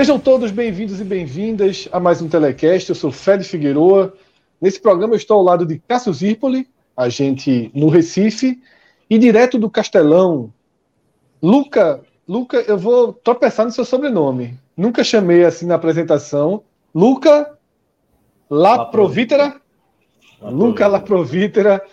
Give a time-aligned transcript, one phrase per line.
[0.00, 2.88] Sejam todos bem-vindos e bem-vindas a mais um Telecast.
[2.88, 4.14] Eu sou Fred Figueroa.
[4.58, 8.62] Nesse programa eu estou ao lado de Cássio Zirpoli, a gente no Recife,
[9.10, 10.50] e direto do Castelão,
[11.42, 12.00] Luca.
[12.26, 14.58] Luca, eu vou tropeçar no seu sobrenome.
[14.74, 16.62] Nunca chamei assim na apresentação.
[16.94, 17.58] Luca
[18.48, 19.60] Laprovítera.
[20.40, 21.84] Luca Laprovítera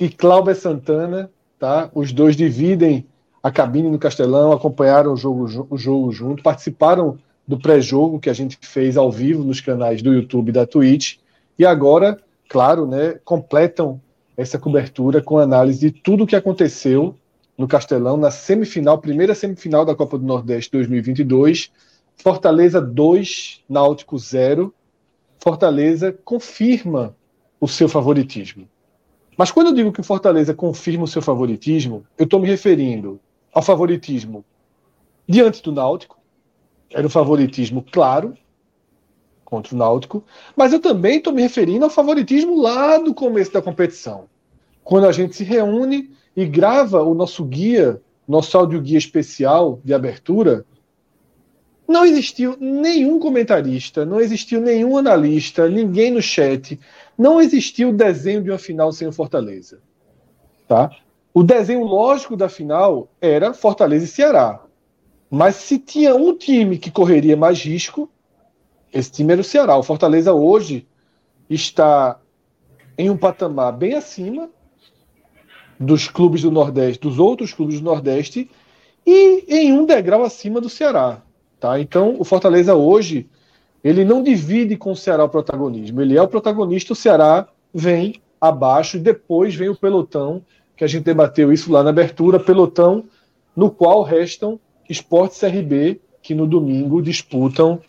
[0.00, 1.90] e Cláudia Santana, tá?
[1.94, 3.06] Os dois dividem
[3.42, 8.32] a cabine no Castelão, acompanharam o jogo, o jogo junto, participaram do pré-jogo que a
[8.32, 11.16] gente fez ao vivo nos canais do YouTube e da Twitch.
[11.58, 14.00] E agora, claro, né, completam
[14.36, 17.14] essa cobertura com análise de tudo o que aconteceu
[17.56, 21.70] no Castelão na semifinal, primeira semifinal da Copa do Nordeste 2022.
[22.16, 24.74] Fortaleza 2, Náutico 0.
[25.38, 27.14] Fortaleza confirma
[27.60, 28.68] o seu favoritismo.
[29.36, 33.20] Mas quando eu digo que o Fortaleza confirma o seu favoritismo, eu estou me referindo
[33.52, 34.44] ao favoritismo
[35.28, 36.18] diante do Náutico,
[36.94, 38.34] era o favoritismo claro
[39.44, 40.24] contra o Náutico,
[40.56, 44.24] mas eu também estou me referindo ao favoritismo lá do começo da competição,
[44.82, 49.92] quando a gente se reúne e grava o nosso guia, nosso áudio guia especial de
[49.92, 50.64] abertura.
[51.86, 56.80] Não existiu nenhum comentarista, não existiu nenhum analista, ninguém no chat,
[57.18, 59.80] não existiu desenho de uma final sem o Fortaleza.
[60.66, 60.90] Tá?
[61.32, 64.63] O desenho lógico da final era Fortaleza e Ceará.
[65.30, 68.08] Mas se tinha um time que correria mais risco,
[68.92, 69.76] esse time era o Ceará.
[69.76, 70.86] O Fortaleza hoje
[71.48, 72.20] está
[72.96, 74.48] em um patamar bem acima
[75.78, 78.50] dos clubes do Nordeste, dos outros clubes do Nordeste,
[79.04, 81.20] e em um degrau acima do Ceará.
[81.58, 81.80] Tá?
[81.80, 83.28] Então, o Fortaleza hoje
[83.82, 86.00] ele não divide com o Ceará o protagonismo.
[86.00, 90.42] Ele é o protagonista, o Ceará vem abaixo e depois vem o pelotão,
[90.76, 93.04] que a gente debateu isso lá na abertura, pelotão
[93.54, 94.58] no qual restam
[94.88, 97.80] Esporte CRB, que no domingo disputam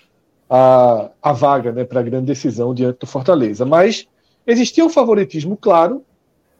[0.50, 3.66] a, a vaga né, para a grande decisão diante do Fortaleza.
[3.66, 4.08] Mas
[4.46, 6.04] existia um favoritismo claro,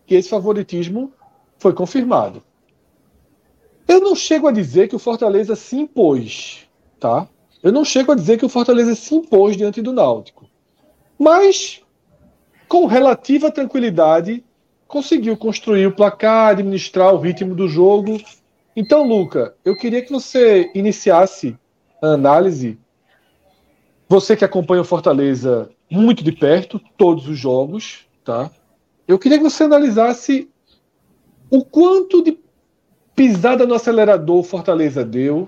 [0.08, 1.12] e esse favoritismo
[1.58, 2.44] foi confirmado.
[3.88, 6.68] Eu não chego a dizer que o Fortaleza se impôs,
[7.00, 7.28] tá?
[7.62, 10.46] Eu não chego a dizer que o Fortaleza se impôs diante do Náutico.
[11.18, 11.82] Mas,
[12.68, 14.44] com relativa tranquilidade,
[14.88, 18.20] conseguiu construir o placar, administrar o ritmo do jogo
[18.76, 21.58] então, Luca, eu queria que você iniciasse
[22.02, 22.78] a análise.
[24.10, 28.52] Você que acompanha o Fortaleza muito de perto, todos os jogos, tá?
[29.08, 30.50] Eu queria que você analisasse
[31.50, 32.38] o quanto de
[33.16, 35.48] pisada no acelerador o Fortaleza deu,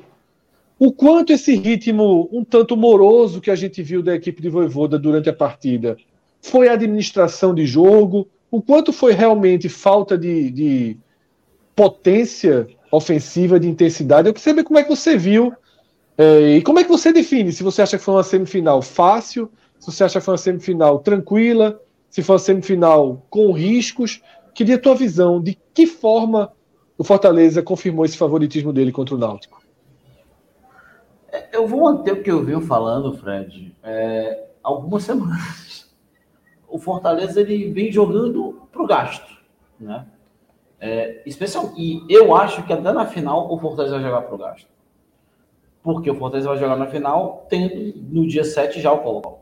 [0.79, 4.97] o quanto esse ritmo um tanto moroso que a gente viu da equipe de Voivoda
[4.97, 5.97] durante a partida
[6.41, 10.97] foi administração de jogo, o quanto foi realmente falta de, de
[11.75, 14.27] potência ofensiva, de intensidade.
[14.27, 15.53] Eu queria saber como é que você viu
[16.17, 19.51] é, e como é que você define se você acha que foi uma semifinal fácil,
[19.79, 24.21] se você acha que foi uma semifinal tranquila, se foi uma semifinal com riscos.
[24.53, 26.51] Queria a tua visão de que forma
[26.97, 29.61] o Fortaleza confirmou esse favoritismo dele contra o Náutico.
[31.51, 35.93] Eu vou manter o que eu venho falando, Fred, é, algumas semanas.
[36.67, 39.37] O Fortaleza ele vem jogando para o gasto,
[39.79, 40.05] né?
[40.79, 44.67] É, especial, e eu acho que até na final o Fortaleza vai jogar pro gasto.
[45.81, 49.39] Porque o Fortaleza vai jogar na final tendo no dia 7 já o Colo.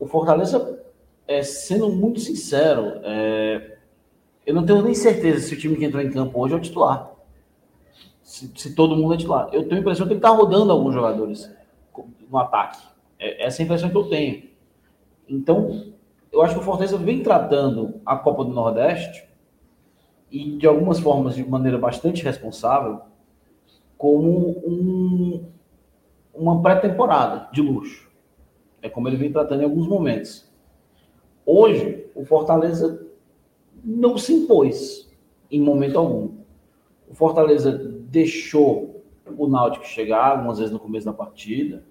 [0.00, 0.82] O Fortaleza,
[1.28, 3.76] é, sendo muito sincero, é,
[4.44, 6.60] eu não tenho nem certeza se o time que entrou em campo hoje é o
[6.60, 7.12] titular.
[8.22, 9.48] Se, se todo mundo é titular.
[9.52, 11.48] Eu tenho a impressão que ele está rodando alguns jogadores
[12.28, 12.82] no ataque.
[13.16, 14.42] É, essa é a impressão que eu tenho.
[15.28, 15.92] Então,
[16.32, 19.30] eu acho que o Fortaleza vem tratando a Copa do Nordeste
[20.32, 23.02] e de algumas formas de maneira bastante responsável,
[23.98, 25.44] como um,
[26.34, 28.10] uma pré-temporada de luxo.
[28.80, 30.50] É como ele vem tratando em alguns momentos.
[31.44, 33.06] Hoje, o Fortaleza
[33.84, 35.10] não se impôs.
[35.50, 36.30] em momento algum.
[37.06, 37.70] O Fortaleza
[38.08, 39.04] deixou
[39.36, 41.84] o Náutico chegar, algumas vezes no começo da partida,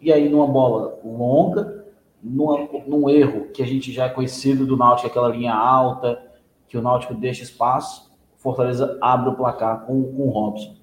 [0.00, 1.84] e aí numa bola longa,
[2.22, 6.22] numa, num erro que a gente já é conhecido do Náutico, aquela linha alta,
[6.68, 10.76] que o Náutico deixa espaço, Fortaleza abre o placar com, com o Robson.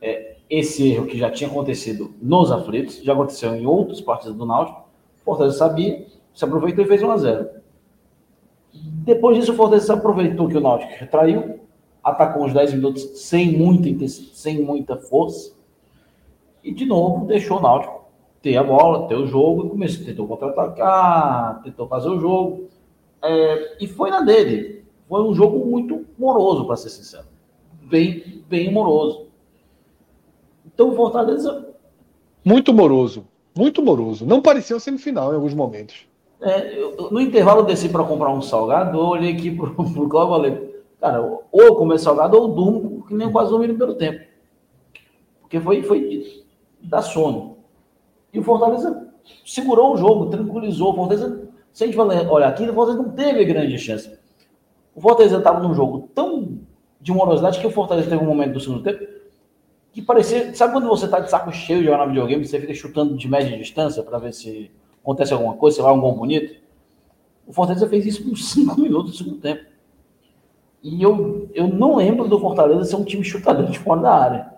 [0.00, 4.46] É, esse erro que já tinha acontecido nos aflitos, já aconteceu em outras partidas do
[4.46, 4.86] Náutico,
[5.24, 7.48] Fortaleza sabia, se aproveitou e fez 1 a 0
[8.72, 11.60] Depois disso, o Fortaleza aproveitou que o Náutico retraiu,
[12.02, 15.56] atacou uns 10 minutos sem muita, sem muita força,
[16.62, 18.06] e de novo deixou o Náutico
[18.42, 22.68] ter a bola, ter o jogo, e começou, tentou contra-atacar, tentou fazer o jogo,
[23.22, 24.75] é, e foi na dele.
[25.08, 27.26] Foi um jogo muito moroso, para ser sincero.
[27.82, 29.26] Bem, bem moroso.
[30.66, 31.68] Então, o Fortaleza.
[32.44, 33.24] Muito moroso.
[33.56, 34.26] Muito moroso.
[34.26, 36.06] Não parecia uma semifinal em alguns momentos.
[36.40, 40.08] É, eu, no intervalo eu desci para comprar um salgado, eu olhei aqui pro, pro
[40.08, 43.74] Cláudio e falei, cara, ou eu comer salgado ou durmo, que nem quase dormi no
[43.74, 44.26] primeiro tempo.
[45.40, 46.44] Porque foi, foi
[46.82, 47.56] da sono.
[48.32, 49.08] E o Fortaleza
[49.44, 50.92] segurou o jogo, tranquilizou.
[50.92, 54.18] O Fortaleza, se a gente olhar aqui, o Fortaleza não teve grande chance.
[54.96, 56.58] O Fortaleza estava num jogo tão
[56.98, 59.06] de morosidade que o Fortaleza teve um momento do segundo tempo
[59.92, 60.54] que parecia.
[60.54, 63.58] Sabe quando você está de saco cheio de jogar videogame você fica chutando de média
[63.58, 64.70] distância para ver se
[65.02, 66.58] acontece alguma coisa, se vai um gol bonito?
[67.46, 69.66] O Fortaleza fez isso por cinco minutos do segundo tempo.
[70.82, 74.52] E eu, eu não lembro do Fortaleza ser um time chutador de fora da área.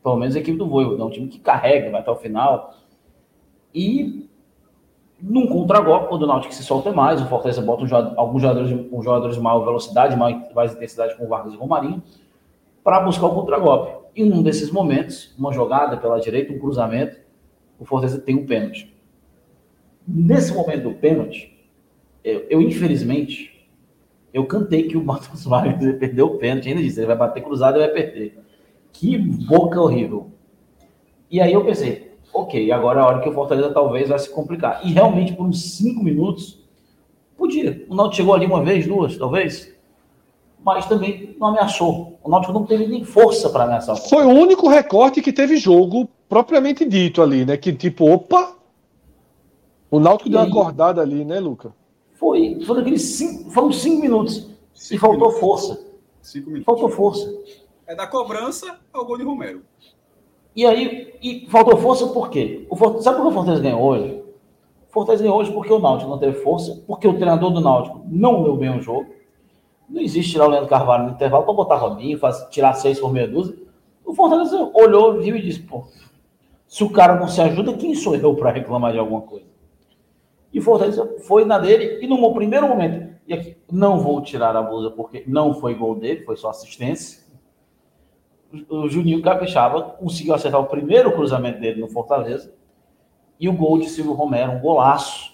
[0.00, 2.76] Pelo menos a equipe do Voivo, é um time que carrega, vai até o final.
[3.74, 4.28] E
[5.22, 8.72] num contragolpe, quando o Náutico se solta mais, o Fortaleza bota um jogador, alguns jogadores,
[8.90, 12.02] um jogadores de maior velocidade, mais intensidade, com o Vargas e Romarinho,
[12.82, 14.02] para buscar o contragolpe.
[14.16, 17.16] E num desses momentos, uma jogada pela direita, um cruzamento,
[17.78, 18.92] o Fortaleza tem um pênalti.
[20.06, 21.56] Nesse momento do pênalti,
[22.24, 23.68] eu, eu infelizmente,
[24.34, 27.44] eu cantei que o Matheus Vargas ia perder o pênalti, ainda disse, ele vai bater
[27.44, 28.38] cruzado e vai perder.
[28.92, 30.32] Que boca horrível.
[31.30, 34.30] E aí eu pensei, ok, agora é a hora que o Fortaleza talvez vai se
[34.30, 34.80] complicar.
[34.84, 36.58] E realmente, por uns cinco minutos,
[37.36, 37.84] podia.
[37.88, 39.72] O Náutico chegou ali uma vez, duas, talvez
[40.64, 42.18] mas também não ameaçou.
[42.22, 43.96] O Náutico não teve nem força para ameaçar.
[43.96, 47.56] Foi o único recorte que teve jogo propriamente dito ali, né?
[47.56, 48.56] Que tipo, opa,
[49.90, 51.74] o Náutico e deu aí, uma acordada ali, né, Luca?
[52.14, 55.40] Foi, foi aqueles cinco, foram cinco minutos cinco e faltou minutos.
[55.40, 55.86] força.
[56.22, 56.64] Cinco minutos.
[56.64, 57.34] Faltou força.
[57.86, 59.62] É da cobrança ao gol de Romero.
[60.54, 62.66] E aí, e faltou força por quê?
[62.68, 64.22] O Fortaleza, sabe por que o Fortaleza ganhou hoje?
[64.88, 68.02] O Fortaleza ganhou hoje porque o Náutico não teve força, porque o treinador do Náutico
[68.06, 69.06] não leu bem o jogo
[69.92, 73.12] não existe tirar o Leandro Carvalho no intervalo para botar Robinho, faz, tirar seis por
[73.12, 73.54] meia dúzia.
[74.04, 75.84] O Fortaleza olhou, viu e disse: pô,
[76.66, 79.46] se o cara não se ajuda, quem sou eu para reclamar de alguma coisa?
[80.52, 84.56] E o Fortaleza foi na dele e no primeiro momento, e aqui não vou tirar
[84.56, 87.21] a blusa porque não foi gol dele, foi só assistência.
[88.68, 92.52] O Juninho Capixaba conseguiu acertar o primeiro cruzamento dele no Fortaleza
[93.40, 95.32] e o gol de Silvio Romero, um golaço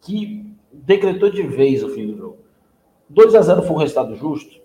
[0.00, 2.38] que decretou de vez o fim do jogo.
[3.08, 4.60] 2 a 0 foi um resultado justo?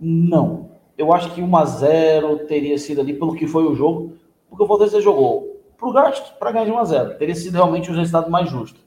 [0.00, 0.70] Não.
[0.96, 4.12] Eu acho que 1 a 0 teria sido ali pelo que foi o jogo,
[4.48, 5.52] porque o Fortaleza jogou
[5.90, 8.80] gasto para ganhar de 1 a 0 Teria sido realmente o resultado mais justo.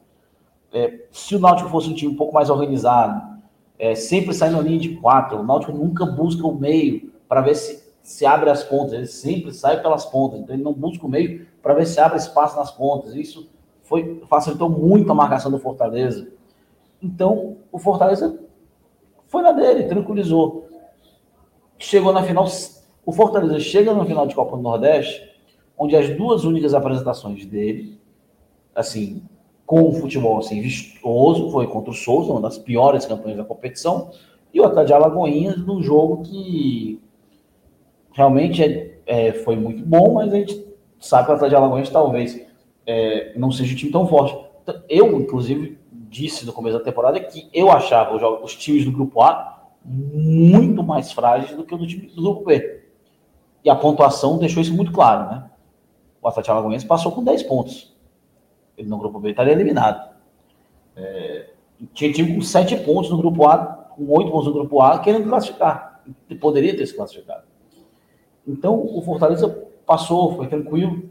[0.71, 3.35] É, se o Náutico fosse um time um pouco mais organizado,
[3.77, 7.55] é, sempre sai na linha de quatro, o Náutico nunca busca o meio para ver
[7.55, 11.09] se, se abre as pontas, ele sempre sai pelas pontas, então ele não busca o
[11.09, 13.15] meio para ver se abre espaço nas pontas.
[13.15, 13.49] Isso
[13.81, 16.27] foi facilitou muito a marcação do Fortaleza.
[17.01, 18.39] Então, o Fortaleza
[19.25, 20.69] foi na dele, tranquilizou.
[21.79, 22.45] Chegou na final.
[23.03, 25.27] O Fortaleza chega na final de Copa do Nordeste,
[25.75, 27.99] onde as duas únicas apresentações dele,
[28.75, 29.23] assim,
[29.65, 34.11] com o futebol assim, vistoso, foi contra o Souza, uma das piores campanhas da competição,
[34.53, 37.01] e o Atlético de Alagoinhas num jogo que
[38.15, 40.65] realmente é, é, foi muito bom, mas a gente
[40.99, 42.47] sabe que o Atlético de Alagoinhas talvez
[42.87, 44.35] é, não seja um time tão forte.
[44.89, 49.21] Eu, inclusive, disse no começo da temporada que eu achava os, os times do grupo
[49.21, 52.83] A muito mais frágeis do que o do time do grupo B.
[53.63, 55.49] E a pontuação deixou isso muito claro, né?
[56.21, 57.93] O Atlético Alagoense passou com 10 pontos.
[58.77, 60.15] Ele no grupo B estaria eliminado.
[60.95, 61.49] É,
[61.93, 65.27] tinha time com 7 pontos no grupo A, com 8 pontos no grupo A, querendo
[65.27, 66.01] classificar.
[66.39, 67.44] Poderia ter se classificado.
[68.47, 69.49] Então, o Fortaleza
[69.85, 71.09] passou, foi tranquilo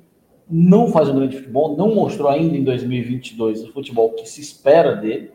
[0.49, 4.95] não faz um grande futebol, não mostrou ainda em 2022 o futebol que se espera
[4.95, 5.33] dele,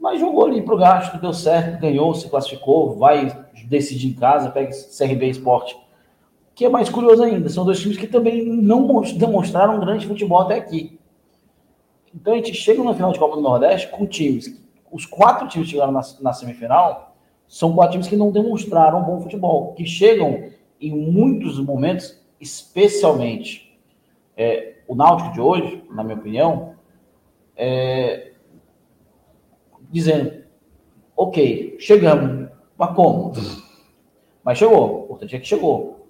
[0.00, 4.50] mas jogou ali para o gasto, deu certo, ganhou, se classificou, vai decidir em casa,
[4.50, 5.76] pega CRB Esporte,
[6.54, 10.40] que é mais curioso ainda, são dois times que também não demonstraram um grande futebol
[10.40, 10.98] até aqui.
[12.14, 15.66] Então a gente chega no final de Copa do Nordeste com times, os quatro times
[15.66, 17.05] que chegaram na, na semifinal
[17.48, 20.50] são quatro times que não demonstraram bom futebol, que chegam
[20.80, 23.78] em muitos momentos, especialmente
[24.36, 26.74] é, o Náutico de hoje, na minha opinião,
[27.56, 28.32] é,
[29.90, 30.44] dizendo,
[31.16, 33.32] ok, chegamos, mas como?
[34.44, 36.06] Mas chegou, o importante é que chegou.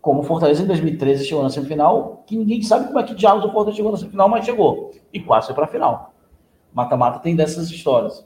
[0.00, 3.44] Como o Fortaleza em 2013 chegou na semifinal, que ninguém sabe como é que diabos
[3.44, 4.92] o Fortaleza chegou na semifinal, mas chegou.
[5.12, 6.14] E quase foi para a final.
[6.72, 8.20] Mata-mata tem dessas histórias.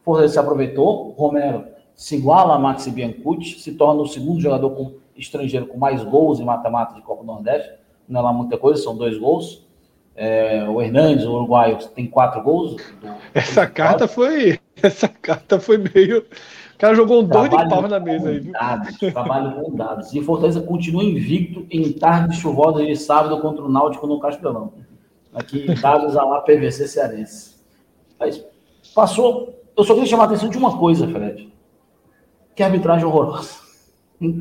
[0.00, 4.70] O Fortaleza se aproveitou, Romero se iguala a Maxi Biancucci, se torna o segundo jogador
[4.70, 7.72] com, estrangeiro com mais gols em mata-mata de Copa do Nordeste.
[8.08, 9.64] Não é lá muita coisa, são dois gols.
[10.16, 12.76] É, o Hernandes, o uruguaio, tem quatro gols.
[12.76, 14.58] Do, essa carta foi.
[14.82, 16.26] Essa carta foi meio.
[16.74, 18.40] O cara jogou um dois de pau na mesa aí.
[18.40, 20.12] Dados, trabalho com dados.
[20.12, 24.72] E Fortaleza continua invicto em tarde chuvosa de sábado contra o Náutico no Castelão.
[25.32, 27.54] Aqui em dados a lá PVC Cearense.
[28.18, 28.44] Mas
[28.94, 29.54] passou.
[29.76, 31.53] Eu só queria chamar a atenção de uma coisa, Fred.
[32.54, 33.58] Que arbitragem horrorosa.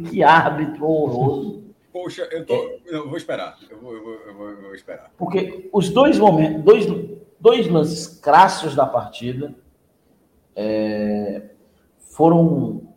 [0.10, 1.64] Que árbitro horroroso.
[1.92, 3.58] Poxa, eu, tô, eu vou esperar.
[3.70, 5.12] Eu vou, eu, vou, eu, vou, eu vou, esperar.
[5.18, 6.86] Porque os dois momentos, dois,
[7.40, 9.54] dois lances crassos da partida
[10.56, 11.50] é,
[12.00, 12.94] foram.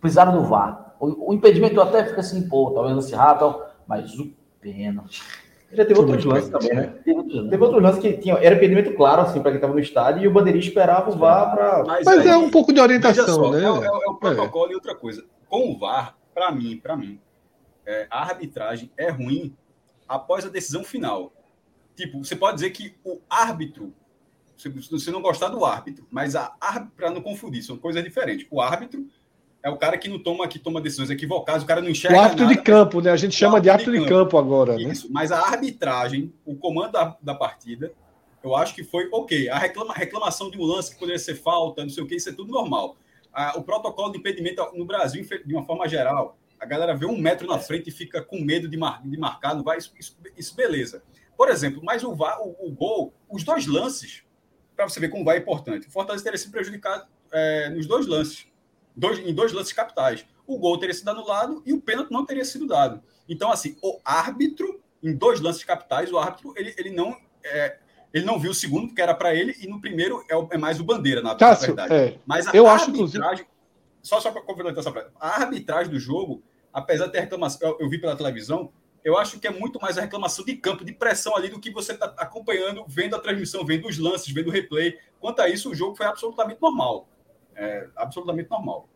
[0.00, 0.94] precisaram do VAR.
[1.00, 5.22] O, o, impedimento até fica assim, pô, talvez lance rápido, mas o pênalti.
[5.72, 6.94] Já teve outros lances também, né?
[7.04, 9.80] Teve outros, teve outros lances que tinha, era impedimento claro, assim, para quem estava no
[9.80, 11.84] estádio, e o bandeirinha esperava o VAR para.
[11.84, 13.58] Mas, mas aí, é um pouco de orientação, só, né?
[13.58, 14.72] É, é, é, o protocolo é.
[14.72, 15.24] e outra coisa.
[15.48, 17.20] Com o VAR, para mim, para mim,
[17.84, 19.56] é, a arbitragem é ruim
[20.08, 21.32] após a decisão final.
[21.96, 23.92] Tipo, você pode dizer que o árbitro,
[24.56, 26.34] se você não gostar do árbitro, mas
[26.96, 28.46] para não confundir, são coisas diferentes.
[28.50, 29.06] O árbitro
[29.62, 32.16] é o cara que não toma, que toma decisões equivocadas, o cara não enxerga.
[32.16, 33.10] O árbitro nada, de campo, né?
[33.10, 34.76] A gente chama de árbitro de campo, de campo agora.
[34.76, 34.82] Né?
[34.84, 35.12] Isso, né?
[35.12, 37.92] mas a arbitragem, o comando da, da partida,
[38.42, 39.48] eu acho que foi ok.
[39.48, 42.28] A reclama, reclamação de um lance que poderia ser falta, não sei o que, isso
[42.28, 42.96] é tudo normal.
[43.56, 47.46] o protocolo de impedimento no Brasil, de uma forma geral, a galera vê um metro
[47.46, 50.54] na frente e fica com medo de, mar, de marcar, não vai, isso, isso, isso,
[50.54, 51.02] beleza.
[51.36, 54.22] Por exemplo, mas o, o, o gol, os dois lances,
[54.74, 55.88] para você ver como vai é importante.
[55.88, 58.46] O Fortaleza teria se prejudicado é, nos dois lances,
[58.96, 60.24] dois, em dois lances capitais.
[60.46, 63.02] O gol teria sido anulado e o pênalti não teria sido dado.
[63.28, 67.16] Então, assim, o árbitro, em dois lances capitais, o árbitro, ele, ele não.
[67.44, 67.78] É,
[68.14, 70.56] ele não viu o segundo, que era para ele, e no primeiro é, o, é,
[70.56, 71.94] mais o bandeira, na, Cássio, verdade.
[71.94, 73.44] É, Mas a eu arbitragem.
[73.44, 73.46] Acho,
[74.00, 75.10] só, só para complementar essa frase.
[75.20, 78.72] A arbitragem do jogo, apesar de ter reclamação, eu, eu, vi pela televisão,
[79.04, 81.70] eu acho que é muito mais a reclamação de campo, de pressão ali, do que
[81.70, 84.98] você está acompanhando, vendo a transmissão, vendo os lances, vendo o replay.
[85.20, 87.06] Quanto a isso, o jogo foi absolutamente normal.
[87.56, 88.88] É, absolutamente normal.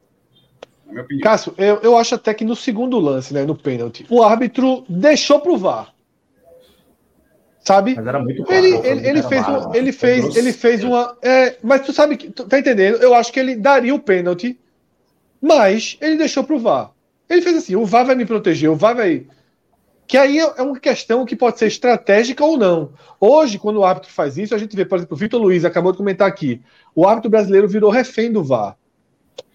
[0.86, 1.22] Na minha opinião.
[1.22, 5.40] Cássio, eu, eu acho até que no segundo lance, né, no pênalti, o árbitro deixou
[5.40, 5.94] pro VAR.
[7.60, 7.94] Sabe?
[7.94, 11.16] Mas era muito claro, ele, ele, ele fez, um, ele fez, ele fez uma.
[11.20, 12.30] É, mas tu sabe que.
[12.30, 12.96] Tu, tá entendendo?
[13.02, 14.58] Eu acho que ele daria o pênalti
[15.40, 16.92] mas ele deixou para o VAR.
[17.28, 19.26] Ele fez assim: o VAR vai me proteger, o VAR vai.
[20.10, 22.90] Que aí é uma questão que pode ser estratégica ou não.
[23.20, 25.92] Hoje, quando o árbitro faz isso, a gente vê, por exemplo, o Vitor Luiz acabou
[25.92, 26.60] de comentar aqui:
[26.96, 28.76] o árbitro brasileiro virou refém do VAR.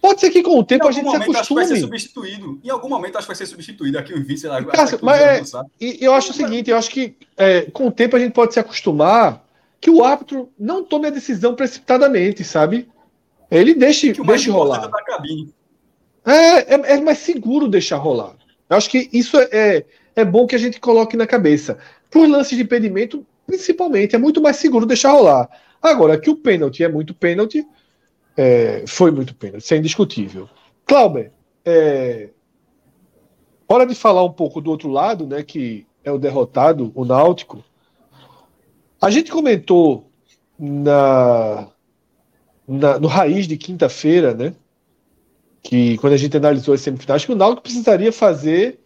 [0.02, 1.38] Pode ser que com o tempo a gente se acostume.
[1.40, 2.58] Acho que vai ser substituído.
[2.64, 4.64] Em algum momento acho que vai ser substituído aqui o vice lá.
[4.64, 8.16] Cássio, mas é, e eu acho o seguinte, eu acho que é, com o tempo
[8.16, 9.46] a gente pode se acostumar
[9.82, 12.88] que o árbitro não tome a decisão precipitadamente, sabe?
[13.52, 14.88] Ele deixe, deixe rolar.
[14.88, 15.54] Da cabine.
[16.26, 18.38] É, é, é, mais seguro deixar rolar.
[18.70, 19.84] Eu acho que isso é,
[20.16, 21.78] é, bom que a gente coloque na cabeça.
[22.10, 25.50] Por lances de impedimento, principalmente, é muito mais seguro deixar rolar.
[25.82, 27.66] Agora, que o pênalti é muito pênalti,
[28.36, 30.50] é, foi muito pênalti, isso é indiscutível.
[30.86, 31.32] Clauber,
[31.64, 32.30] é,
[33.68, 37.64] hora de falar um pouco do outro lado, né, que é o derrotado, o Náutico.
[39.02, 40.10] A gente comentou
[40.58, 41.68] na,
[42.68, 44.54] na no Raiz de quinta-feira, né,
[45.62, 48.80] que quando a gente analisou as semifinais, que o Náutico precisaria fazer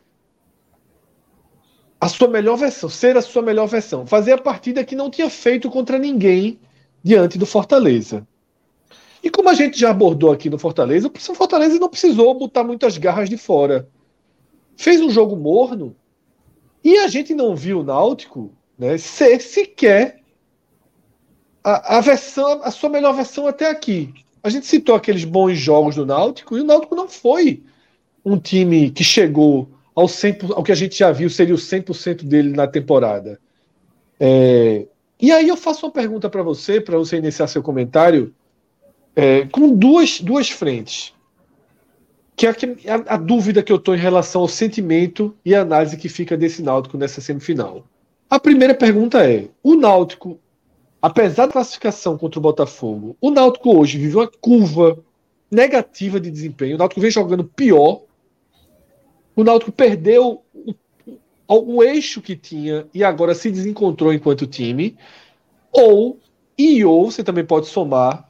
[1.99, 5.29] a sua melhor versão, ser a sua melhor versão, fazer a partida que não tinha
[5.29, 6.59] feito contra ninguém
[7.03, 8.25] diante do Fortaleza.
[9.21, 12.97] E como a gente já abordou aqui no Fortaleza, o Fortaleza não precisou botar muitas
[12.97, 13.89] garras de fora.
[14.77, 15.93] Fez um jogo morno
[16.81, 20.21] e a gente não viu o Náutico né, ser sequer
[21.61, 24.13] a, a versão, a sua melhor versão até aqui.
[24.41, 27.61] A gente citou aqueles bons jogos do Náutico e o Náutico não foi
[28.23, 32.23] um time que chegou ao, 100%, ao que a gente já viu seria o 100%
[32.23, 33.39] dele na temporada.
[34.19, 34.85] É,
[35.19, 38.33] e aí eu faço uma pergunta para você, para você iniciar seu comentário,
[39.15, 41.13] é, com duas, duas frentes.
[42.35, 42.51] Que é
[42.87, 46.37] a, a, dúvida que eu estou em relação ao sentimento e a análise que fica
[46.37, 47.83] desse Náutico nessa semifinal.
[48.29, 50.39] A primeira pergunta é: o Náutico
[51.01, 54.99] apesar da classificação contra o Botafogo, o Náutico hoje vive uma curva
[55.49, 56.75] negativa de desempenho.
[56.75, 58.01] O Náutico vem jogando pior.
[59.39, 60.43] O Náutico perdeu
[61.47, 64.97] o, o eixo que tinha e agora se desencontrou enquanto time.
[65.71, 66.19] Ou,
[66.57, 68.29] e ou, você também pode somar,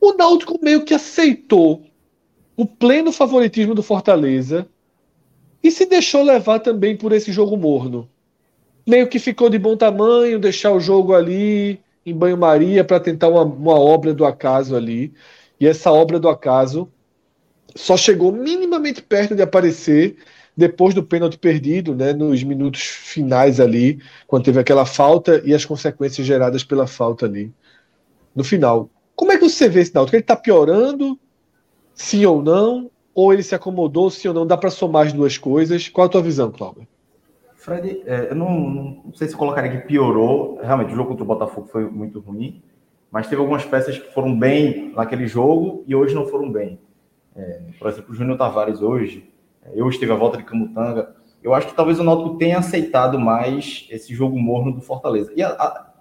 [0.00, 1.82] o Náutico meio que aceitou
[2.56, 4.66] o pleno favoritismo do Fortaleza
[5.62, 8.08] e se deixou levar também por esse jogo morno.
[8.86, 13.42] Meio que ficou de bom tamanho, deixar o jogo ali em banho-maria para tentar uma,
[13.42, 15.12] uma obra do acaso ali.
[15.60, 16.90] E essa obra do acaso
[17.74, 20.16] só chegou minimamente perto de aparecer
[20.56, 25.64] depois do pênalti perdido, né, nos minutos finais ali, quando teve aquela falta e as
[25.64, 27.52] consequências geradas pela falta ali
[28.34, 28.88] no final.
[29.16, 30.16] Como é que você vê esse Náutico?
[30.16, 31.18] Ele está piorando,
[31.94, 32.90] sim ou não?
[33.14, 34.46] Ou ele se acomodou, sim ou não?
[34.46, 35.88] Dá para somar as duas coisas?
[35.88, 36.86] Qual a tua visão, Cláudio?
[37.54, 38.50] Fred, é, eu não,
[39.04, 40.58] não, sei se colocaria que piorou.
[40.60, 42.62] Realmente, o jogo contra o Botafogo foi muito ruim,
[43.10, 46.78] mas teve algumas peças que foram bem naquele jogo e hoje não foram bem.
[47.36, 49.30] É, por exemplo, o Júnior Tavares hoje,
[49.64, 51.14] é, hoje teve a volta de Camutanga.
[51.42, 55.32] Eu acho que talvez o Náutico tenha aceitado mais esse jogo morno do Fortaleza.
[55.36, 55.92] E a, a,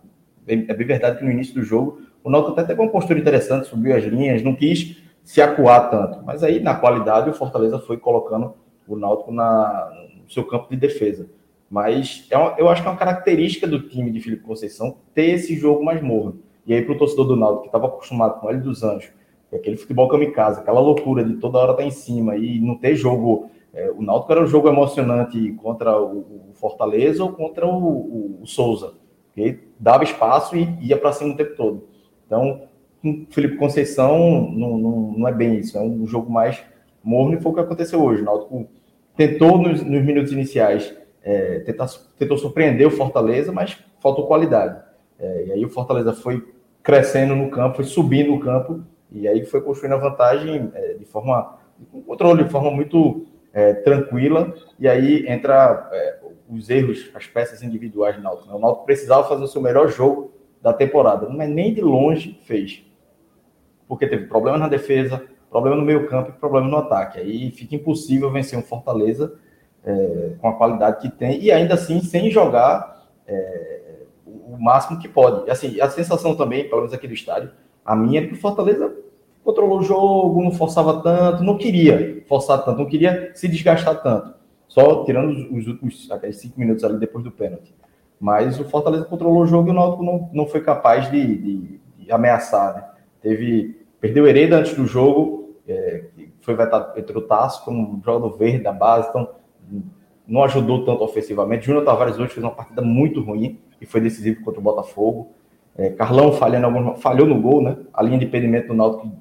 [0.47, 3.67] é bem verdade que no início do jogo o Náutico até teve uma postura interessante,
[3.67, 6.23] subiu as linhas, não quis se acuar tanto.
[6.25, 8.53] Mas aí, na qualidade, o Fortaleza foi colocando
[8.87, 11.29] o Náutico na, no seu campo de defesa.
[11.69, 15.31] Mas é uma, eu acho que é uma característica do time de Felipe Conceição ter
[15.31, 16.39] esse jogo mais morno.
[16.65, 19.11] E aí, para o torcedor do Náutico, que estava acostumado com o L dos Anjos,
[19.55, 22.95] aquele futebol kamikaze, aquela loucura de toda hora estar tá em cima e não ter
[22.95, 23.49] jogo.
[23.73, 28.39] É, o Náutico era um jogo emocionante contra o, o Fortaleza ou contra o, o,
[28.41, 28.93] o Souza,
[29.33, 31.87] que dava espaço e ia para cima o tempo todo.
[32.25, 32.61] Então,
[33.01, 36.63] com Felipe Conceição não, não, não, é bem isso, é um jogo mais
[37.03, 38.21] morno e foi o que aconteceu hoje.
[38.21, 38.67] O Náutico
[39.15, 44.79] tentou nos, nos minutos iniciais é, tentar, tentou surpreender o Fortaleza, mas faltou qualidade.
[45.19, 46.43] É, e aí o Fortaleza foi
[46.81, 48.83] crescendo no campo, foi subindo o campo
[49.13, 51.57] e aí foi construindo a vantagem é, de forma
[51.91, 54.53] com controle, de forma muito é, tranquila.
[54.79, 58.49] E aí entra é, os erros, as peças individuais do Náutico.
[58.49, 58.55] Né?
[58.55, 61.29] O Náutico precisava fazer o seu melhor jogo da temporada.
[61.29, 62.83] Não é nem de longe fez.
[63.87, 67.19] Porque teve problema na defesa, problema no meio campo e problema no ataque.
[67.19, 69.35] Aí fica impossível vencer um Fortaleza
[69.85, 73.83] é, com a qualidade que tem e ainda assim sem jogar é,
[74.25, 75.49] o máximo que pode.
[75.49, 77.51] Assim, a sensação também, pelo menos aqui do estádio,
[77.85, 78.95] a minha é que o Fortaleza
[79.43, 84.33] controlou o jogo, não forçava tanto, não queria forçar tanto, não queria se desgastar tanto.
[84.67, 87.73] Só tirando os últimos aqueles cinco minutos ali depois do pênalti.
[88.19, 91.79] Mas o Fortaleza controlou o jogo e o Náutico não, não foi capaz de, de,
[91.99, 92.75] de ameaçar.
[92.75, 92.83] Né?
[93.21, 96.05] Teve, perdeu Hereda antes do jogo, é,
[96.41, 99.29] foi vetado entre o Tasso, como um jogador verde da base, então
[100.27, 101.65] não ajudou tanto ofensivamente.
[101.65, 105.31] Júnior Tavares hoje fez uma partida muito ruim e foi decisivo contra o Botafogo.
[105.75, 107.77] É, Carlão falhando falhou no gol, né?
[107.93, 109.11] A linha de impedimento do Náutico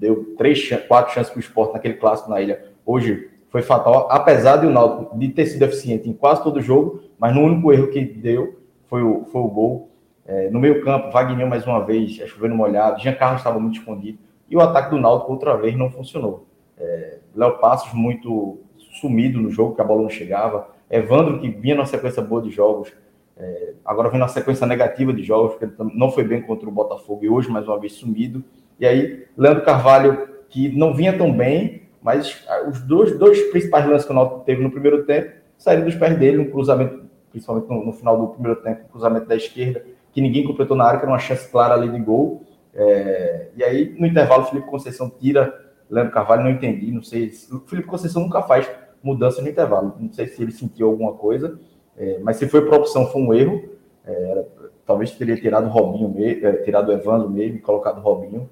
[0.00, 2.64] deu três, quatro chances para o esporte naquele clássico na ilha.
[2.84, 6.62] Hoje foi fatal, apesar de o Náutico de ter sido eficiente em quase todo o
[6.62, 8.58] jogo, mas no único erro que deu
[8.88, 9.90] foi o, foi o gol.
[10.24, 13.78] É, no meio campo, Wagner mais uma vez, é chovendo molhado, Jean Carlos estava muito
[13.78, 16.46] escondido, e o ataque do Náutico outra vez não funcionou.
[16.78, 18.60] É, Léo Passos muito
[19.00, 22.50] sumido no jogo, que a bola não chegava, Evandro que vinha numa sequência boa de
[22.50, 22.92] jogos,
[23.36, 27.24] é, agora vem uma sequência negativa de jogos, porque não foi bem contra o Botafogo
[27.24, 28.44] e hoje mais uma vez sumido,
[28.80, 34.06] e aí Leandro Carvalho que não vinha tão bem, mas os dois, dois principais lances
[34.06, 37.84] que o Náutico teve no primeiro tempo saíram dos pés dele, um cruzamento, principalmente no,
[37.84, 41.04] no, final do primeiro tempo, um cruzamento da esquerda, que ninguém completou na área, que
[41.04, 42.42] era uma chance clara ali de gol.
[42.74, 45.54] É, e aí, no intervalo, Felipe Conceição tira
[45.88, 47.30] Leandro Carvalho, não entendi, não sei.
[47.52, 48.68] O Felipe Conceição nunca faz
[49.02, 51.58] mudança no intervalo, não sei se ele sentiu alguma coisa,
[51.96, 53.62] é, mas se foi por opção, foi um erro.
[54.04, 54.44] É,
[54.86, 58.48] talvez teria tirado o Robinho, é, tirado Evandro mesmo colocado o Robinho.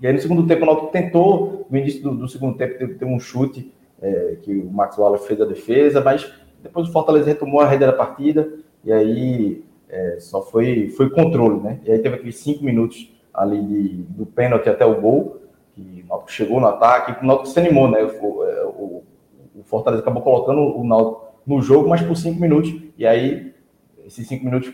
[0.00, 2.96] E aí no segundo tempo o Náutico tentou, no início do, do segundo tempo, ter,
[2.96, 6.32] ter um chute é, que o Max Wallace fez a defesa, mas
[6.62, 8.50] depois o Fortaleza retomou a rede da partida
[8.84, 11.80] e aí é, só foi, foi controle, né?
[11.84, 15.42] E aí teve aqueles cinco minutos ali de, do pênalti até o gol,
[15.74, 18.02] que o Náutico chegou no ataque, o Náutico se animou, né?
[18.02, 19.02] O, é, o,
[19.56, 23.52] o Fortaleza acabou colocando o Náutico no jogo, mas por cinco minutos, e aí
[24.06, 24.72] esses cinco minutos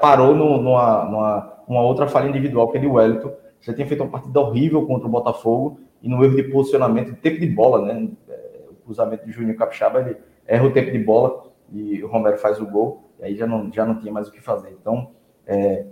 [0.00, 3.32] parou no, numa, numa, numa outra falha individual, que é de Wellington,
[3.66, 7.40] já tinha feito uma partida horrível contra o Botafogo e no erro de posicionamento, tempo
[7.40, 8.08] de bola, né?
[8.28, 12.38] É, o cruzamento de Júnior Capixaba, ele erra o tempo de bola e o Romero
[12.38, 14.76] faz o gol, e aí já não, já não tinha mais o que fazer.
[14.80, 15.10] Então,
[15.44, 15.84] é,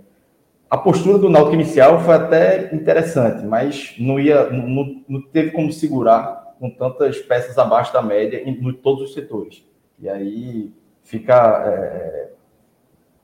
[0.69, 5.69] a postura do Náutico inicial foi até interessante, mas não ia, não, não teve como
[5.69, 9.67] segurar com tantas peças abaixo da média em, em todos os setores.
[9.99, 10.71] E aí
[11.03, 12.29] fica, é,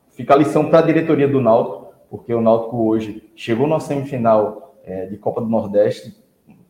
[0.09, 1.80] fica a lição para a diretoria do Náutico
[2.11, 6.13] porque o Náutico hoje chegou na semifinal é, de Copa do Nordeste,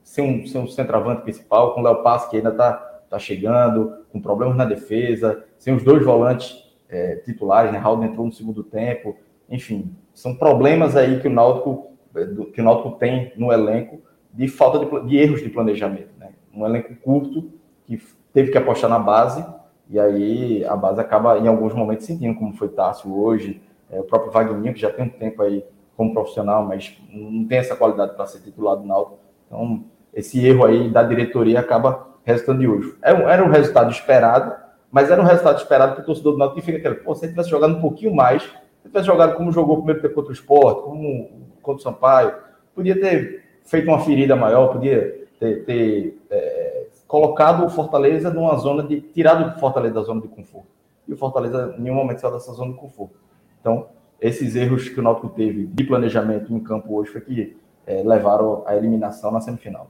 [0.03, 2.73] sem um, sem um centroavante principal, com o Léo Passo, que ainda está
[3.09, 7.79] tá chegando, com problemas na defesa, sem os dois volantes é, titulares, né?
[7.79, 9.17] Raul entrou no segundo tempo,
[9.49, 13.99] enfim, são problemas aí que o Náutico, é, que o Náutico tem no elenco
[14.31, 16.29] de falta de, de erros de planejamento, né?
[16.53, 17.51] Um elenco curto
[17.87, 17.99] que
[18.31, 19.43] teve que apostar na base
[19.89, 23.59] e aí a base acaba em alguns momentos sentindo, como foi Tássio hoje,
[23.91, 25.63] é, o próprio Wagner, que já tem um tempo aí
[25.95, 29.19] como profissional, mas não tem essa qualidade para ser titular do Náutico.
[29.45, 32.95] Então, esse erro aí da diretoria acaba resultando de hoje.
[33.01, 34.55] Era um, era um resultado esperado,
[34.91, 37.33] mas era um resultado esperado que o torcedor do Náutico fica aquele, pô, se ele
[37.33, 40.83] tivesse jogado um pouquinho mais, se tivesse jogado como jogou primeiro tempo contra o Sport,
[40.83, 41.29] como
[41.61, 42.33] contra o Sampaio,
[42.73, 48.83] podia ter feito uma ferida maior, podia ter, ter é, colocado o Fortaleza numa zona
[48.83, 49.01] de.
[49.01, 50.67] tirado o Fortaleza da zona de conforto.
[51.07, 53.15] E o Fortaleza em nenhum momento saiu dessa zona de conforto.
[53.61, 53.87] Então,
[54.19, 58.63] esses erros que o Náutico teve de planejamento em campo hoje foi que é, levaram
[58.65, 59.89] à eliminação na semifinal.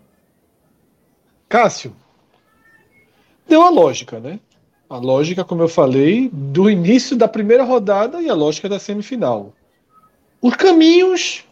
[1.49, 1.93] Cássio,
[3.47, 4.39] deu a lógica, né?
[4.89, 9.53] A lógica, como eu falei, do início da primeira rodada e a lógica da semifinal.
[10.41, 11.45] Os caminhos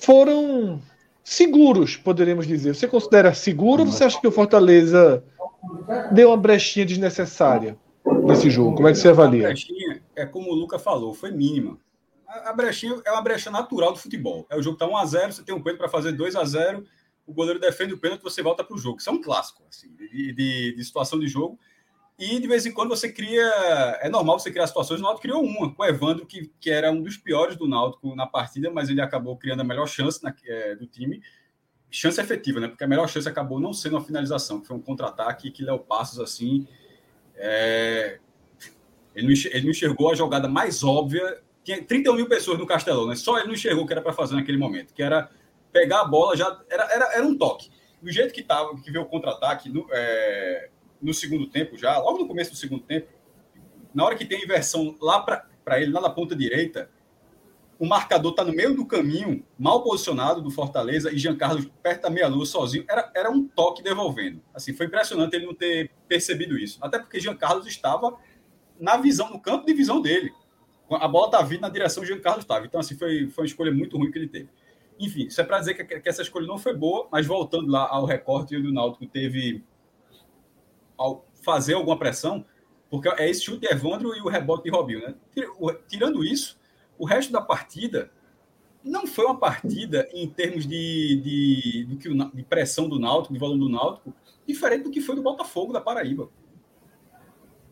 [0.00, 0.80] foram
[1.22, 2.74] seguros, poderíamos dizer.
[2.74, 5.22] Você considera seguro ou você acha que o Fortaleza
[6.12, 7.76] deu uma brechinha desnecessária
[8.30, 8.74] nesse jogo?
[8.74, 9.46] Como é que você avalia?
[9.46, 11.78] A brechinha, é como o Luca falou, foi mínima.
[12.26, 14.46] A, brechinha é uma brecha natural do futebol.
[14.48, 16.44] É o jogo tá 1 a 0 você tem um pênalti para fazer 2 a
[16.44, 16.84] 0
[17.30, 18.98] o goleiro defende o pênalti, você volta para o jogo.
[18.98, 21.58] Isso é um clássico assim, de, de, de, situação de jogo.
[22.18, 23.46] E de vez em quando você cria.
[24.00, 25.00] É normal você criar situações.
[25.00, 28.14] O Náutico criou uma com o Evandro, que, que era um dos piores do Náutico
[28.16, 31.22] na partida, mas ele acabou criando a melhor chance na, é, do time.
[31.88, 32.68] Chance efetiva, né?
[32.68, 35.78] Porque a melhor chance acabou não sendo uma finalização, que foi um contra-ataque que Léo
[35.78, 36.66] Passos, assim.
[37.40, 38.18] É...
[39.14, 41.42] Ele, não, ele não enxergou a jogada mais óbvia.
[41.64, 43.16] Tinha 31 mil pessoas no Castelão, né?
[43.16, 45.30] Só ele não enxergou o que era para fazer naquele momento, que era
[45.72, 46.60] pegar a bola já.
[46.68, 47.70] Era, era, era um toque.
[48.00, 50.70] Do jeito que estava, que veio o contra-ataque no, é,
[51.02, 53.08] no segundo tempo, já, logo no começo do segundo tempo,
[53.94, 56.90] na hora que tem inversão lá para ele, lá na ponta direita,
[57.80, 62.02] o marcador está no meio do caminho, mal posicionado do Fortaleza, e Jean Carlos perto
[62.02, 62.84] da meia-lua, sozinho.
[62.86, 64.42] Era, era um toque devolvendo.
[64.52, 66.78] Assim, foi impressionante ele não ter percebido isso.
[66.82, 68.18] Até porque Jean Carlos estava
[68.78, 70.30] na visão, no campo de visão dele.
[70.90, 72.66] A bola estava vindo na direção que Jean Carlos estava.
[72.66, 74.50] Então, assim, foi, foi uma escolha muito ruim que ele teve.
[74.98, 77.88] Enfim, isso é para dizer que, que, essa escolha não foi boa, mas voltando lá
[77.88, 79.64] ao recorte onde o Náutico teve
[80.98, 82.44] ao fazer alguma pressão,
[82.90, 85.14] porque é esse chute de Evandro e o rebote de Robinho, né?
[85.88, 86.59] Tirando isso,
[87.00, 88.10] o resto da partida
[88.84, 93.60] não foi uma partida em termos de, de, de, de pressão do Náutico, de volume
[93.60, 94.14] do Náutico,
[94.46, 96.28] diferente do que foi do Botafogo da Paraíba.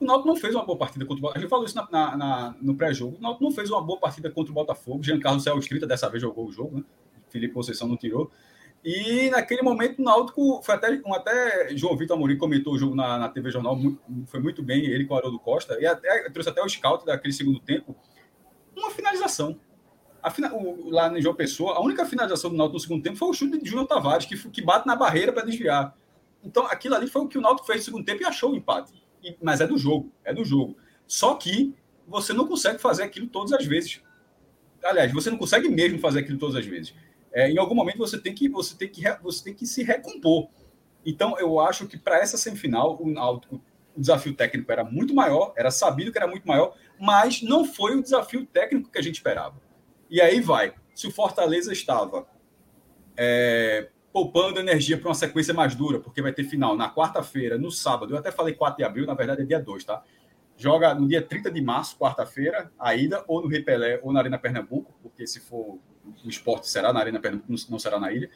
[0.01, 1.39] O Náutico não fez uma boa partida contra o Botafogo.
[1.39, 3.19] A gente falou isso na, na, na, no pré-jogo.
[3.19, 5.03] O Náutico não fez uma boa partida contra o Botafogo.
[5.03, 6.85] Jean Carlos Céu Escrita dessa vez jogou o jogo, né?
[7.29, 8.31] Felipe Conceição não tirou.
[8.83, 13.19] E naquele momento o Náutico foi até, até João Vitor Amorim comentou o jogo na,
[13.19, 16.49] na TV Jornal, muito, foi muito bem, ele com o Haroldo Costa, e até, trouxe
[16.49, 17.95] até o scout daquele segundo tempo,
[18.79, 19.59] uma finalização.
[20.23, 23.29] A, o, lá no João Pessoa, a única finalização do Náutico no segundo tempo foi
[23.29, 25.97] o chute de Júnior Tavares, que, que bate na barreira para desviar.
[26.43, 28.57] Então, aquilo ali foi o que o Náutico fez no segundo tempo e achou o
[28.57, 28.93] empate.
[29.23, 30.77] E, mas é do jogo, é do jogo.
[31.07, 31.75] Só que
[32.07, 34.01] você não consegue fazer aquilo todas as vezes.
[34.83, 36.95] Aliás, você não consegue mesmo fazer aquilo todas as vezes
[37.33, 40.49] é, em algum momento você tem que você tem que você tem que se recompor.
[41.05, 43.61] Então eu acho que para essa semifinal o,
[43.99, 47.97] o desafio técnico era muito maior, era sabido que era muito maior, mas não foi
[47.97, 49.61] o desafio técnico que a gente esperava.
[50.09, 50.73] E aí vai.
[50.95, 52.25] Se o Fortaleza estava
[53.17, 57.73] é, poupando energia para uma sequência mais dura, porque vai ter final na quarta-feira, no
[57.73, 60.03] sábado, eu até falei 4 de abril, na verdade é dia 2, tá?
[60.57, 64.39] Joga no dia 30 de março, quarta-feira, a ida, ou no Repelé ou na Arena
[64.39, 65.79] Pernambuco, porque se for
[66.25, 68.31] o esporte será na Arena Pernambuco, não será na ilha.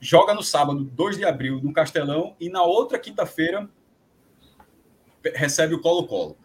[0.00, 3.68] Joga no sábado, 2 de abril, no Castelão, e na outra quinta-feira
[5.34, 6.36] recebe o Colo-Colo.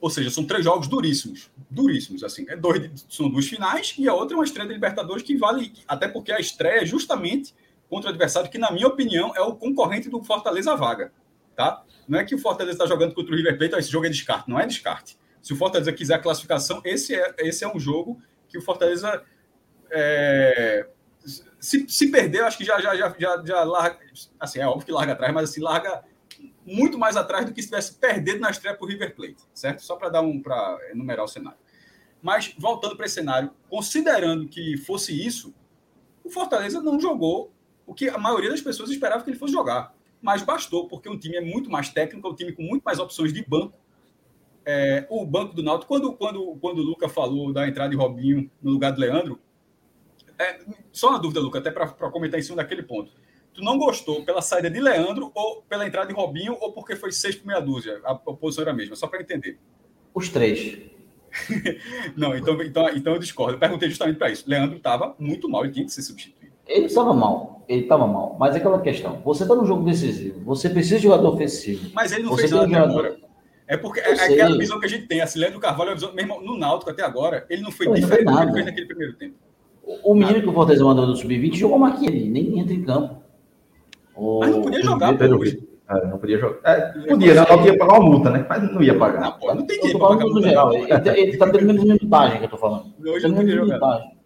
[0.00, 1.50] Ou seja, são três jogos duríssimos.
[1.70, 2.44] Duríssimos, assim.
[2.48, 5.72] É dois, são duas finais e a outra é uma estreia da Libertadores que vale,
[5.88, 7.54] até porque a estreia é justamente
[7.88, 11.12] contra o adversário que, na minha opinião, é o concorrente do Fortaleza vaga.
[11.54, 11.82] Tá?
[12.06, 14.48] Não é que o Fortaleza está jogando contra o River Plate, esse jogo é descarte.
[14.48, 15.16] Não é descarte.
[15.40, 19.24] Se o Fortaleza quiser a classificação, esse é, esse é um jogo que o Fortaleza
[19.90, 20.86] é,
[21.58, 23.98] se, se perder, acho que já, já, já, já, já larga.
[24.38, 26.04] Assim, é óbvio que larga atrás, mas assim, larga
[26.66, 29.82] muito mais atrás do que se tivesse perdido na estreia para o River Plate, certo?
[29.82, 31.58] Só para dar um para enumerar o cenário.
[32.20, 35.54] Mas voltando para esse cenário, considerando que fosse isso,
[36.24, 37.52] o Fortaleza não jogou
[37.86, 39.94] o que a maioria das pessoas esperava que ele fosse jogar.
[40.20, 42.98] Mas bastou, porque o time é muito mais técnico, é um time com muito mais
[42.98, 43.78] opções de banco.
[44.64, 48.50] É, o banco do Náutico, quando, quando, quando o Luca falou da entrada de Robinho
[48.60, 49.40] no lugar do Leandro,
[50.38, 50.60] É,
[50.92, 53.10] só uma dúvida, Luca, até para comentar em cima daquele ponto.
[53.56, 57.10] Tu não gostou pela saída de Leandro ou pela entrada de Robinho ou porque foi
[57.10, 57.98] seis por meia dúzia?
[58.04, 59.58] A, a posição era a mesma, só para entender.
[60.12, 60.78] Os três.
[62.14, 63.54] não, então, então, então eu discordo.
[63.54, 64.44] Eu perguntei justamente para isso.
[64.46, 66.52] Leandro estava muito mal, ele tinha que ser substituído.
[66.66, 68.36] Ele estava mal, ele estava mal.
[68.38, 71.90] Mas é aquela questão: você está no jogo decisivo, você precisa de jogador ofensivo.
[71.94, 73.16] Mas ele não você fez nada até agora.
[73.66, 75.22] É porque é, é aquela visão que a gente tem.
[75.22, 78.42] Assim, Leandro Carvalho, visão, mesmo no Náutico até agora, ele não foi diferente do que
[78.42, 79.34] ele fez naquele primeiro tempo.
[80.04, 83.22] O, menino que o Fortaleza mandou no Sub-20 jogou ele, nem entra em campo.
[84.16, 84.40] O...
[84.40, 85.24] Mas não podia jogar, pô,
[85.88, 86.58] é, não podia jogar.
[86.64, 88.46] É, podia, não, não ia pagar uma multa, né?
[88.48, 89.20] Mas não ia pagar.
[89.20, 90.72] Não, pô, não tem dinheiro para pagar no geral.
[90.72, 92.92] Ele, ele tá tendo menos minutagem que eu tô falando.
[93.04, 94.16] Hoje não podia jogar.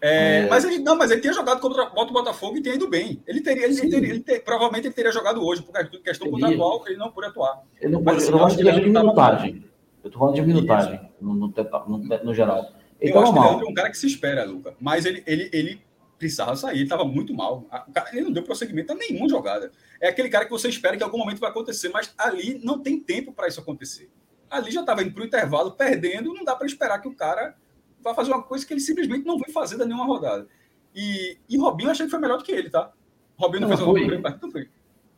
[0.00, 0.48] É, é...
[0.48, 3.22] Mas ele não, mas ele tinha jogado contra o Botafogo e tinha ido bem.
[3.26, 6.96] Ele teria, ele, teria, ele ter, provavelmente ele teria jogado hoje, por questão contratual, ele
[6.96, 7.62] não pôde atuar.
[7.80, 9.64] Ele não pode, eu, acho que ele de minutagem.
[10.02, 11.52] Eu tô falando de minutagem, no, no,
[11.88, 12.72] no, no, geral.
[13.00, 13.48] Ele eu acho mal.
[13.48, 14.74] que ele é um cara que se espera, Luca.
[14.80, 15.80] Mas ele, ele, ele
[16.18, 17.66] precisava sair, ele estava muito mal.
[18.12, 19.70] Ele não deu prosseguimento a nenhuma jogada.
[20.00, 22.80] É aquele cara que você espera que em algum momento vai acontecer, mas ali não
[22.80, 24.10] tem tempo para isso acontecer.
[24.50, 27.54] Ali já estava indo para o intervalo, perdendo, não dá para esperar que o cara
[28.02, 30.48] vai fazer uma coisa que ele simplesmente não vem fazer da nenhuma rodada.
[30.94, 32.92] E, e Robinho eu achei que foi melhor do que ele, tá?
[33.36, 34.00] Robinho não, não fez foi.
[34.00, 34.68] uma grande não foi.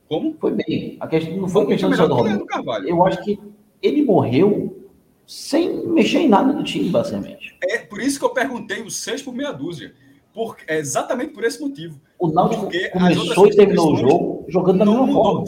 [0.09, 0.37] Como?
[0.39, 0.97] Foi bem.
[1.01, 2.47] A questão não foi, foi questão do Robinho.
[2.87, 3.41] Eu acho que
[3.81, 4.89] ele morreu
[5.27, 7.57] sem mexer em nada do time, basicamente.
[7.63, 9.95] É por isso que eu perguntei o seis por meia dúzia.
[10.33, 12.01] Por, é exatamente por esse motivo.
[12.19, 15.45] O Náutico começou e terminou o jogo jogando da mesma forma.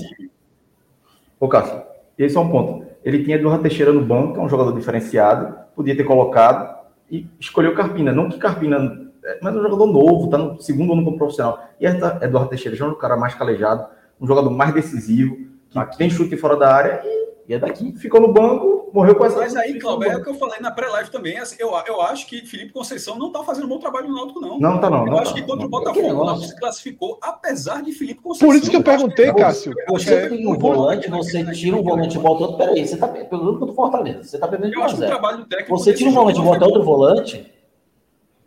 [1.38, 1.82] Ô, Cássio,
[2.18, 2.86] esse é um ponto.
[3.04, 7.26] Ele tinha Eduardo Teixeira no banco, que é um jogador diferenciado, podia ter colocado e
[7.38, 8.12] escolheu Carpina.
[8.12, 11.68] Não que Carpina, é, mas é um jogador novo, tá no segundo ano como profissional.
[11.80, 13.86] E Eduardo Teixeira já é um cara mais calejado,
[14.20, 15.36] um jogador mais decisivo,
[15.68, 15.98] que Aqui.
[15.98, 17.92] tem chute fora da área e e é daqui.
[17.96, 19.38] Ficou no banco, morreu com essa.
[19.38, 21.38] Mas aí, Cláudio, é o que eu falei na pré-live também.
[21.38, 24.40] Assim, eu, eu acho que Felipe Conceição não está fazendo um bom trabalho no Náutico,
[24.40, 24.58] não.
[24.58, 25.06] Não, tá não.
[25.06, 27.92] Eu não acho tá, que contra não, o Botafogo, o Náutico se classificou, apesar de
[27.92, 28.48] Felipe Conceição.
[28.48, 29.74] Por isso que eu perguntei, eu Cássio.
[29.88, 32.58] Você é, tem um volante, você tira um volante e bota outro.
[32.58, 34.22] Peraí, você está perdendo contra o Fortaleza.
[34.24, 37.52] Você está perdendo de 1 a 0 Você tira um volante e bota outro volante.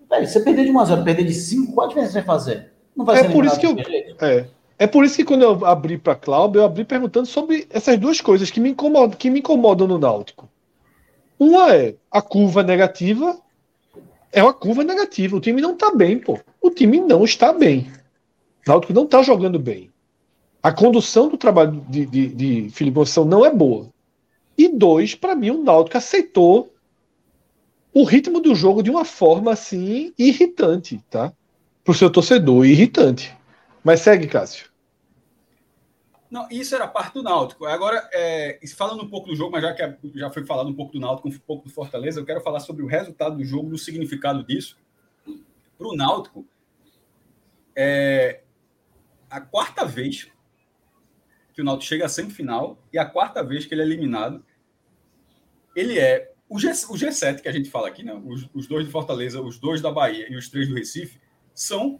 [0.08, 2.26] Peraí, você perder de 1 a 0 perder de 5, qual a diferença você vai
[2.26, 2.72] fazer?
[2.96, 3.76] Não vai é ser por isso que eu.
[4.22, 4.46] É.
[4.78, 8.20] É por isso que quando eu abri para Cláudio, eu abri perguntando sobre essas duas
[8.20, 10.50] coisas que me incomodam, que me incomodam no Náutico.
[11.40, 13.38] Uma é a curva negativa.
[14.32, 15.36] É uma curva negativa.
[15.36, 16.40] O time não está bem, pô.
[16.62, 17.88] O time não está bem.
[18.66, 19.90] O Náutico não está jogando bem.
[20.62, 23.88] A condução do trabalho de, de, de Felipe Conceição não é boa.
[24.58, 26.74] E dois, para mim, o Náutico aceitou
[27.94, 31.32] o ritmo do jogo de uma forma assim irritante, tá?
[31.84, 33.34] Para o seu torcedor, irritante.
[33.86, 34.68] Mas segue, Cássio.
[36.32, 37.68] Não, isso era parte do Náutico.
[37.68, 40.92] Agora, é, falando um pouco do jogo, mas já que já foi falado um pouco
[40.92, 43.78] do Náutico, um pouco do Fortaleza, eu quero falar sobre o resultado do jogo, o
[43.78, 44.76] significado disso.
[45.78, 46.48] Para o Náutico,
[47.76, 48.42] é
[49.30, 50.32] a quarta vez
[51.54, 54.44] que o Náutico chega à semifinal e a quarta vez que ele é eliminado.
[55.76, 58.20] Ele é o, G, o G7 que a gente fala aqui, né?
[58.26, 61.22] os, os dois de Fortaleza, os dois da Bahia e os três do Recife,
[61.54, 62.00] são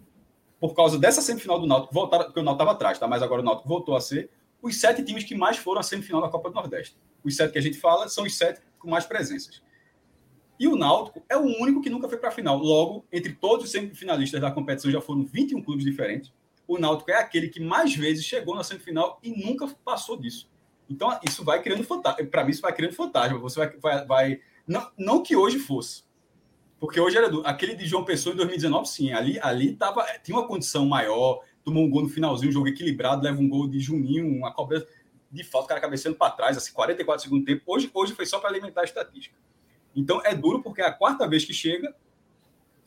[0.68, 3.08] por causa dessa semifinal do Náutico, voltaram, porque o Náutico estava atrás, tá?
[3.08, 4.30] mas agora o Náutico voltou a ser
[4.62, 6.98] os sete times que mais foram à semifinal da Copa do Nordeste.
[7.24, 9.62] Os sete que a gente fala são os sete com mais presenças.
[10.60, 12.58] E o Náutico é o único que nunca foi para a final.
[12.58, 16.34] Logo, entre todos os semifinalistas da competição, já foram 21 clubes diferentes.
[16.68, 20.50] O Náutico é aquele que mais vezes chegou na semifinal e nunca passou disso.
[20.90, 22.26] Então, isso vai criando fantasma.
[22.26, 23.38] Para mim, isso vai criando fantasma.
[23.40, 23.78] Você vai.
[23.78, 24.42] vai, vai...
[24.68, 26.04] Não, não que hoje fosse,
[26.80, 29.12] porque hoje era do, aquele de João Pessoa em 2019, sim.
[29.12, 33.24] Ali, ali tava, tinha uma condição maior, tomou um gol no finalzinho, um jogo equilibrado,
[33.24, 34.88] leva um gol de Juninho, uma cobrança
[35.32, 37.64] de falta, o cara cabeceando para trás, assim, 44 segundos tempo.
[37.66, 39.36] Hoje, hoje foi só para alimentar a estatística.
[39.96, 41.96] Então é duro porque é a quarta vez que chega,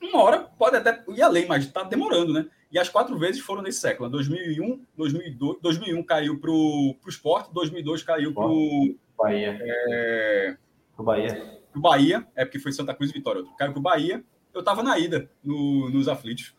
[0.00, 2.46] uma hora pode até ir além, mas está demorando, né?
[2.70, 4.08] E as quatro vezes foram nesse século.
[4.10, 9.58] 2001, 2002, 2001 caiu para o esporte, 2002 caiu para o Bahia.
[9.60, 10.56] É...
[10.94, 13.54] Pro Bahia pro Bahia, é porque foi Santa Cruz e Vitória, outro.
[13.56, 14.22] Caiu pro Bahia,
[14.54, 16.54] eu tava na ida no, nos aflitos.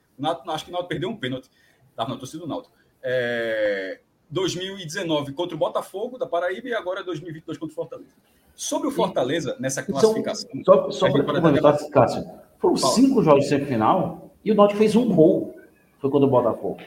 [0.47, 1.49] acho que o Náutico perdeu um pênalti.
[1.95, 2.73] Tava na torcida do Náutico.
[3.01, 8.11] É, 2019 contra o Botafogo da Paraíba e agora 2022 contra o Fortaleza.
[8.55, 10.49] Sobre o Fortaleza, nessa classificação.
[10.63, 12.25] Só, só para complementar, Cássio,
[12.57, 12.93] foram Fala.
[12.93, 15.55] cinco jogos de semifinal e o Náutico fez um gol.
[15.99, 16.77] Foi contra o Botafogo.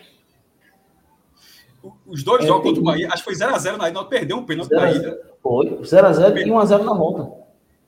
[2.06, 4.36] Os dois é, jogos contra o Bahia, acho que foi 0x0 na ida, nós perdeu
[4.36, 5.20] um pênalti na ida.
[5.42, 7.41] Foi, 0x0 e 1x0 na volta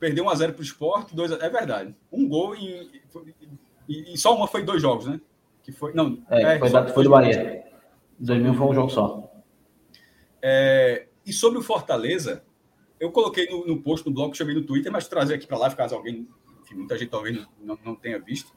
[0.05, 1.97] perdeu 1x0 para o esporte, 2 É verdade.
[2.13, 3.03] Um gol e,
[3.89, 5.19] e, e, só uma foi dois jogos, né?
[5.63, 7.65] Que foi, não, é, é foi, da, foi do Bahia.
[8.19, 9.33] 2000 foi um jogo só.
[10.43, 12.45] É, e sobre o Fortaleza,
[13.01, 15.75] eu coloquei no, no post, no blog, chamei no Twitter, mas trazer aqui para lá,
[15.75, 16.29] caso alguém,
[16.63, 18.53] enfim, muita gente talvez não, não tenha visto.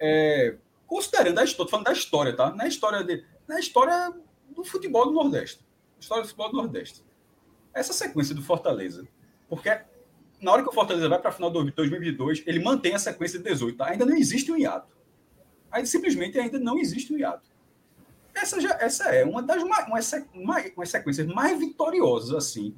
[0.00, 0.56] É,
[0.88, 2.50] considerando a história, falando da história, tá?
[2.50, 4.12] Na história de, na história
[4.50, 5.64] do futebol do Nordeste.
[6.00, 7.04] História do futebol do Nordeste.
[7.72, 9.06] Essa sequência do Fortaleza,
[9.48, 9.68] porque
[10.44, 13.38] na hora que o Fortaleza vai para a final de 2022, ele mantém a sequência
[13.38, 13.86] de 18, tá?
[13.86, 14.94] Ainda não existe um hiato.
[15.72, 17.48] Aí simplesmente ainda não existe um hiato.
[18.34, 22.74] Essa, já, essa é uma das uma sequências mais vitoriosas, assim,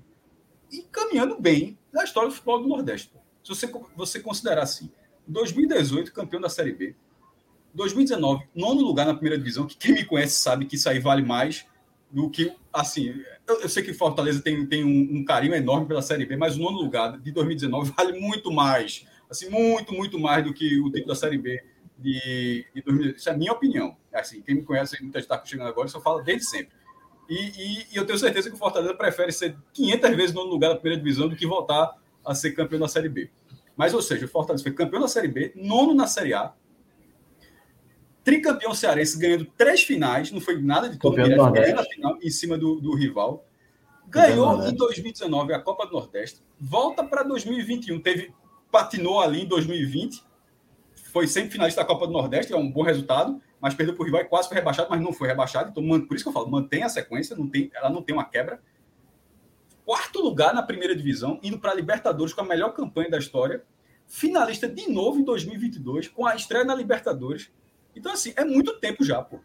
[0.70, 3.12] e caminhando bem na história do futebol do Nordeste.
[3.42, 4.90] Se você, você considerar assim,
[5.26, 6.94] 2018, campeão da Série B,
[7.74, 11.22] 2019, nono lugar na primeira divisão, que quem me conhece sabe que isso aí vale
[11.22, 11.66] mais
[12.11, 13.14] do que, assim,
[13.47, 16.57] eu, eu sei que Fortaleza tem, tem um, um, carinho enorme pela Série B, mas
[16.57, 20.87] o nono lugar de 2019 vale muito mais, assim, muito, muito mais do que o
[20.87, 21.62] título da Série B
[21.99, 23.19] de, de 2018.
[23.19, 23.97] Isso é a minha opinião.
[24.12, 26.75] Assim, quem me conhece, muita gente está chegando agora, só fala desde sempre.
[27.29, 30.69] E, e, e, eu tenho certeza que o Fortaleza prefere ser 500 vezes no lugar
[30.69, 33.31] da primeira divisão do que voltar a ser campeão da Série B.
[33.77, 36.55] Mas, ou seja, o Fortaleza foi campeão da Série B, nono na Série A,
[38.26, 42.58] tricampeão cearense, ganhando três finais, não foi nada de direto, ganhando a final em cima
[42.58, 43.46] do, do rival.
[44.08, 48.34] Ganhou em 2019 a Copa do Nordeste, volta para 2021, teve
[48.68, 50.24] patinou ali em 2020,
[51.12, 54.04] foi sempre finalista da Copa do Nordeste, é um bom resultado, mas perdeu para o
[54.04, 55.70] rival e quase foi rebaixado, mas não foi rebaixado.
[55.70, 58.24] Então, por isso que eu falo, mantém a sequência, não tem, ela não tem uma
[58.24, 58.60] quebra.
[59.84, 63.64] Quarto lugar na primeira divisão, indo para a Libertadores com a melhor campanha da história.
[64.04, 67.50] Finalista de novo em 2022, com a estreia na Libertadores.
[67.96, 69.40] Então, assim, é muito tempo já, pô.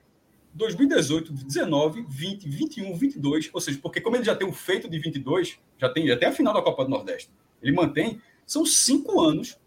[0.54, 5.00] 2018, 19, 20, 21, 22, ou seja, porque como ele já tem o feito de
[5.00, 9.58] 22, já tem, tem a final da Copa do Nordeste, ele mantém, são cinco anos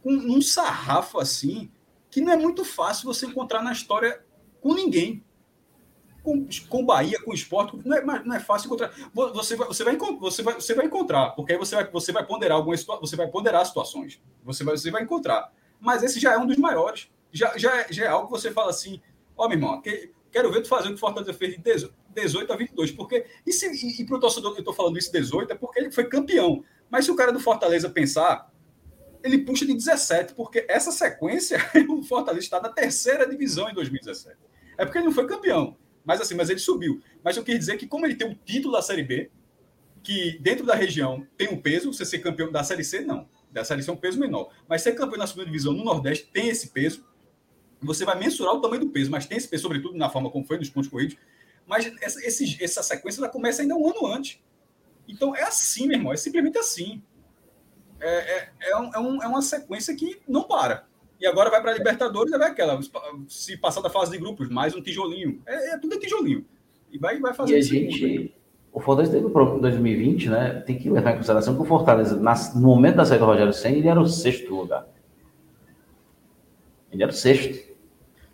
[0.00, 1.68] com um sarrafo assim,
[2.08, 4.24] que não é muito fácil você encontrar na história
[4.60, 5.24] com ninguém.
[6.22, 8.92] Com, com Bahia, com esporte, não é, não é fácil encontrar.
[9.14, 12.26] Você vai, você, vai, você, vai, você vai encontrar, porque aí você vai, você vai
[12.26, 14.20] ponderar algumas você vai ponderar situações.
[14.44, 15.52] Você vai, você vai encontrar.
[15.80, 17.08] Mas esse já é um dos maiores.
[17.32, 19.00] Já, já, é, já é algo que você fala assim:
[19.36, 21.62] ó, oh, meu irmão, que, quero ver tu fazer o que o Fortaleza fez de
[22.14, 22.92] 18 a 22.
[22.92, 25.54] Porque, e, se, e, e para o torcedor que eu estou falando isso 18 é
[25.54, 26.64] porque ele foi campeão.
[26.90, 28.50] Mas se o cara do Fortaleza pensar,
[29.22, 34.36] ele puxa de 17, porque essa sequência, o Fortaleza está na terceira divisão em 2017.
[34.76, 37.00] É porque ele não foi campeão, mas assim, mas ele subiu.
[37.22, 39.30] Mas eu quis dizer que como ele tem o título da Série B,
[40.02, 43.28] que dentro da região tem um peso, você ser campeão da Série C, não.
[43.50, 44.50] Da Série C é um peso menor.
[44.68, 47.04] Mas ser campeão na segunda divisão no Nordeste tem esse peso.
[47.80, 50.44] Você vai mensurar o tamanho do peso, mas tem esse peso, sobretudo na forma como
[50.44, 51.16] foi nos pontos corridos.
[51.66, 54.40] Mas essa, esse, essa sequência ela começa ainda um ano antes.
[55.06, 57.02] Então é assim, meu irmão, é simplesmente assim
[58.00, 60.86] é, é, é, um, é, é uma sequência que não para.
[61.20, 62.78] E agora vai para a Libertadores, é aquela.
[63.28, 65.42] Se passar da fase de grupos, mais um tijolinho.
[65.46, 66.44] É, é tudo é tijolinho.
[66.92, 68.34] E vai, vai fazer e a gente,
[68.72, 70.62] O Fortaleza teve em 2020, né?
[70.64, 72.16] Tem que levar em consideração que o Fortaleza,
[72.54, 74.86] no momento da saída do Rogério Senna, ele era o sexto lugar.
[76.92, 77.67] Ele era o sexto.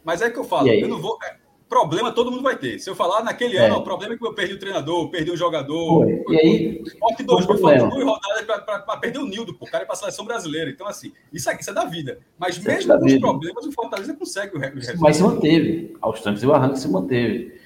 [0.05, 1.19] Mas é que eu falo, eu não vou.
[1.25, 1.37] É,
[1.75, 2.79] problema todo mundo vai ter.
[2.79, 3.67] Se eu falar naquele é.
[3.67, 6.05] ano, o problema é que eu perdi o treinador, perdi o jogador.
[6.05, 6.25] Foi.
[6.29, 9.87] E aí, o Sport 2000 faltou duas rodadas para perder o Nildo, o cara ir
[9.87, 10.71] para a seleção brasileira.
[10.71, 12.21] Então, assim, isso aqui isso é da vida.
[12.39, 15.01] Mas isso é mesmo é com os problemas, o Fortaleza consegue o resultado.
[15.01, 15.97] Mas se manteve.
[16.01, 17.61] Aos trancos e barrancos se manteve.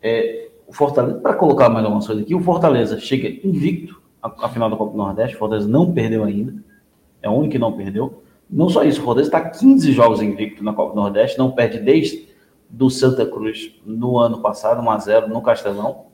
[0.00, 4.70] É, o Fortaleza, para colocar mais algumas coisas aqui, o Fortaleza chega invicto à final
[4.70, 5.34] da Copa do Nordeste.
[5.34, 6.54] O Fortaleza não perdeu ainda.
[7.20, 8.22] É o único que não perdeu.
[8.50, 11.78] Não só isso, o Fortaleza está 15 jogos invicto na Copa do Nordeste, não perde
[11.78, 12.28] desde
[12.68, 16.06] do Santa Cruz no ano passado, 1x0 no Castelão.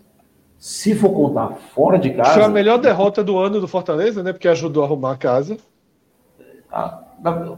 [0.58, 2.34] Se for contar fora de casa.
[2.34, 4.32] Foi a melhor derrota do ano do Fortaleza, né?
[4.32, 5.58] Porque ajudou a arrumar a casa.
[6.70, 7.02] Ah,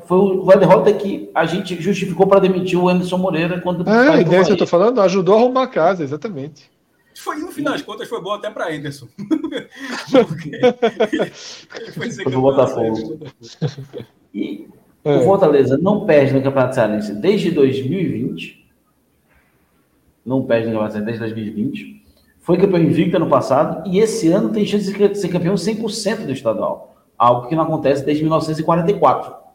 [0.07, 3.89] foi uma derrota que a gente justificou para demitir o Anderson Moreira quando.
[3.89, 6.71] É, a ideia que eu estou falando, ajudou a arrumar a casa, exatamente.
[7.15, 9.07] Foi, no final das contas, foi bom até para Anderson.
[11.95, 13.21] foi ser Botafogo.
[14.39, 14.69] E
[15.05, 15.17] é.
[15.17, 18.67] o Fortaleza não perde no Campeonato Cearense desde 2020
[20.27, 22.05] não perde na Campeonato desde 2020.
[22.41, 26.33] Foi campeão invicto ano passado e esse ano tem chance de ser campeão 100% do
[26.33, 26.97] estadual.
[27.17, 29.47] Algo que não acontece desde 1944.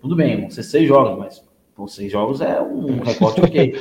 [0.00, 1.42] Tudo bem, vão ser seis jogos, mas
[1.74, 3.80] por seis jogos é um recorde ok.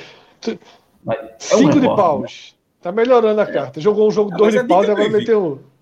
[1.04, 2.22] Mas é um Cinco de paus.
[2.22, 2.58] Né?
[2.82, 3.80] Tá melhorando a carta.
[3.80, 5.60] Jogou um jogo não, dois de é paus e agora meteu.
[5.60, 5.73] É,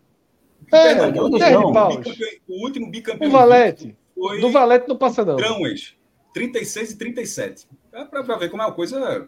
[0.72, 2.02] é, não.
[2.48, 3.30] O último bicampeão.
[3.30, 3.96] O Valete.
[4.16, 4.40] Foi...
[4.40, 5.36] Do Valete não passa, não.
[5.36, 5.96] Traumas.
[6.34, 7.68] 36 e 37.
[7.94, 9.28] É para ver como é uma coisa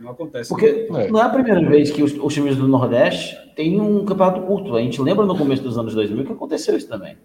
[0.00, 0.48] não acontece.
[0.48, 3.80] Porque não é, não é a primeira vez que os, os, times do Nordeste têm
[3.80, 4.74] um campeonato curto.
[4.76, 7.16] A gente lembra no começo dos anos 2000 que aconteceu isso também.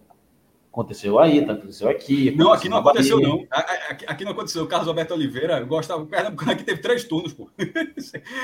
[0.72, 2.30] Aconteceu aí, tá, aconteceu aqui.
[2.30, 3.30] Aconteceu não, aqui não aconteceu, Bahia.
[3.30, 3.47] não.
[3.49, 4.63] Aqui, aqui, não aconteceu.
[4.63, 6.03] O Carlos Alberto Oliveira gostava.
[6.03, 7.49] O Pernambucano aqui teve três turnos, pô.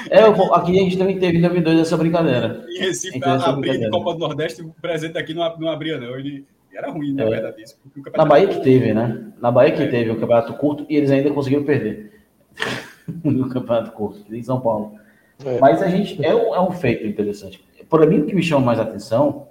[0.09, 2.65] É, aqui a gente também teve em 2002 essa brincadeira.
[2.67, 6.17] Em Recife, a, a, Copa do Nordeste, o presente aqui não, não abria, não.
[6.17, 7.29] Ele, Era ruim, na É.
[7.29, 7.77] verdade, isso.
[7.95, 9.31] o Na Bahia que teve, né?
[9.39, 12.21] Na Bahia que teve um campeonato curto e eles ainda conseguiram perder.
[13.23, 14.95] no campeonato curto, em São Paulo.
[15.43, 15.59] É.
[15.59, 17.63] Mas a gente é um, é um feito interessante.
[17.89, 19.47] Para mim, o que me chama mais atenção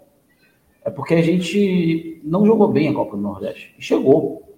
[0.84, 3.74] é porque a gente não jogou bem a Copa do Nordeste.
[3.78, 4.54] Chegou.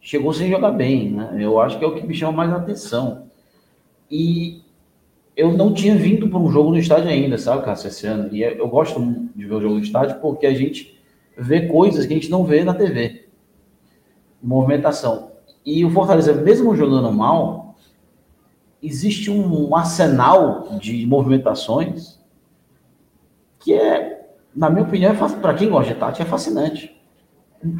[0.00, 1.36] Chegou sem jogar bem, né?
[1.38, 3.26] Eu acho que é o que me chama mais atenção.
[4.10, 4.62] E
[5.36, 8.34] eu não tinha vindo para um jogo no estádio ainda, sabe, Cássio, esse ano.
[8.34, 8.98] E eu gosto
[9.36, 10.98] de ver o jogo no estádio porque a gente
[11.36, 13.26] vê coisas que a gente não vê na TV.
[14.42, 15.32] Movimentação.
[15.64, 17.76] E o Fortaleza, mesmo jogando mal,
[18.82, 22.18] existe um arsenal de movimentações
[23.58, 24.19] que é,
[24.54, 26.96] na minha opinião, para quem gosta de tática, é fascinante.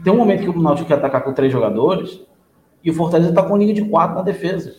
[0.04, 2.20] Tem um momento que o Náutico quer atacar com três jogadores
[2.84, 4.74] e o Fortaleza está com linha de quatro na defesa.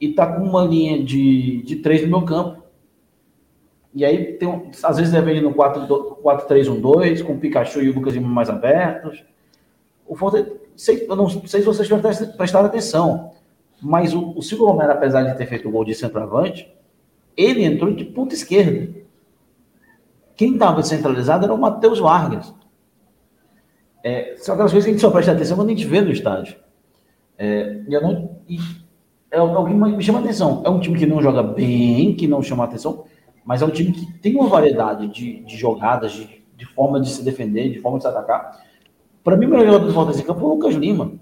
[0.00, 2.62] E está com uma linha de, de três no meu campo.
[3.94, 8.28] E aí, tem, às vezes, depende no 4-3-1-2, com o Pikachu e o Lucas Lima
[8.28, 9.24] mais abertos.
[10.06, 11.88] O Fortaleza, sei, eu não sei se vocês
[12.36, 13.32] prestado atenção,
[13.82, 16.72] mas o, o Silvio Romero, apesar de ter feito o gol de centroavante,
[17.36, 18.99] ele entrou de ponta esquerda.
[20.40, 22.54] Quem estava centralizado era o Matheus Vargas.
[24.02, 26.10] É, são aquelas coisas que a gente só presta atenção quando a gente vê no
[26.10, 26.56] estádio.
[27.36, 28.56] É, eu não, e
[29.30, 30.62] é que me chama atenção.
[30.64, 33.04] É um time que não joga bem, que não chama atenção,
[33.44, 37.10] mas é um time que tem uma variedade de, de jogadas, de, de forma de
[37.10, 38.64] se defender, de forma de se atacar.
[39.22, 41.12] Para mim, o melhor jogador do Fortaleza em campo é o Lucas Lima.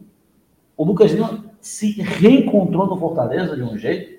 [0.77, 4.18] O Lucas Lima se reencontrou no Fortaleza de um jeito.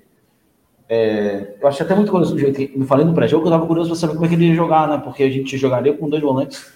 [0.90, 3.68] É, eu achei até muito curioso do jeito que eu falei no pré-jogo, eu estava
[3.68, 4.98] curioso para saber como é que ele ia jogar, né?
[4.98, 6.74] Porque a gente jogaria com dois volantes.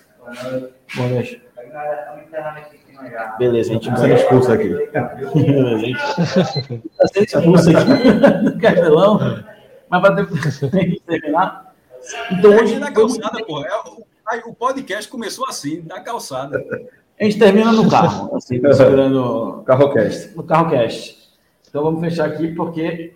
[0.95, 1.41] Boa noite.
[3.39, 4.69] Beleza, a gente Time sendo expulso aqui.
[4.69, 5.97] Beleza, a gente
[6.95, 9.43] tá sendo expulso aqui do Castelão,
[9.89, 10.25] mas para
[11.07, 11.73] terminar.
[12.31, 13.65] Então hoje na calçada, pô.
[13.65, 13.69] É,
[14.45, 16.63] o, o podcast começou assim, na calçada.
[17.19, 20.35] a gente termina no carro, assim, segurando Carrocast.
[20.35, 21.17] no carro cast.
[21.67, 23.13] Então vamos fechar aqui porque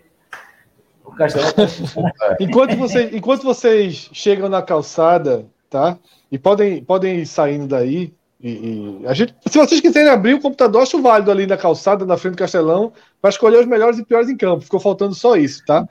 [2.40, 5.98] Enquanto vocês, enquanto vocês chegam na calçada, tá?
[6.30, 8.12] E podem, podem ir saindo daí.
[8.40, 12.06] E, e a gente, se vocês quiserem abrir o computador, acho válido ali na calçada,
[12.06, 14.62] na frente do Castelão, para escolher os melhores e piores em campo.
[14.62, 15.88] Ficou faltando só isso, tá?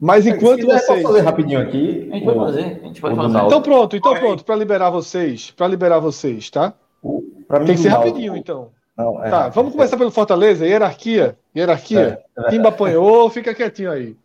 [0.00, 0.86] Mas enquanto Se quiser, vocês.
[0.86, 2.08] posso fazer rapidinho aqui.
[2.10, 3.38] a gente vai fazer, a gente vai fazer.
[3.38, 4.20] Então pronto, então aí.
[4.20, 6.72] pronto, para liberar vocês, para liberar vocês, tá?
[7.04, 8.68] Mim, Tem que ser rapidinho, então.
[8.96, 12.18] Não, é Tá, vamos começar pelo Fortaleza, hierarquia, hierarquia.
[12.48, 14.16] Timba apanhou, fica quietinho aí.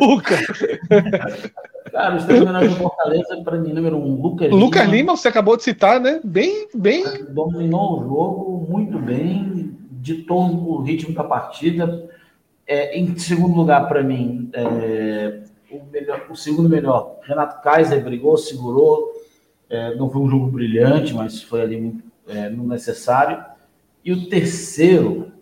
[0.00, 0.40] Lucas,
[1.90, 5.56] Cara, os três melhores do Fortaleza, para mim, número um, Lucas Lucas Lima, você acabou
[5.56, 6.20] de citar, né?
[6.22, 7.04] Bem, bem.
[7.30, 12.08] dominou o jogo muito bem, ditou o ritmo da partida.
[12.66, 15.40] É, em segundo lugar, para mim, é,
[15.70, 19.10] o, melhor- o segundo melhor, Renato Kaiser brigou, segurou.
[19.68, 23.42] É, não foi um jogo brilhante, mas foi ali muito, é, no necessário.
[24.04, 25.32] E o terceiro,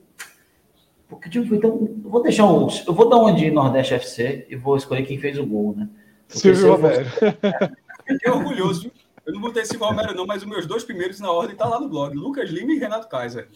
[1.08, 1.70] porque o time foi tão.
[1.70, 2.68] Eu vou deixar um.
[2.86, 5.88] Eu vou dar uma de Nordeste FC e vou escolher quem fez o gol, né?
[6.26, 7.06] Porque Silvio Romero.
[8.06, 8.92] Fiquei orgulhoso, viu?
[9.28, 11.78] Eu não botei Silvio Romero, não, mas os meus dois primeiros na ordem tá lá
[11.78, 12.16] no blog.
[12.16, 13.46] Lucas Lima e Renato Kaiser.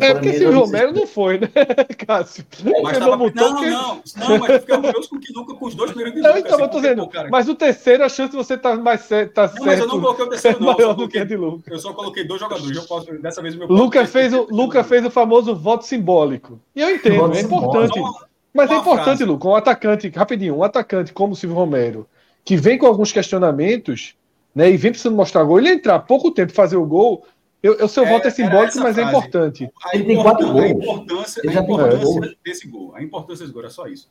[0.00, 1.48] É porque Silvio não Romero não foi, né,
[2.06, 2.44] Cássio?
[2.82, 3.16] Mas tava...
[3.16, 6.14] botou Não, não, não, mas eu fiquei orgulhoso com, que Lucas, com os dois primeiros
[6.16, 6.44] de Não, Lucas.
[6.52, 7.08] então, eu tô dizendo.
[7.08, 9.86] cara, Mas o terceiro, a chance de você estar mais certo, tá Não, mas eu
[9.86, 10.66] não certo coloquei o é terceiro, não.
[10.72, 11.72] Eu maior só do que de Lucas.
[11.72, 12.76] eu só coloquei dois jogadores.
[12.76, 16.60] Eu posso, dessa vez o meu Lucas fez, o, Lucas fez o famoso voto simbólico.
[16.74, 17.94] E eu entendo, Voto é importante.
[17.94, 18.26] simbólico.
[18.52, 19.24] Mas é uma importante, frase.
[19.24, 22.08] Lucas, um atacante, rapidinho, um atacante como o Silvio Romero,
[22.44, 24.14] que vem com alguns questionamentos,
[24.54, 27.24] né, e vem precisando mostrar gol, ele entrar pouco tempo fazer o gol,
[27.62, 29.16] eu, eu seu É, voto é simbólico, mas é frase.
[29.16, 29.70] importante.
[29.84, 30.82] A Ele tem quatro importância- A gols.
[30.84, 32.36] importância, Ele a já tem quatro importância gols.
[32.44, 32.92] desse gol.
[32.94, 34.10] A importância desse gol era só isso.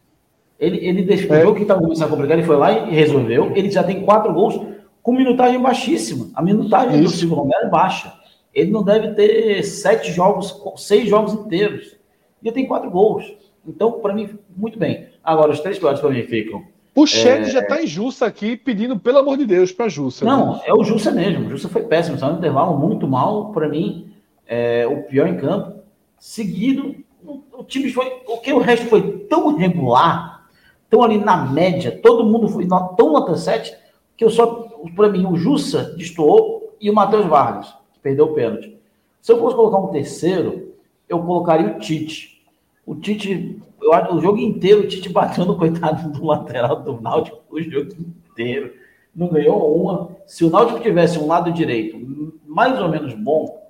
[0.59, 1.39] Ele, ele deixou É.
[1.39, 3.51] o jogo que estava começando a complicar, ele foi lá e resolveu.
[3.55, 4.59] Ele já tem quatro gols
[5.03, 6.29] com minutagem baixíssima.
[6.35, 7.17] A minutagem do Isso.
[7.17, 8.13] Silvio Romero é baixa.
[8.53, 11.97] Ele não deve ter sete jogos, seis jogos inteiros.
[12.41, 13.35] E ele tem quatro gols.
[13.67, 15.07] Então, para mim, muito bem.
[15.23, 16.63] Agora, os três piores para mim ficam.
[16.93, 20.25] O Shed já tá em Jussa aqui, pedindo, pelo amor de Deus, pra Jussa.
[20.25, 20.31] né?
[20.31, 21.47] Não, é o Jussa mesmo.
[21.47, 22.17] O Jussa foi péssimo.
[22.17, 23.51] Saiu no intervalo muito mal.
[23.51, 24.13] Para mim,
[24.45, 25.79] é o pior em campo.
[26.19, 28.21] Seguido, o, time foi.
[28.27, 30.45] O que o resto foi tão regular,
[30.89, 33.73] tão ali na média, todo mundo foi tão nota 7,
[34.17, 34.69] que eu só.
[34.95, 38.77] Para mim, o Jussa destoou e o Matheus Vargas, que perdeu o pênalti.
[39.21, 40.73] Se eu fosse colocar um terceiro,
[41.07, 42.40] eu colocaria o Tite.
[42.85, 46.99] O Tite, eu acho, o jogo inteiro, o Tite bateu no coitado do lateral do
[46.99, 47.91] Náutico o jogo
[48.31, 48.73] inteiro.
[49.15, 50.15] Não ganhou uma.
[50.25, 51.99] Se o Náutico tivesse um lado direito
[52.45, 53.61] mais ou menos bom,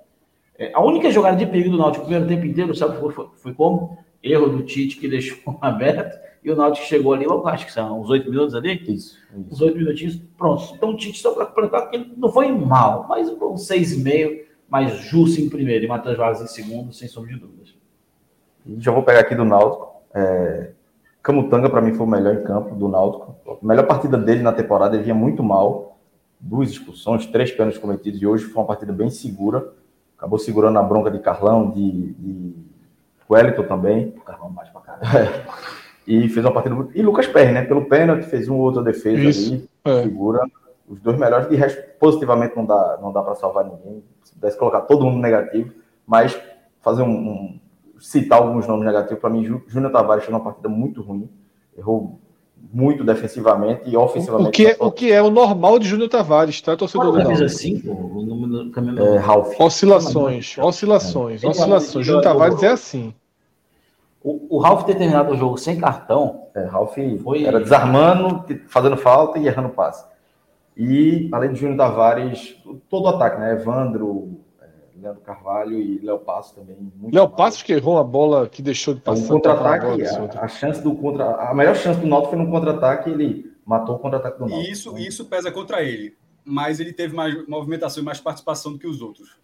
[0.58, 3.28] é, a única jogada de perigo do Náutico no primeiro tempo inteiro, sabe foi, foi,
[3.36, 3.98] foi como?
[4.24, 8.02] erro do Tite que deixou aberto, e o Náutico chegou ali, eu acho que são
[8.02, 8.82] uns oito minutos ali.
[8.84, 8.92] Isso.
[8.92, 9.18] isso.
[9.52, 10.74] Uns oito minutinhos, pronto.
[10.76, 14.00] Então o Tite, só para completar, porque ele não foi mal, mas um seis e
[14.00, 17.76] meio, mais Justo em primeiro e Matheus Vargas em segundo, sem sombra de dúvidas.
[18.78, 19.90] Já vou pegar aqui do Náutico.
[20.14, 20.72] É...
[21.22, 23.36] Camutanga, para mim, foi o melhor em campo do Náutico.
[23.62, 25.98] A melhor partida dele na temporada, ele vinha muito mal.
[26.40, 29.74] Duas expulsões, três pênaltis cometidos, e hoje foi uma partida bem segura.
[30.18, 32.56] Acabou segurando a bronca de Carlão, de, de
[33.30, 34.14] Wellington também.
[34.18, 34.82] O Carlão mais pra.
[35.18, 35.46] É.
[36.08, 36.76] E fez uma partida.
[36.96, 37.64] E Lucas Perry, né?
[37.64, 39.54] Pelo pênalti, fez uma outra defesa Isso.
[39.54, 39.70] ali.
[39.86, 40.04] É.
[40.04, 40.42] Segura.
[40.88, 41.48] Os dois melhores.
[41.48, 44.04] De resto, positivamente, não dá, não dá para salvar ninguém.
[44.24, 45.72] Se pudesse colocar todo mundo negativo.
[46.06, 46.40] Mas
[46.82, 47.60] fazer um, um
[48.02, 51.30] citar alguns nomes negativos, para mim, Júnior Tavares fez uma partida muito ruim.
[51.78, 52.20] Errou
[52.74, 54.50] muito defensivamente e ofensivamente.
[54.50, 57.48] O que é o, que é o normal de Júnior Tavares, tá, torcedor do camisa
[57.48, 59.60] 5, o número do caminho é, Ralf.
[59.60, 61.48] Oscilações, oscilações, é.
[61.48, 62.06] oscilações.
[62.06, 63.14] Júnior Tavares é assim.
[64.24, 66.44] O, o Ralf ter terminado o jogo sem cartão.
[66.54, 67.44] É, Ralf foi...
[67.44, 70.06] era desarmando, fazendo falta e errando passe.
[70.78, 72.56] E, além de Júnior Tavares,
[72.90, 73.54] todo o ataque, né?
[73.54, 74.40] Evandro,
[75.02, 76.78] Leandro Carvalho e Léo Passo também.
[77.12, 79.24] Léo Passo que errou a bola que deixou de passar.
[79.24, 83.10] Um contra-ataque, a, a, chance do contra, a melhor chance do Náutico foi no contra-ataque,
[83.10, 84.72] ele matou o contra-ataque do Náutico.
[84.72, 88.88] Isso, isso pesa contra ele, mas ele teve mais movimentação e mais participação do que
[88.88, 89.40] os outros.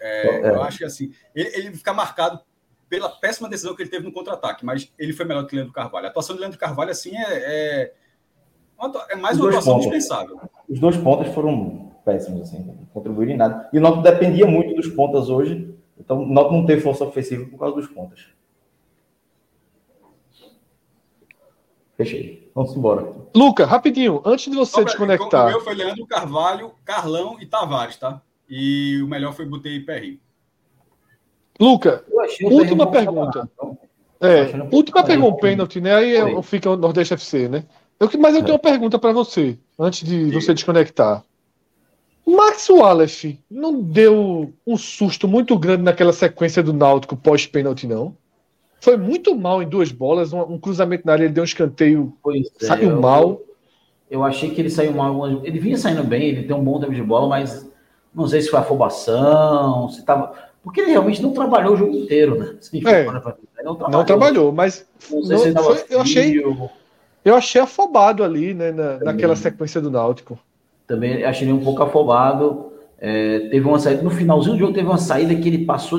[0.00, 0.48] É, é.
[0.50, 2.40] Eu acho que assim, ele, ele fica marcado
[2.88, 5.72] pela péssima decisão que ele teve no contra-ataque, mas ele foi melhor que o Leandro
[5.72, 6.06] Carvalho.
[6.06, 7.92] A atuação do Leandro Carvalho, assim, é, é,
[9.10, 9.90] é mais uma atuação pontos.
[9.90, 10.40] dispensável.
[10.68, 13.68] Os dois pontos foram péssimos, assim, não contribuíram em nada.
[13.72, 17.44] E o Náutico dependia muito dos pontas hoje, então o Náutico não teve força ofensiva
[17.46, 18.26] por causa dos pontas.
[21.96, 22.50] Fechei.
[22.54, 23.12] Vamos embora.
[23.34, 25.46] Luca, rapidinho, antes de você desconectar.
[25.46, 28.20] O meu foi Leandro Carvalho, Carlão e Tavares, tá?
[28.48, 30.20] E o melhor foi Botei e Perry.
[31.58, 32.04] Luca,
[32.42, 33.48] última pergunta.
[34.20, 34.44] É,
[34.74, 35.94] última pergunta, pênalti, né?
[35.94, 37.64] Aí é, fica o Nordeste FC, né?
[37.98, 41.24] Eu, mas eu tenho uma pergunta para você, antes de você desconectar.
[42.26, 48.16] Max Wallace não deu um susto muito grande naquela sequência do Náutico pós-pênalti, não?
[48.80, 52.16] Foi muito mal em duas bolas, um, um, cruzamento na área, ele deu um escanteio,
[52.22, 53.40] pois é, saiu eu, mal.
[54.10, 55.44] Eu achei que ele saiu mal.
[55.44, 57.68] Ele vinha saindo bem, ele tem um bom tempo de bola, mas
[58.14, 60.32] não sei se foi afobação, se tava.
[60.62, 62.56] Porque ele realmente não trabalhou o jogo inteiro, né?
[62.86, 63.90] é, não, trabalhou.
[63.90, 64.52] não, trabalhou.
[64.52, 66.42] mas não não, foi, eu achei
[67.24, 70.38] eu achei afobado ali, né, na, naquela sequência do Náutico.
[70.92, 72.72] Também achei ele um pouco afobado.
[72.98, 75.98] É, teve uma saída no finalzinho do jogo, teve uma saída que ele passou.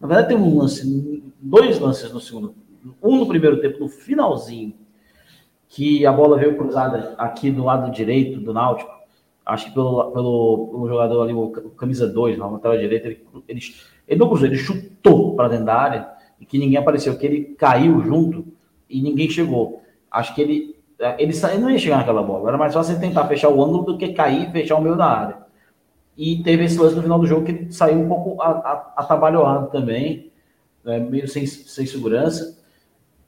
[0.00, 2.54] Na verdade, teve um lance, dois lances no segundo,
[3.02, 4.74] um no primeiro tempo, no finalzinho,
[5.68, 8.98] que a bola veio cruzada aqui do lado direito do Náutico
[9.48, 13.60] acho que pelo, pelo, pelo jogador ali, o camisa 2, na lateral direita, ele, ele,
[14.06, 16.08] ele não cruzou, ele chutou para dentro da área
[16.38, 18.46] e que ninguém apareceu, que ele caiu junto
[18.90, 19.82] e ninguém chegou.
[20.10, 20.76] Acho que ele,
[21.18, 23.84] ele, ele não ia chegar naquela bola, era mais fácil ele tentar fechar o ângulo
[23.84, 25.36] do que cair e fechar o meio da área.
[26.16, 30.32] E teve esse lance no final do jogo que ele saiu um pouco atabalhoado também,
[30.84, 32.58] né, meio sem, sem segurança.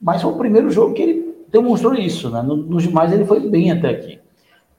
[0.01, 2.41] Mas foi o primeiro jogo que ele demonstrou isso, né?
[2.41, 4.19] Nos demais ele foi bem até aqui.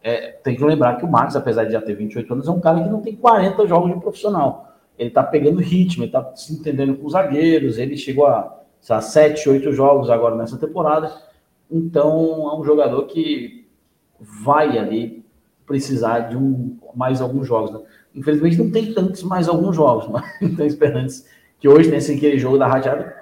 [0.03, 2.61] É, tem que lembrar que o Marcos, apesar de já ter 28 anos, é um
[2.61, 4.75] cara que não tem 40 jogos de profissional.
[4.99, 8.59] Ele tá pegando ritmo, ele tá se entendendo com os zagueiros, ele chegou a,
[8.91, 11.13] a 7, 8 jogos agora nessa temporada.
[11.73, 13.67] Então, é um jogador que
[14.21, 15.25] vai ali
[15.67, 17.73] precisar de um, mais alguns jogos.
[17.73, 17.81] Né?
[18.15, 21.11] Infelizmente, não tem tantos mais alguns jogos, mas estão esperando
[21.59, 23.17] que hoje tem aquele jogo da Radiada,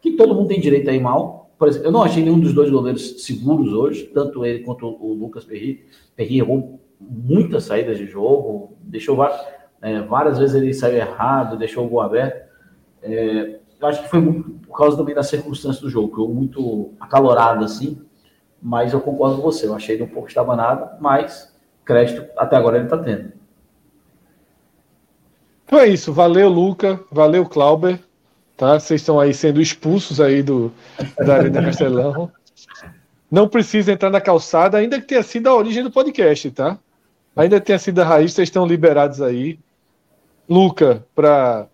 [0.00, 2.54] que todo mundo tem direito a ir mal, por exemplo, eu não achei nenhum dos
[2.54, 5.84] dois goleiros seguros hoje, tanto ele quanto o Lucas Perry.
[6.14, 9.18] Perry errou muitas saídas de jogo, deixou
[9.82, 12.48] é, várias vezes ele saiu errado, deixou o gol aberto.
[13.02, 16.28] É, eu acho que foi muito por causa também da circunstância do jogo, que foi
[16.28, 18.00] muito acalorado assim,
[18.60, 21.54] mas eu concordo com você, eu achei ele um pouco estabanado, mas
[21.84, 23.32] crédito até agora ele está tendo.
[25.64, 27.98] Então é isso, valeu Luca, valeu Clauber.
[28.56, 28.78] Tá?
[28.78, 30.72] Vocês estão aí sendo expulsos aí do,
[31.16, 32.30] da Arena Castelão.
[33.30, 36.76] Não precisa entrar na calçada, ainda que tenha sido a origem do podcast, tá?
[37.36, 39.60] Ainda tenha sido a raiz, vocês estão liberados aí.
[40.48, 41.68] Luca, para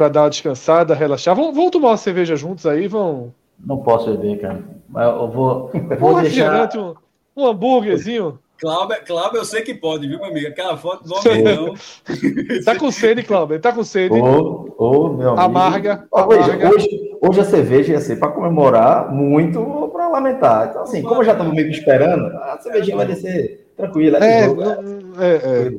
[0.00, 1.36] para dar uma descansada, relaxar.
[1.36, 3.34] Vão, vão tomar uma cerveja juntos aí, vão.
[3.62, 4.64] Não posso beber, cara.
[4.94, 6.74] Eu vou, vou um deixar.
[6.74, 6.94] Um,
[7.36, 8.38] um hambúrguerzinho.
[8.58, 10.48] Cláudio, Cláudio, eu sei que pode, viu, meu amigo?
[10.48, 11.44] Aquela foto do homem
[12.64, 14.14] tá com sede, Cláudio, tá com sede.
[14.14, 15.42] Ô, ô, meu amigo.
[15.42, 16.08] Amarga.
[16.12, 16.70] amarga.
[16.70, 20.68] Hoje, hoje a cerveja ia ser para comemorar muito ou para lamentar.
[20.70, 24.18] Então, assim, como eu já estava meio que esperando, a cervejinha vai descer tranquila.
[24.18, 25.74] É, é, é,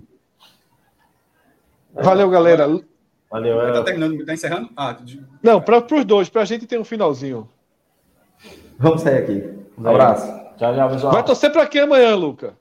[1.95, 2.03] é.
[2.03, 2.67] Valeu, galera.
[3.31, 3.61] Valeu.
[3.61, 3.71] É...
[3.71, 4.69] Tá terminando, tá encerrando?
[4.75, 4.97] Ah,
[5.41, 7.47] Não, para os dois, para a gente ter um finalzinho.
[8.77, 9.49] Vamos sair aqui.
[9.77, 10.27] Um abraço.
[10.57, 11.13] Tchau, tchau, pessoal.
[11.13, 12.55] Vai torcer para quem amanhã, Luca?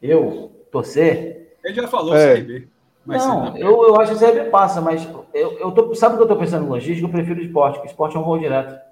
[0.00, 0.50] Eu?
[0.72, 1.56] Torcer?
[1.62, 2.36] Ele já falou, é.
[2.36, 2.68] CRB.
[3.04, 6.22] não, eu, eu acho que o CRB passa, mas eu, eu tô, sabe o que
[6.24, 7.06] eu tô pensando em logística?
[7.06, 8.89] Eu prefiro o esporte, porque o esporte é um voo direto.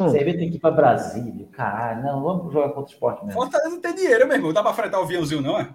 [0.00, 0.10] Hum.
[0.10, 1.46] CRB tem que ir para Brasília.
[1.52, 3.40] Caralho, não, vamos jogar contra o esporte mesmo.
[3.40, 4.52] Fortaleza não tem dinheiro, meu irmão.
[4.52, 5.68] Dá para fretar o aviãozinho, não é?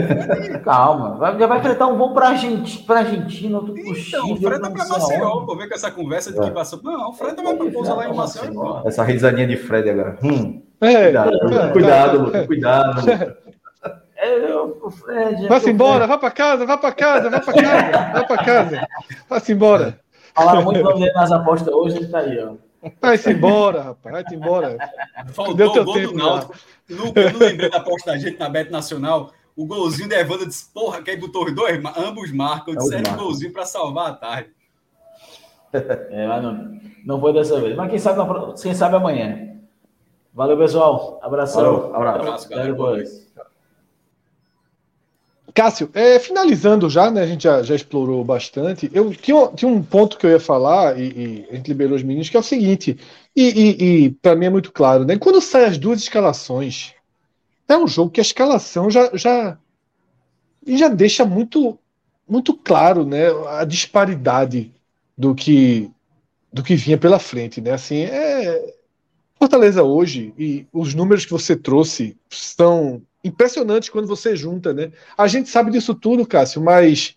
[0.62, 4.70] Calma, vai, já vai fretar um voo para Argentina, pra Argentina outro pro Então, freta
[4.70, 5.44] para Maceió.
[5.46, 6.80] Vou ver com essa conversa de que passou.
[6.82, 8.82] Não, freta vai para pousar lá em Maceió.
[8.84, 10.18] Essa risadinha de Fred agora.
[10.22, 10.62] Hum.
[10.80, 13.36] É, cuidado, é, cuidado, Luca, cuidado.
[14.16, 18.24] É, eu, Fred, Vá-se embora, vá para casa, vá para casa, vá para casa, vá
[18.24, 18.88] para casa.
[19.28, 19.98] Vá-se embora.
[20.34, 20.82] Falaram muito
[21.14, 22.54] nas apostas hoje, ele tá aí, ó.
[23.00, 24.76] Vai-se embora, rapaz, vai-se embora.
[25.32, 26.54] Faltou Deu o gol tempo, do Náutico.
[26.88, 26.96] Eu
[27.32, 29.32] não lembrei da aposta da gente na Bet Nacional.
[29.56, 31.80] O golzinho da Evandro disse, porra, quem botou os dois?
[31.96, 32.74] Ambos marcam.
[32.74, 34.50] Disseram um golzinho para salvar a tarde.
[35.72, 37.76] É, mas não, não foi dessa vez.
[37.76, 38.20] Mas quem sabe,
[38.60, 39.56] quem sabe amanhã.
[40.32, 41.20] Valeu, pessoal.
[41.22, 41.90] Abração.
[41.90, 42.46] Valeu, abraço.
[42.52, 43.23] Até depois.
[45.54, 47.22] Cássio, é, finalizando já, né?
[47.22, 48.90] A gente já, já explorou bastante.
[48.92, 52.02] Eu tinha, tinha, um ponto que eu ia falar, e, e, a gente liberou os
[52.02, 52.98] meninos, que é o seguinte,
[53.36, 55.16] e, e, e para mim é muito claro, né?
[55.16, 56.92] Quando saem as duas escalações,
[57.68, 59.56] é um jogo que a escalação já, já,
[60.66, 61.78] já deixa muito,
[62.28, 64.72] muito claro né, a disparidade
[65.16, 65.88] do que,
[66.52, 67.60] do que vinha pela frente.
[67.60, 67.70] Né?
[67.70, 68.74] Assim, é,
[69.38, 74.92] Fortaleza hoje, e os números que você trouxe são impressionante quando você junta, né?
[75.16, 77.16] A gente sabe disso tudo, Cássio, mas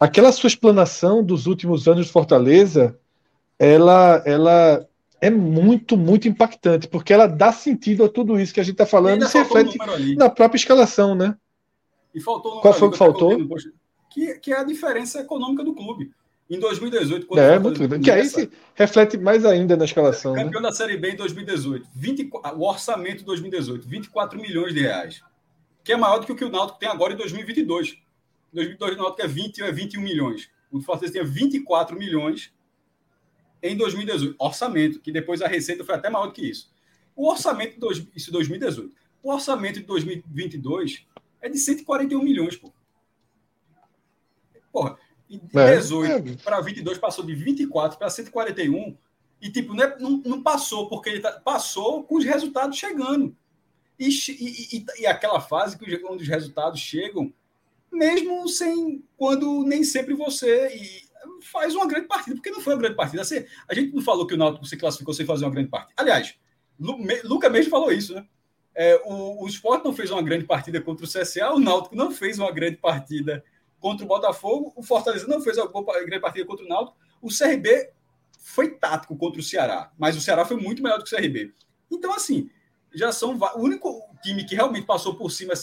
[0.00, 2.98] aquela sua explanação dos últimos anos de Fortaleza,
[3.58, 4.88] ela, ela
[5.20, 8.86] é muito, muito impactante, porque ela dá sentido a tudo isso que a gente está
[8.86, 9.78] falando e, e se reflete
[10.16, 11.36] na própria escalação, né?
[12.14, 13.38] E faltou Qual foi que faltou?
[14.10, 16.10] Que, que é a diferença econômica do clube.
[16.50, 18.00] Em 2018, quando é, muito.
[18.00, 20.34] Que aí se reflete mais ainda na escalação.
[20.34, 20.68] Campeão né?
[20.68, 21.88] da Série B em 2018.
[21.94, 25.22] 20, o orçamento de 2018, 24 milhões de reais
[25.84, 27.90] que é maior do que o que o Náutico tem agora em 2022.
[27.90, 30.50] Em 2022 o Náutico é 20 é 21 milhões.
[30.70, 32.52] O Fortaleza tinha 24 milhões
[33.62, 34.36] em 2018.
[34.38, 36.72] Orçamento, que depois a receita foi até maior do que isso.
[37.14, 38.94] O orçamento de dois, isso 2018.
[39.22, 41.06] O orçamento de 2022
[41.40, 42.72] é de 141 milhões, pô.
[44.72, 46.36] Porra, de é, 18 é.
[46.42, 48.96] para 22 passou de 24 para 141
[49.40, 53.36] e tipo não, é, não, não passou porque ele tá, passou com os resultados chegando.
[54.02, 57.32] E, e, e, aquela fase que onde os resultados chegam,
[57.92, 61.00] mesmo sem quando nem sempre você
[61.42, 63.22] faz uma grande partida, porque não foi uma grande partida.
[63.68, 65.94] A gente não falou que o Náutico se classificou sem fazer uma grande partida.
[65.96, 66.34] Aliás,
[66.78, 68.26] Luca mesmo falou isso, né?
[68.74, 72.10] É, o, o Sport não fez uma grande partida contra o CSA, o Náutico não
[72.10, 73.44] fez uma grande partida
[73.78, 75.70] contra o Botafogo, o Fortaleza não fez uma
[76.04, 77.90] grande partida contra o Náutico, o CRB
[78.38, 81.52] foi tático contra o Ceará, mas o Ceará foi muito melhor do que o CRB.
[81.90, 82.50] Então, assim,
[82.94, 85.54] já são o único time que realmente passou por cima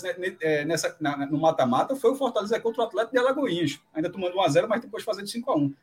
[0.41, 0.95] é, nessa,
[1.29, 4.67] no mata-mata foi o Fortaleza contra o Atlético de Alagoinhas, ainda tomando 1 a 0
[4.67, 5.73] mas depois fazendo 5 a 1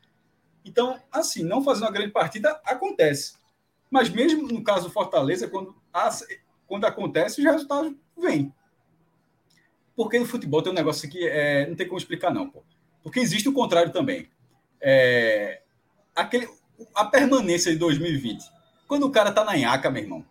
[0.64, 3.36] Então, assim, não fazer uma grande partida acontece.
[3.90, 5.74] Mas mesmo no caso do Fortaleza, quando,
[6.66, 8.53] quando acontece, os resultados vêm.
[9.94, 12.51] Porque no futebol tem um negócio que é, não tem como explicar, não.
[12.51, 12.62] Pô.
[13.03, 14.28] Porque existe o contrário também.
[14.80, 15.62] É,
[16.14, 16.49] aquele,
[16.94, 18.44] a permanência de 2020.
[18.86, 20.24] Quando o cara tá na Inhaca, meu irmão,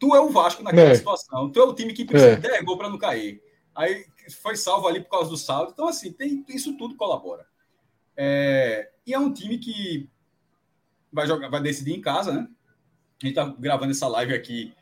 [0.00, 0.94] tu é o Vasco naquela é.
[0.94, 1.50] situação.
[1.50, 2.36] Tu é o time que precisa é.
[2.36, 3.40] de 10 gols para não cair.
[3.76, 4.06] Aí
[4.42, 5.70] foi salvo ali por causa do saldo.
[5.72, 7.46] Então, assim, tem, isso tudo colabora.
[8.16, 10.08] É, e é um time que
[11.12, 12.48] vai jogar, vai decidir em casa, né?
[13.22, 14.72] A gente tá gravando essa live aqui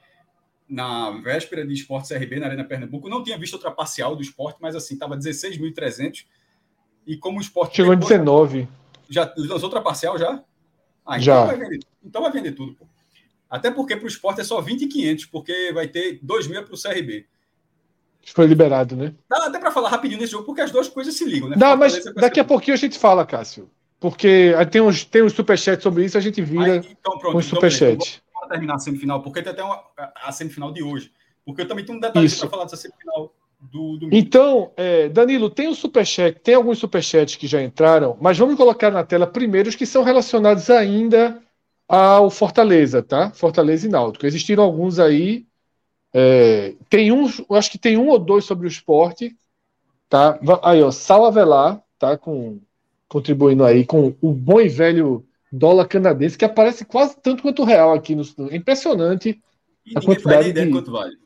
[0.69, 3.09] na véspera de Esporte CRB na Arena Pernambuco.
[3.09, 6.25] Não tinha visto outra parcial do esporte, mas assim, tava 16.300.
[7.07, 7.77] E como o esporte.
[7.77, 8.69] Chegou em 19.
[9.09, 10.45] Já lançou outra parcial já?
[11.05, 11.35] Ah, já.
[11.35, 12.87] Então vai vender, então vai vender tudo, pô.
[13.51, 16.81] Até porque para o esporte é só 20,500, porque vai ter 2 mil para o
[16.81, 17.27] CRB.
[18.35, 19.15] Foi liberado, né?
[19.29, 21.57] Dá até para falar rapidinho nesse jogo, porque as duas coisas se ligam, né?
[21.57, 23.71] Dá, mas daqui a pouquinho a gente fala, Cássio.
[23.99, 27.39] Porque tem uns, tem uns superchats sobre isso, a gente vira Aí, então, pronto, com
[27.39, 27.61] os então.
[28.35, 29.83] Vamos terminar a semifinal, porque tem até uma,
[30.23, 31.11] a semifinal de hoje.
[31.45, 35.67] Porque eu também tenho um detalhe para falar dessa semifinal do, Então, é, Danilo, tem
[35.67, 39.75] o superchat, tem alguns superchats que já entraram, mas vamos colocar na tela primeiro os
[39.75, 41.43] que são relacionados ainda
[41.89, 43.31] ao Fortaleza, tá?
[43.31, 44.27] Fortaleza e Náutico.
[44.27, 45.47] Existiram alguns aí.
[46.13, 49.37] É, tem um, acho que tem um ou dois sobre o esporte,
[50.09, 50.39] tá?
[50.63, 52.17] Aí, ó, Sal Avelar, tá?
[52.19, 52.61] Com,
[53.09, 57.65] contribuindo aí com o bom e velho dólar canadense, que aparece quase tanto quanto o
[57.65, 58.15] real aqui.
[58.15, 59.41] No, é impressionante
[59.87, 60.71] e a quantidade de...
[60.71, 61.17] quanto vale.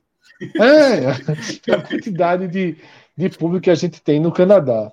[0.61, 1.11] É,
[1.75, 2.77] a quantidade de,
[3.17, 4.93] de público que a gente tem no Canadá.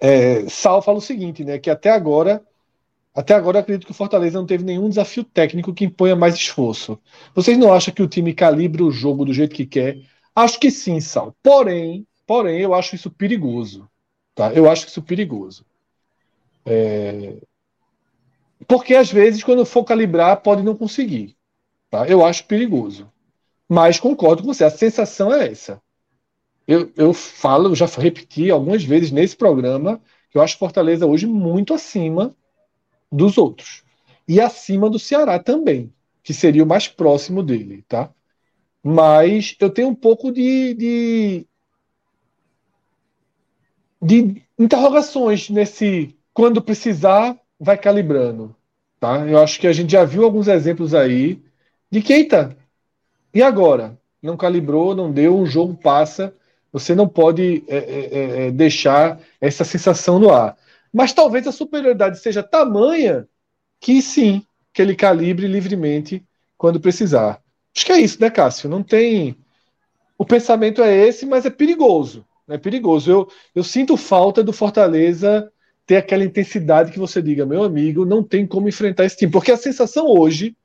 [0.00, 1.58] É, Sal fala o seguinte, né?
[1.58, 2.42] Que até agora,
[3.14, 6.34] até agora eu acredito que o Fortaleza não teve nenhum desafio técnico que imponha mais
[6.36, 6.98] esforço.
[7.34, 9.98] Vocês não acham que o time calibra o jogo do jeito que quer?
[10.34, 11.34] Acho que sim, Sal.
[11.42, 13.88] Porém, porém, eu acho isso perigoso.
[14.34, 14.52] Tá?
[14.52, 15.66] Eu acho isso perigoso.
[16.64, 17.36] É...
[18.68, 21.36] Porque às vezes, quando for calibrar, pode não conseguir.
[21.90, 22.06] Tá?
[22.06, 23.10] Eu acho perigoso.
[23.68, 25.82] Mas concordo com você, a sensação é essa.
[26.66, 30.00] Eu, eu falo, já repeti algumas vezes nesse programa,
[30.30, 32.36] que eu acho Fortaleza hoje muito acima
[33.10, 33.82] dos outros.
[34.26, 35.92] E acima do Ceará também,
[36.22, 38.10] que seria o mais próximo dele, tá?
[38.82, 41.46] Mas eu tenho um pouco de, de,
[44.00, 48.54] de interrogações nesse quando precisar, vai calibrando.
[48.98, 49.26] Tá?
[49.26, 51.42] Eu acho que a gente já viu alguns exemplos aí
[51.90, 52.56] de que, eita,
[53.34, 53.98] e agora?
[54.22, 56.34] Não calibrou, não deu, um jogo passa.
[56.72, 60.56] Você não pode é, é, é, é, deixar essa sensação no ar.
[60.92, 63.28] Mas talvez a superioridade seja tamanha
[63.80, 66.24] que sim, que ele calibre livremente
[66.56, 67.40] quando precisar.
[67.74, 68.68] Acho que é isso, né, Cássio?
[68.68, 69.36] Não tem.
[70.18, 72.26] O pensamento é esse, mas é perigoso.
[72.48, 73.10] É perigoso.
[73.10, 75.50] Eu, eu sinto falta do Fortaleza
[75.86, 79.32] ter aquela intensidade que você diga, meu amigo, não tem como enfrentar esse time.
[79.32, 80.56] Porque a sensação hoje,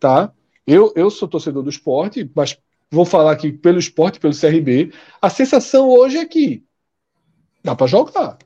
[0.00, 0.32] tá?
[0.66, 2.58] Eu, eu sou torcedor do esporte, mas
[2.90, 4.92] vou falar aqui pelo esporte, pelo CRB.
[5.20, 6.64] A sensação hoje é que
[7.62, 8.38] dá para jogar.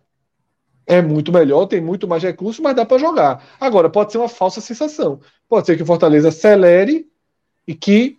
[0.90, 3.44] É muito melhor, tem muito mais recursos, mas dá para jogar.
[3.60, 5.20] Agora, pode ser uma falsa sensação.
[5.48, 7.08] Pode ser que o Fortaleza acelere
[7.66, 8.18] e que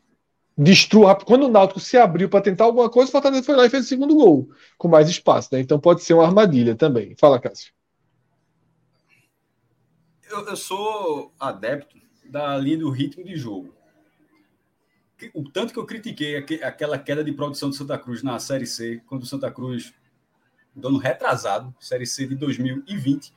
[0.58, 1.16] destrua.
[1.16, 3.86] Quando o Náutico se abriu para tentar alguma coisa, o Fortaleza foi lá e fez
[3.86, 5.50] o segundo gol, com mais espaço.
[5.52, 5.60] Né?
[5.60, 7.16] Então pode ser uma armadilha também.
[7.20, 7.74] Fala, Cássio.
[10.30, 13.74] Eu, eu sou adepto da linha do ritmo de jogo
[15.34, 19.02] o tanto que eu critiquei aquela queda de produção do Santa Cruz na Série C,
[19.06, 19.94] quando o Santa Cruz,
[20.76, 23.34] do ano retrasado, Série C de 2020,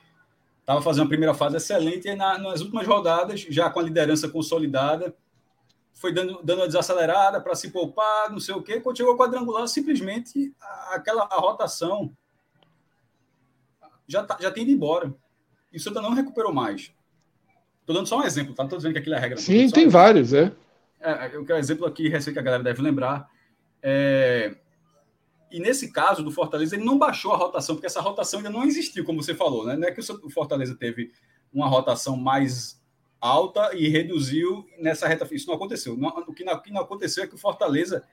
[0.59, 4.27] estava fazendo a primeira fase excelente e na, nas últimas rodadas, já com a liderança
[4.29, 5.15] consolidada,
[5.93, 8.79] foi dando, dando uma desacelerada para se poupar, não sei o quê.
[8.81, 10.53] Quando chegou ao quadrangular, simplesmente
[10.91, 12.11] aquela a rotação
[14.07, 15.13] já, tá, já tem ido embora.
[15.71, 16.91] E o Santa não recuperou mais.
[17.81, 18.63] Estou dando só um exemplo, tá?
[18.63, 19.37] Não estou dizendo que aquilo é regra.
[19.37, 20.51] Sim, tem vários, é.
[20.99, 23.29] É, eu quero um exemplo aqui recente que a galera deve lembrar.
[23.81, 24.55] É,
[25.55, 28.65] e nesse caso do Fortaleza, ele não baixou a rotação, porque essa rotação ainda não
[28.65, 29.65] existiu, como você falou.
[29.65, 29.77] Né?
[29.77, 31.13] Não é que o Fortaleza teve
[31.53, 32.83] uma rotação mais
[33.21, 35.25] alta e reduziu nessa reta.
[35.31, 35.93] Isso não aconteceu.
[35.93, 38.03] O, que não, aconteceu é que o Fortaleza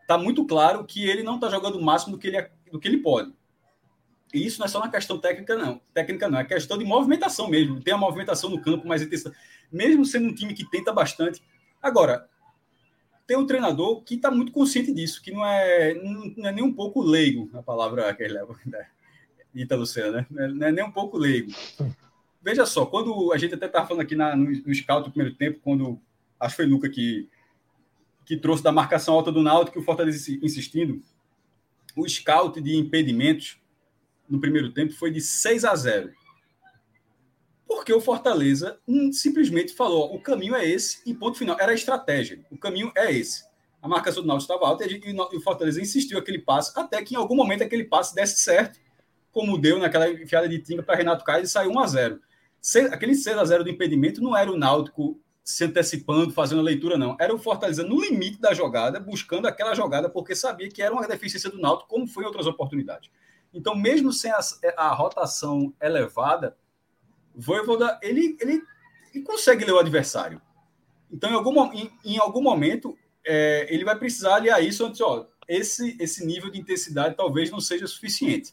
[0.00, 2.78] está muito claro que ele não está jogando o máximo do que, ele, é, do
[2.78, 3.34] que ele pode.
[4.32, 5.80] E isso não é só uma questão técnica, não.
[5.92, 7.82] Técnica não, é questão de movimentação mesmo.
[7.82, 9.34] Tem a movimentação no campo mais intensa.
[9.72, 11.42] Mesmo sendo um time que tenta bastante,
[11.82, 12.28] Agora,
[13.28, 15.92] tem um treinador que está muito consciente disso, que não é,
[16.34, 18.86] não é nem um pouco leigo, a palavra que ele leva, né?
[19.54, 20.48] Ita Luciana, né?
[20.48, 21.52] Não é nem um pouco leigo.
[22.40, 25.36] Veja só, quando a gente até estava falando aqui na, no, no scout do primeiro
[25.36, 26.00] tempo, quando
[26.40, 27.28] acho que foi Luca que,
[28.24, 31.02] que trouxe da marcação alta do Náutico, que o Fortaleza insistindo,
[31.94, 33.60] o scout de impedimentos
[34.26, 36.12] no primeiro tempo foi de 6 a 0
[37.68, 38.80] porque o Fortaleza
[39.12, 41.56] simplesmente falou: o caminho é esse e ponto final.
[41.60, 42.40] Era a estratégia.
[42.50, 43.46] O caminho é esse.
[43.80, 47.18] A marcação do Náutico estava alta e, o Fortaleza insistiu aquele passe até que em
[47.18, 48.80] algum momento aquele passe desse certo,
[49.30, 52.20] como deu naquela enfiada de tinga para Renato Caio e saiu 1 a 0.
[52.90, 56.98] Aquele 6 a 0 do impedimento não era o Náutico se antecipando, fazendo a leitura,
[56.98, 57.16] não.
[57.20, 61.06] Era o Fortaleza no limite da jogada, buscando aquela jogada, porque sabia que era uma
[61.06, 63.10] deficiência do Náutico, como foi em outras oportunidades.
[63.54, 64.40] Então, mesmo sem a,
[64.76, 66.56] a rotação elevada,
[67.40, 68.62] Voivoda, ele, ele,
[69.14, 70.42] ele consegue ler o adversário.
[71.10, 75.24] Então, em algum, em, em algum momento, é, ele vai precisar aliar isso antes, ó,
[75.46, 78.52] esse, esse nível de intensidade talvez não seja suficiente.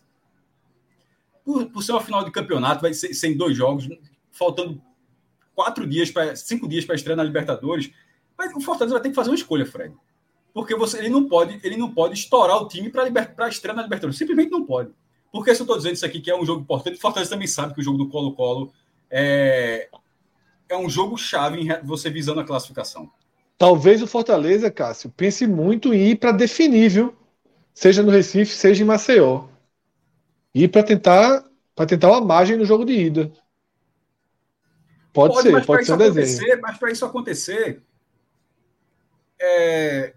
[1.43, 3.89] Por, por ser uma final de campeonato, vai ser, ser em dois jogos,
[4.31, 4.81] faltando
[5.55, 7.91] quatro dias, para cinco dias para estrear na Libertadores,
[8.37, 9.95] mas o Fortaleza vai ter que fazer uma escolha, Fred.
[10.53, 14.17] Porque você, ele, não pode, ele não pode estourar o time para estrear na Libertadores.
[14.17, 14.91] Simplesmente não pode.
[15.35, 16.95] Por que eu estou dizendo isso aqui, que é um jogo importante?
[16.95, 18.71] O Fortaleza também sabe que o jogo do Colo-Colo
[19.11, 19.89] é,
[20.69, 23.11] é um jogo chave em você visando a classificação.
[23.57, 27.13] Talvez o Fortaleza, Cássio, pense muito em ir para definir, viu?
[27.73, 29.49] Seja no Recife, seja em Maceió.
[30.53, 31.43] Ir para tentar
[31.75, 33.33] para tentar uma margem no jogo de ida.
[35.11, 36.61] Pode, pode ser, pode ser um desenho.
[36.61, 37.83] Mas para isso acontecer,
[39.37, 40.13] é...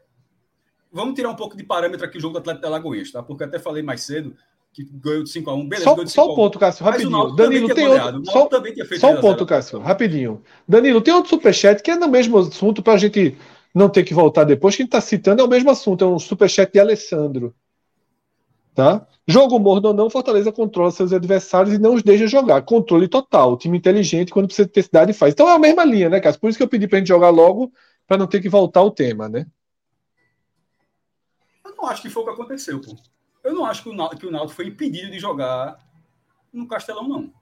[0.92, 3.20] vamos tirar um pouco de parâmetro aqui o jogo do Atlético da Lagoinhas, tá?
[3.20, 4.36] Porque até falei mais cedo
[4.84, 5.68] que ganhou de 5x1.
[5.68, 7.34] Beleza, só, só um ponto, Cássio, rapidinho.
[7.34, 8.24] Danilo, tem outro.
[8.26, 8.48] Só,
[8.98, 10.42] só um ponto, Cássio, rapidinho.
[10.66, 13.36] Danilo, tem outro superchat que é no mesmo assunto para a gente
[13.74, 16.06] não ter que voltar depois, que a gente está citando é o mesmo assunto, é
[16.06, 17.54] um superchat de Alessandro.
[18.74, 19.06] Tá?
[19.26, 22.62] Jogo morno ou não, Fortaleza controla seus adversários e não os deixa jogar.
[22.62, 23.56] Controle total.
[23.56, 25.32] Time inteligente, quando precisa ter cidade, faz.
[25.32, 26.40] Então é a mesma linha, né, Cássio?
[26.40, 27.72] Por isso que eu pedi pra gente jogar logo,
[28.06, 29.46] para não ter que voltar ao tema, né?
[31.64, 32.96] Eu não acho que foi o que aconteceu, pô.
[33.48, 35.78] Eu não acho que o Náutico, que o Náutico foi impedido de jogar
[36.52, 37.32] no Castelão, não.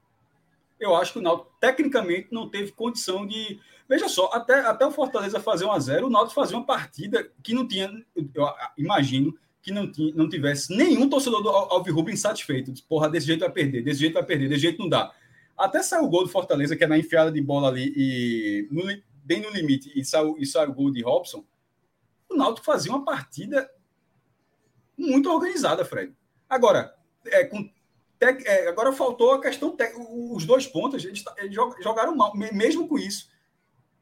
[0.79, 3.59] Eu acho que o Náutico, tecnicamente, não teve condição de.
[3.89, 7.29] Veja só, até, até o Fortaleza fazer 1 a 0 o Náutico fazia uma partida
[7.43, 8.47] que não tinha, eu
[8.77, 12.73] imagino, que não, tinha, não tivesse nenhum torcedor do Alvirrubro insatisfeito.
[12.87, 15.13] Porra, desse jeito vai perder, desse jeito vai perder, desse jeito não dá.
[15.57, 18.83] Até saiu o gol do Fortaleza, que é na enfiada de bola ali, e no,
[19.25, 21.43] bem no limite, e saiu, e saiu o gol de Robson.
[22.29, 23.69] O Náutico fazia uma partida
[24.97, 26.13] muito organizada, Fred.
[26.49, 26.95] Agora,
[27.25, 27.69] é, com,
[28.19, 29.75] é, agora faltou a questão,
[30.33, 33.29] os dois pontos, eles, eles jogaram mal, mesmo com isso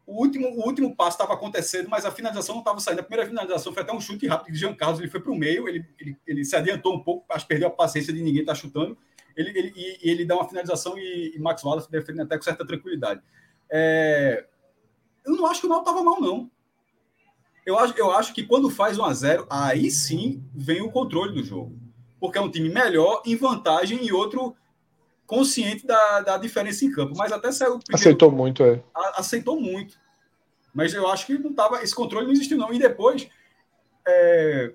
[0.06, 3.00] o último, o último passo estava acontecendo, mas a finalização não estava saindo.
[3.00, 5.36] A primeira finalização foi até um chute rápido de Jean Carlos, ele foi para o
[5.36, 8.54] meio, ele, ele, ele, se adiantou um pouco, que perdeu a paciência de ninguém estar
[8.54, 8.96] tá chutando.
[9.36, 12.66] Ele, ele, e, ele dá uma finalização e, e Max Wallace defende até com certa
[12.66, 13.22] tranquilidade.
[13.70, 14.46] É,
[15.26, 16.52] eu não acho que o Náutico estava mal, não.
[17.66, 21.34] Eu acho, eu acho que quando faz 1 a 0 aí sim vem o controle
[21.34, 21.76] do jogo.
[22.20, 24.56] Porque é um time melhor, em vantagem, e outro
[25.26, 27.80] consciente da, da diferença em campo, mas até saiu.
[27.80, 28.84] Primeiro, aceitou muito, é.
[29.16, 29.98] Aceitou muito.
[30.74, 32.74] Mas eu acho que não tava, esse controle não existiu, não.
[32.74, 33.28] E depois.
[34.08, 34.74] É...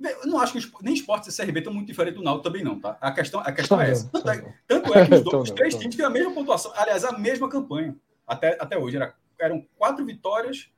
[0.00, 2.78] Eu não acho que nem esportes e CRB estão muito diferentes do Náutico também, não,
[2.78, 2.96] tá?
[3.00, 4.08] A questão, a questão é essa.
[4.08, 7.04] Tanto é, tanto é que os, dois, os três times têm a mesma pontuação, aliás,
[7.04, 7.96] a mesma campanha.
[8.24, 8.94] Até, até hoje.
[8.94, 10.70] Era, eram quatro vitórias,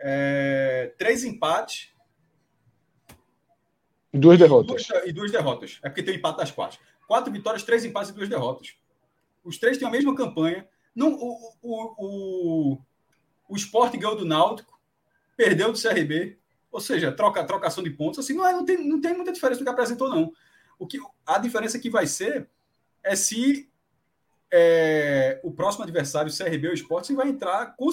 [0.00, 1.90] é, três empates
[4.12, 4.82] e duas derrotas.
[4.82, 5.78] E duas, e duas derrotas.
[5.82, 6.78] É porque tem o empate das quatro.
[7.06, 8.74] Quatro vitórias, três empates e duas derrotas.
[9.44, 10.68] Os três têm a mesma campanha.
[10.94, 12.78] Não, o, o, o,
[13.48, 14.78] o Sport ganhou do Náutico,
[15.36, 16.38] perdeu do CRB,
[16.70, 18.18] ou seja, troca, trocação de pontos.
[18.18, 20.32] Assim, não, é, não, tem, não tem muita diferença do que apresentou, não.
[20.78, 22.48] O que, a diferença que vai ser
[23.02, 23.70] é se
[24.52, 27.88] é, o próximo adversário, o CRB ou o Sport, vai entrar com,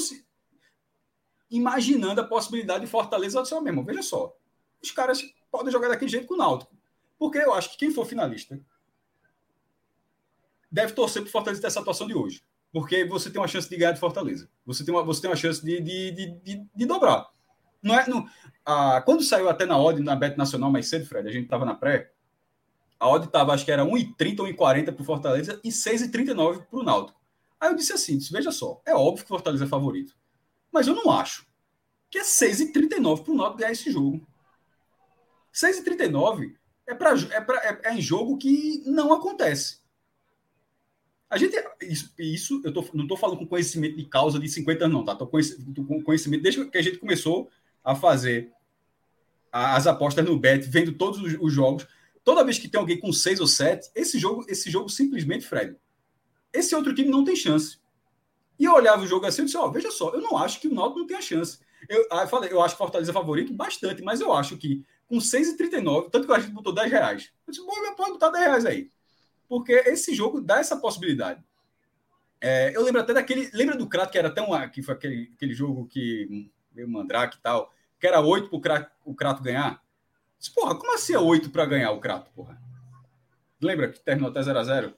[1.49, 3.83] imaginando a possibilidade de Fortaleza seu mesmo.
[3.83, 4.35] Veja só,
[4.81, 5.21] os caras
[5.51, 6.75] podem jogar daquele jeito com o Náutico.
[7.17, 8.59] Porque eu acho que quem for finalista
[10.71, 12.43] deve torcer para o Fortaleza ter essa atuação de hoje.
[12.71, 14.49] Porque você tem uma chance de ganhar de Fortaleza.
[14.65, 17.29] Você tem uma, você tem uma chance de, de, de, de, de dobrar.
[17.81, 18.27] Não é, não,
[18.65, 21.63] ah, quando saiu até na odd, na Bet Nacional mais cedo, Fred, a gente estava
[21.63, 22.11] na pré,
[22.99, 26.79] a odd estava, acho que era 1,30 ou 1,40 para o Fortaleza e 6,39 para
[26.79, 27.19] o Náutico.
[27.59, 30.15] Aí eu disse assim, veja só, é óbvio que o Fortaleza é favorito.
[30.77, 31.43] Mas eu não acho
[32.07, 34.27] que é 6,39 para o Náutico ganhar esse jogo.
[35.51, 36.53] 6,39
[36.85, 39.79] é, pra, é, pra, é, é em jogo que não acontece.
[41.27, 41.55] A gente.
[41.81, 45.03] Isso, isso eu tô, não estou falando com conhecimento de causa de 50 anos, não,
[45.03, 45.15] tá?
[45.15, 47.49] Tô com conhecimento desde que a gente começou
[47.83, 48.51] a fazer
[49.51, 51.87] as apostas no Bet, vendo todos os, os, jogos.
[52.23, 55.75] Toda vez que tem alguém com 6 ou 7, esse jogo, esse jogo simplesmente, Fred,
[56.53, 57.79] esse outro time não tem chance.
[58.59, 60.59] E eu olhava o jogo assim e disse: Ó, oh, veja só, eu não acho
[60.59, 61.59] que o Náutico não tenha chance.
[61.87, 66.09] Eu, eu falei, eu acho Fortaleza é favorito bastante, mas eu acho que com 6,39,
[66.09, 67.31] tanto que a gente botou 10 reais.
[67.45, 68.91] Eu disse, bom, pode botar 10 reais aí.
[69.47, 71.41] Porque esse jogo dá essa possibilidade.
[72.41, 73.49] É, eu lembro até daquele.
[73.53, 74.47] Lembra do Crato, que era tão.
[74.69, 79.15] que foi aquele, aquele jogo que veio Mandrake e tal, que era 8 para o
[79.15, 79.81] Crato, ganhar?
[80.37, 82.61] disse, porra, como assim é 8 para ganhar o Crato, porra?
[83.59, 84.93] Lembra que terminou até 0 a 0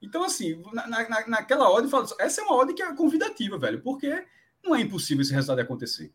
[0.00, 4.24] Então, assim, na, na, naquela ordem, essa é uma ordem que é convidativa, velho, porque
[4.62, 6.12] não é impossível esse resultado acontecer.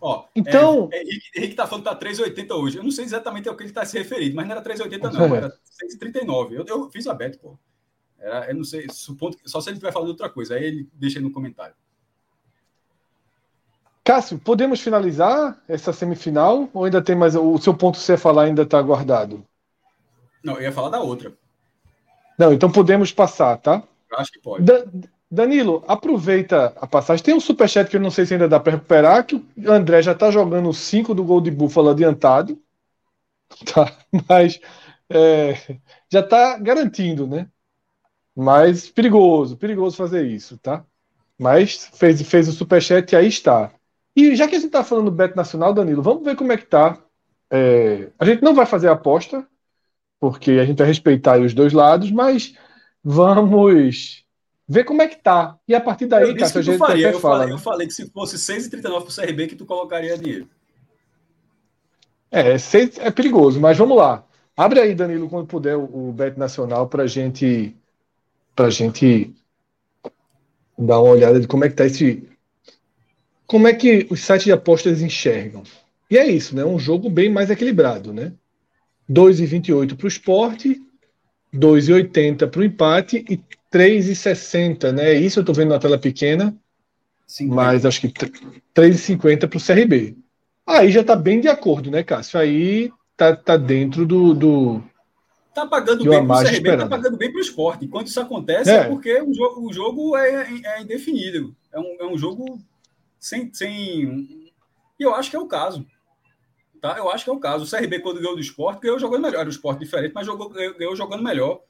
[0.00, 0.88] Ó, então.
[0.92, 2.78] É, Henrique, Henrique tá falando que tá 3,80 hoje.
[2.78, 5.36] Eu não sei exatamente ao que ele está se referindo, mas não era 3,80, não,
[5.36, 6.52] era 6,39.
[6.52, 7.58] Eu, eu fiz a bet, pô.
[8.18, 11.18] Era, eu não sei, supondo, só se ele estiver falando outra coisa, aí ele deixa
[11.18, 11.74] aí no comentário.
[14.02, 16.68] Cássio, podemos finalizar essa semifinal?
[16.72, 17.36] Ou ainda tem mais.
[17.36, 19.46] O seu ponto C falar ainda está guardado?
[20.42, 21.32] Não, eu ia falar da outra.
[22.38, 23.82] Não, então podemos passar, tá?
[24.10, 24.64] Eu acho que pode.
[24.64, 24.84] Da,
[25.30, 27.24] Danilo, aproveita a passagem.
[27.24, 30.02] Tem um superchat que eu não sei se ainda dá para recuperar, que o André
[30.02, 32.58] já está jogando 5 do gol de Búfalo adiantado.
[33.74, 33.92] Tá,
[34.28, 34.60] mas
[35.08, 35.54] é,
[36.08, 37.48] já está garantindo, né?
[38.34, 40.84] Mas perigoso, perigoso fazer isso, tá?
[41.36, 43.72] Mas fez, fez o superchat e aí está.
[44.14, 46.56] E já que a gente está falando do Beto Nacional, Danilo, vamos ver como é
[46.56, 46.96] que tá.
[47.50, 49.44] É, a gente não vai fazer a aposta,
[50.20, 52.54] porque a gente vai respeitar os dois lados, mas
[53.02, 54.22] vamos
[54.68, 55.58] ver como é que tá.
[55.66, 57.08] E a partir daí, cara, a gente faria.
[57.08, 57.34] até eu fala.
[57.38, 57.54] Falei, né?
[57.54, 60.46] Eu falei que se fosse 6,39 pro CRB, que tu colocaria dinheiro.
[62.30, 62.54] É,
[62.98, 64.24] é perigoso, mas vamos lá.
[64.56, 67.74] Abre aí, Danilo, quando puder, o, o Bet Nacional pra gente
[68.54, 69.34] pra gente
[70.78, 72.28] dar uma olhada de como é que tá esse
[73.46, 75.62] como é que os sites de apostas enxergam.
[76.10, 76.64] E é isso, né?
[76.64, 78.32] Um jogo bem mais equilibrado, né?
[79.10, 80.80] 2,28 para o esporte,
[81.54, 83.38] 2,80 para o empate e
[83.72, 85.14] 3,60, né?
[85.14, 86.56] Isso eu estou vendo na tela pequena,
[87.26, 87.54] 50.
[87.54, 90.16] mas acho que 3,50 para o CRB.
[90.66, 92.38] Aí já está bem de acordo, né, Cássio?
[92.38, 94.82] Aí tá, tá dentro do, do,
[95.54, 97.88] Tá pagando bem para o CRB, tá pagando bem para o esporte.
[97.88, 101.54] Quando isso acontece é, é porque o jogo, o jogo é, é, indefinido.
[101.72, 102.60] É um, é um jogo
[103.18, 104.50] sem, sem.
[104.98, 105.84] E eu acho que é o caso.
[106.80, 106.96] Tá?
[106.96, 107.64] Eu acho que é o caso.
[107.64, 109.40] O CRB, quando ganhou do esporte, ganhou jogando melhor.
[109.40, 111.62] Era um esporte diferente, mas jogou, ganhou jogando melhor.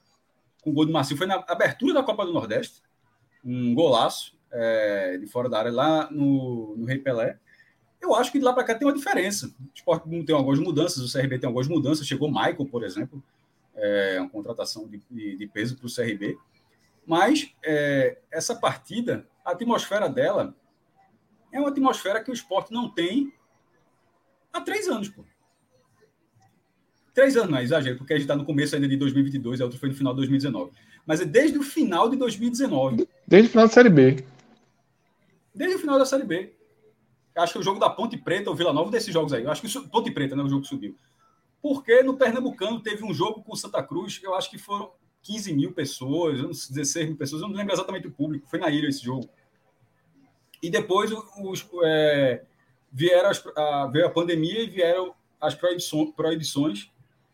[0.63, 1.17] Com o gol do Marcinho.
[1.17, 2.81] Foi na abertura da Copa do Nordeste.
[3.43, 7.37] Um golaço é, de fora da área lá no, no Rei Pelé.
[7.99, 9.47] Eu acho que de lá para cá tem uma diferença.
[9.59, 12.07] O esporte tem algumas mudanças, o CRB tem algumas mudanças.
[12.07, 13.23] Chegou Michael, por exemplo
[13.75, 16.37] é, uma contratação de, de, de peso para o CRB.
[17.05, 20.55] Mas é, essa partida, a atmosfera dela
[21.51, 23.33] é uma atmosfera que o esporte não tem
[24.51, 25.09] há três anos.
[25.09, 25.23] Pô.
[27.13, 29.65] Três anos, não é exagero, porque a gente está no começo ainda de 2022, a
[29.65, 30.71] outra foi no final de 2019.
[31.05, 33.07] Mas é desde o final de 2019.
[33.27, 34.23] Desde o final da Série B.
[35.53, 36.53] Desde o final da Série B.
[37.35, 39.45] Acho que o jogo da Ponte Preta, o Vila Nova, desses jogos aí.
[39.45, 40.43] Acho que Ponte Preta, né?
[40.43, 40.95] O jogo que subiu.
[41.61, 44.91] Porque no Pernambucano teve um jogo com Santa Cruz, eu acho que foram
[45.21, 48.87] 15 mil pessoas, 16 mil pessoas, eu não lembro exatamente o público, foi na ilha
[48.87, 49.29] esse jogo.
[50.61, 52.43] E depois os, é,
[52.91, 56.91] vieram as, a, veio a pandemia e vieram as proibições, proibições.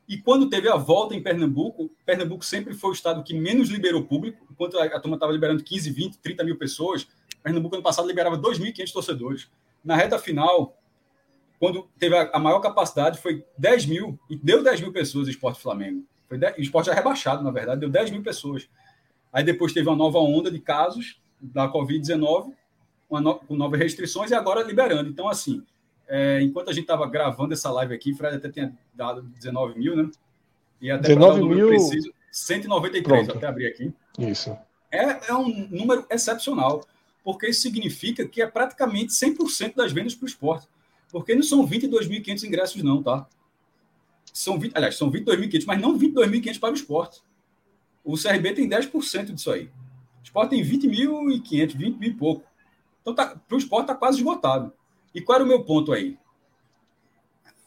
[0.08, 4.06] E quando teve a volta em Pernambuco, Pernambuco sempre foi o estado que menos liberou
[4.06, 7.08] público, enquanto a, a turma estava liberando 15, 20, 30 mil pessoas,
[7.44, 9.50] Pernambuco ano passado liberava 2.500 torcedores.
[9.84, 10.78] Na reta final,
[11.60, 15.32] quando teve a, a, maior capacidade, foi 10 mil, e deu 10 mil pessoas o
[15.32, 16.06] Esporte Flamengo.
[16.28, 18.70] Foi 10, o esporte já rebaixado, na verdade, deu 10 mil pessoas.
[19.32, 22.54] Aí depois teve uma nova onda de casos da Covid-19,
[23.10, 25.10] no, com novas restrições, e agora liberando.
[25.10, 25.64] Então, assim,
[26.08, 29.96] é, enquanto a gente estava gravando essa live aqui, Fred até tinha dado 19 mil,
[29.96, 30.10] né?
[30.82, 31.68] E até 19 mil...
[31.70, 33.38] preciso, 193, Pronto.
[33.38, 33.94] até abrir aqui.
[34.18, 34.56] Isso.
[34.92, 36.86] É, é um número excepcional,
[37.24, 40.68] porque isso significa que é praticamente 100% das vendas para o esporte.
[41.12, 43.28] Porque não são 22.500 ingressos, não, tá?
[44.34, 47.22] São 20, aliás, são 22.500, mas não 22.500 para o esporte.
[48.04, 49.66] O CRB tem 10% disso aí.
[49.66, 52.47] O esporte tem 20.500, 20 mil e pouco.
[53.08, 54.74] Então, tá, para o esporte está quase esgotado.
[55.16, 56.18] E qual era o meu ponto aí?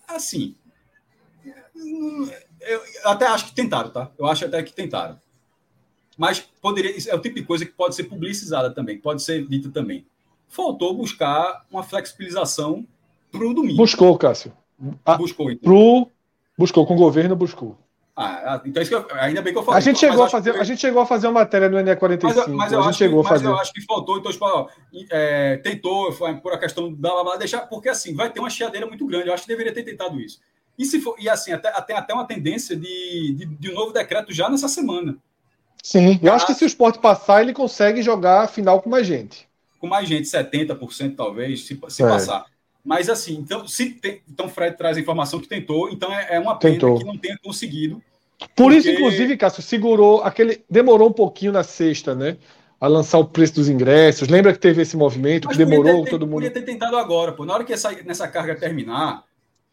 [0.06, 0.54] Assim,
[2.60, 4.10] eu até acho que tentaram, tá?
[4.18, 5.18] Eu acho até que tentaram.
[6.18, 9.70] Mas poderia, é o tipo de coisa que pode ser publicizada também, pode ser dita
[9.70, 10.04] também.
[10.46, 12.86] Faltou buscar uma flexibilização
[13.32, 13.78] para o domingo.
[13.78, 14.52] Buscou, Cássio.
[15.16, 15.62] Buscou, então.
[15.72, 16.10] Pro,
[16.58, 17.78] buscou, com o governo buscou.
[18.16, 19.78] Ah, ah então isso eu, ainda bem que eu falei.
[19.78, 22.22] A gente, chegou a, fazer, a gente chegou a fazer uma matéria no NE45.
[22.22, 23.46] Mas, mas, eu, a gente chegou que, a fazer.
[23.46, 24.68] eu acho que faltou, então, tipo, ó,
[25.10, 28.86] é, tentou, foi por a questão da blá, deixar, porque assim, vai ter uma chiadeira
[28.86, 29.28] muito grande.
[29.28, 30.40] Eu acho que deveria ter tentado isso.
[30.78, 33.92] E, se for, e assim, até, até, até uma tendência de, de, de um novo
[33.92, 35.16] decreto já nessa semana.
[35.82, 38.90] Sim, eu ah, acho que se o esporte passar, ele consegue jogar a final com
[38.90, 39.48] mais gente.
[39.78, 42.08] Com mais gente, 70% talvez, se, se é.
[42.08, 42.44] passar.
[42.84, 46.40] Mas assim, então, se tem, então Fred traz a informação que tentou, então é, é
[46.40, 46.98] uma pena tentou.
[46.98, 48.02] que não tenha conseguido.
[48.40, 48.78] Por porque...
[48.78, 50.64] isso, inclusive, Cássio, segurou aquele.
[50.68, 52.38] Demorou um pouquinho na sexta, né?
[52.80, 54.28] A lançar o preço dos ingressos.
[54.28, 56.36] Lembra que teve esse movimento Mas que demorou ter, todo mundo.
[56.36, 57.44] Podia ter tentado agora, pô.
[57.44, 59.24] Na hora que essa, nessa carga terminar,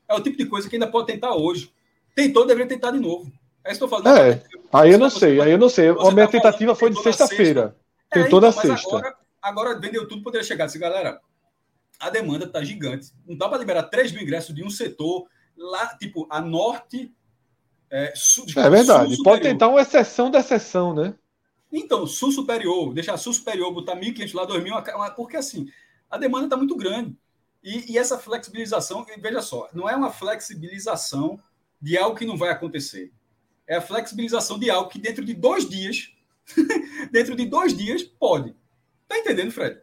[0.09, 1.71] é o tipo de coisa que ainda pode tentar hoje.
[2.13, 3.31] Tentou, deveria tentar de novo.
[3.63, 4.19] É isso que eu tô falando.
[4.19, 4.41] É,
[4.73, 5.87] aí eu não sei, aí eu não sei.
[5.87, 7.75] A minha tá tentativa foi de sexta-feira.
[8.11, 8.97] É, tentou então, na sexta.
[8.97, 11.21] Agora, agora vendeu tudo, poderia chegar assim, galera
[11.99, 13.11] a demanda está gigante.
[13.25, 17.11] Não dá para liberar 3 mil ingressos de um setor lá, tipo, a norte.
[17.89, 19.15] É, sul, é verdade.
[19.23, 21.15] Pode tentar uma exceção da exceção, né?
[21.71, 25.67] Então, sul superior, deixar sul superior, botar 1.500 lá, 2.000, porque assim,
[26.09, 27.15] a demanda está muito grande.
[27.63, 31.39] E, e, essa flexibilização, veja só, não é uma flexibilização
[31.81, 33.11] de algo que não vai acontecer.
[33.67, 36.13] É a flexibilização de algo que dentro de dois dias,
[37.11, 38.55] dentro de dois dias, pode.
[39.07, 39.81] Tá entendendo, Fred?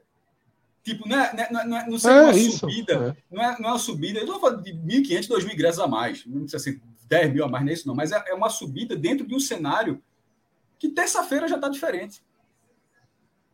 [0.85, 3.35] Tipo, não, é, não, é, não, é, não seria é uma isso, subida, é.
[3.35, 6.26] Não, é, não é uma subida, eu vou falar de 1.500, 2.000 ingressos a mais,
[6.26, 9.26] não precisa ser 10 mil a mais, nisso não, mas é, é uma subida dentro
[9.26, 10.03] de um cenário
[10.78, 12.22] que terça-feira já está diferente.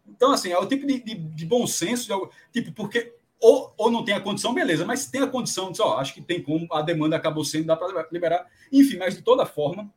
[0.09, 3.91] Então, assim, é o tipo de, de, de bom senso, de, tipo, porque ou, ou
[3.93, 6.67] não tem a condição, beleza, mas tem a condição, diz, ó, acho que tem como,
[6.73, 8.47] a demanda acabou sendo, dá para liberar.
[8.73, 9.89] Enfim, mas de toda forma,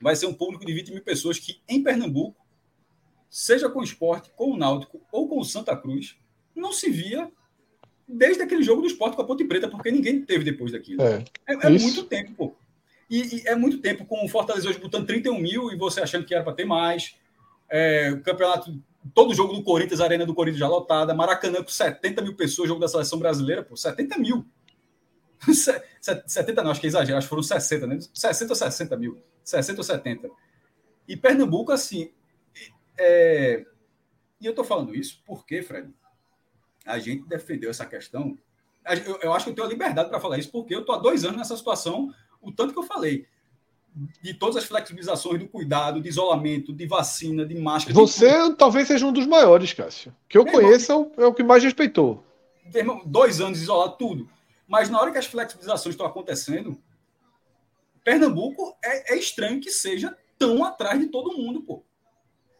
[0.00, 2.40] vai ser um público de 20 mil pessoas que em Pernambuco,
[3.30, 6.16] seja com o esporte, com o Náutico ou com o Santa Cruz,
[6.54, 7.30] não se via
[8.06, 11.02] desde aquele jogo do esporte com a Ponte Preta, porque ninguém teve depois daquilo.
[11.02, 12.54] É, é, é muito tempo, pô.
[13.08, 16.24] E, e, é muito tempo com o Fortaleza hoje botando 31 mil e você achando
[16.24, 17.16] que era para ter mais.
[17.68, 18.78] É, campeonato
[19.14, 22.80] todo jogo do Corinthians, arena do Corinthians já lotada, Maracanã com 70 mil pessoas, jogo
[22.80, 24.46] da seleção brasileira, pô, 70 mil.
[26.00, 27.98] 70 não, acho que é exagero, acho que foram 60, né?
[28.12, 29.22] 60 ou 60 mil.
[29.42, 30.30] 60 ou 70.
[31.08, 32.10] E Pernambuco, assim.
[32.98, 33.64] É...
[34.40, 35.88] E eu tô falando isso porque, Fred,
[36.86, 38.36] a gente defendeu essa questão.
[39.06, 40.98] Eu, eu acho que eu tenho a liberdade para falar isso, porque eu tô há
[40.98, 43.26] dois anos nessa situação, o tanto que eu falei
[44.22, 47.94] de todas as flexibilizações do cuidado, de isolamento, de vacina, de máscara.
[47.94, 50.14] Você de talvez seja um dos maiores, Cássio.
[50.28, 52.24] Que eu conheço irmão, é o que mais respeitou.
[52.74, 54.28] Irmão, dois anos isolado, tudo.
[54.66, 56.80] Mas na hora que as flexibilizações estão acontecendo,
[58.02, 61.84] Pernambuco é, é estranho que seja tão atrás de todo mundo, pô.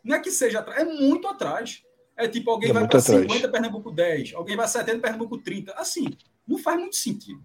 [0.05, 1.83] Não é que seja atrás, é muito atrás.
[2.17, 5.73] É tipo, alguém é vai para 50, Pernambuco 10, alguém vai 70, Pernambuco 30.
[5.73, 7.43] Assim, não faz muito sentido.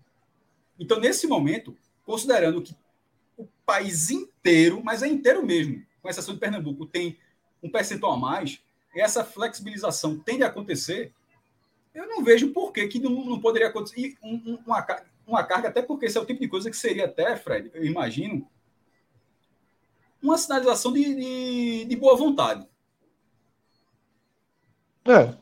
[0.80, 2.76] Então, nesse momento, considerando que
[3.38, 7.18] o país inteiro, mas é inteiro mesmo, com exceção de Pernambuco, tem
[7.62, 8.60] um percentual a mais,
[8.96, 11.14] essa flexibilização tende a acontecer,
[11.94, 14.16] eu não vejo por que, que não, não poderia acontecer.
[14.22, 14.86] Um, uma,
[15.26, 17.84] uma carga, até porque esse é o tipo de coisa que seria até, Fred, eu
[17.84, 18.48] imagino,
[20.22, 22.68] uma sinalização de, de, de boa vontade.
[25.08, 25.34] É.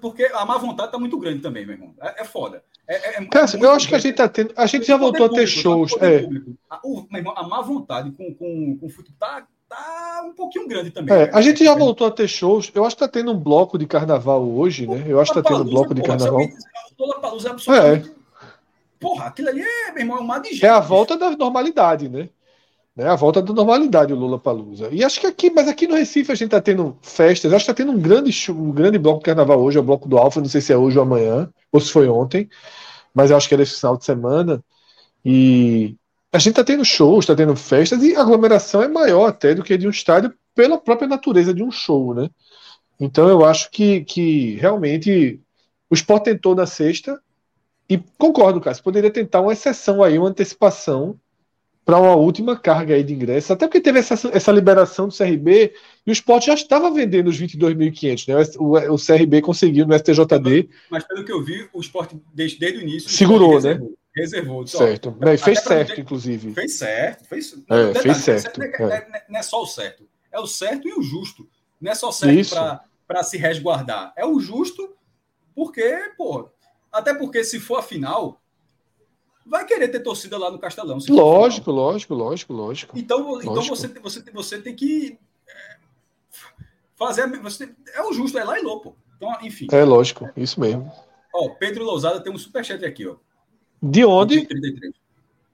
[0.00, 1.94] Porque a má vontade está muito grande também, meu irmão.
[2.00, 2.62] É, é foda.
[2.86, 4.52] É, é, é Cássio, eu acho que a gente tá tendo.
[4.56, 5.92] A gente já voltou público, a ter shows.
[6.00, 6.28] É.
[6.68, 10.68] A, o, irmão, a má vontade com, com, com o futebol tá, tá um pouquinho
[10.68, 11.14] grande também.
[11.14, 12.70] É, a gente já voltou a ter shows.
[12.74, 15.04] Eu acho que tá tendo um bloco de carnaval hoje, né?
[15.06, 16.40] Eu acho que tá tendo um bloco de carnaval.
[16.98, 18.12] Lollapalooza é absolutamente.
[19.00, 20.64] Porra, aquilo ali é, meu irmão, é um de.
[20.64, 22.28] É a volta da normalidade, né?
[22.94, 24.90] Né, a volta da normalidade, o Lula Palusa.
[24.92, 27.70] E acho que aqui, mas aqui no Recife a gente está tendo festas, acho que
[27.70, 30.40] está tendo um grande, um grande bloco de carnaval hoje, é o bloco do Alfa,
[30.40, 32.50] não sei se é hoje ou amanhã, ou se foi ontem,
[33.14, 34.62] mas acho que é esse final de semana.
[35.24, 35.96] E
[36.30, 39.62] a gente está tendo shows, está tendo festas, e a aglomeração é maior até do
[39.62, 42.28] que de um estádio pela própria natureza de um show, né?
[43.00, 45.40] Então eu acho que, que realmente
[45.88, 47.18] o Sport tentou na sexta,
[47.88, 51.18] e concordo, Cássio, poderia tentar uma exceção aí, uma antecipação
[51.84, 55.74] para uma última carga aí de ingressos, até porque teve essa, essa liberação do CRB
[56.06, 58.52] e o Sport já estava vendendo os 22.500, né?
[58.58, 60.68] O, o, CRB conseguiu no STJD.
[60.90, 63.80] Mas pelo que eu vi, o Sport desde, desde o início segurou, né?
[64.14, 64.66] Reservou.
[64.66, 65.16] Certo.
[65.18, 66.52] Não, fez certo, inclusive.
[66.52, 67.24] Fez certo.
[67.24, 68.58] Fez, é, detalhe, fez certo.
[68.58, 69.24] Não é, é.
[69.28, 70.06] não é, só o certo.
[70.30, 71.48] É o certo e o justo.
[71.80, 72.54] Não é só certo
[73.06, 74.12] para se resguardar.
[74.16, 74.94] É o justo
[75.54, 76.48] porque, pô.
[76.90, 78.41] Até porque se for a final,
[79.44, 80.98] vai querer ter torcida lá no Castelão.
[81.08, 82.98] Lógico, lógico, lógico, lógico.
[82.98, 83.52] Então, então lógico.
[83.52, 85.18] então você, você, você tem que
[85.48, 85.76] é,
[86.96, 87.26] fazer.
[87.40, 88.96] Você, é o justo, é lá e louco.
[89.16, 89.66] Então, enfim.
[89.70, 90.90] É lógico, isso mesmo.
[91.34, 93.16] Ó, Pedro Lousada tem um superchat aqui, ó.
[93.82, 94.46] De onde?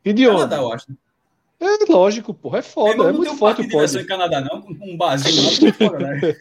[0.05, 0.75] E de Canadá, onde?
[0.75, 0.91] acho.
[0.91, 0.97] Né?
[1.61, 3.99] É lógico, porra, é foda, é muito forte o pode.
[3.99, 6.21] em Canadá não, com um barzinho lá fora, né?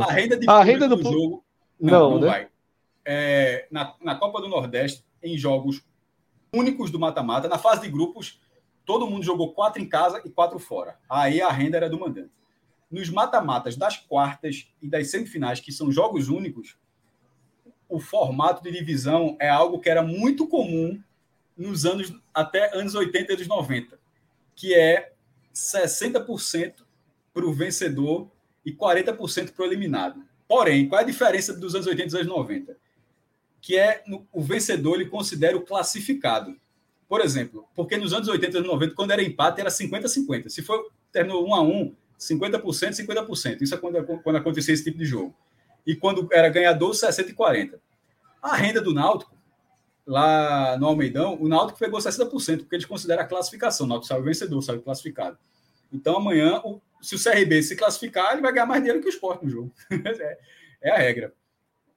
[0.00, 1.44] A renda de a renda do, do jogo
[1.78, 2.26] não, não, não né?
[2.26, 2.48] vai.
[3.04, 5.82] É, na, na Copa do Nordeste, em jogos
[6.52, 7.48] únicos do mata-mata.
[7.48, 8.40] Na fase de grupos,
[8.84, 10.98] todo mundo jogou quatro em casa e quatro fora.
[11.08, 12.30] Aí a renda era do mandante.
[12.90, 16.76] Nos mata-matas das quartas e das semifinais, que são jogos únicos,
[17.88, 21.02] o formato de divisão é algo que era muito comum
[21.56, 23.98] nos anos até anos 80 e anos 90,
[24.54, 25.12] que é
[25.54, 26.84] 60%
[27.32, 28.30] para o vencedor
[28.64, 30.22] e 40% para o eliminado.
[30.48, 32.76] Porém, qual é a diferença dos anos 80 e anos 90?
[33.64, 36.54] Que é o vencedor ele considera o classificado.
[37.08, 40.50] Por exemplo, porque nos anos 80 e 90, quando era empate, era 50-50.
[40.50, 43.62] Se for terminou 1 a 1 50%, 50%.
[43.62, 45.34] Isso é quando, quando acontecia esse tipo de jogo.
[45.86, 47.80] E quando era ganhador, 60 e 40.
[48.42, 49.34] A renda do Náutico,
[50.06, 53.86] lá no Almeidão, o Náutico pegou 60%, porque eles consideram a classificação.
[53.86, 55.38] O Náutico saiu vencedor, saiu classificado.
[55.90, 56.60] Então, amanhã,
[57.00, 59.72] se o CRB se classificar, ele vai ganhar mais dinheiro que o esporte no jogo.
[59.90, 60.38] é,
[60.82, 61.32] é a regra.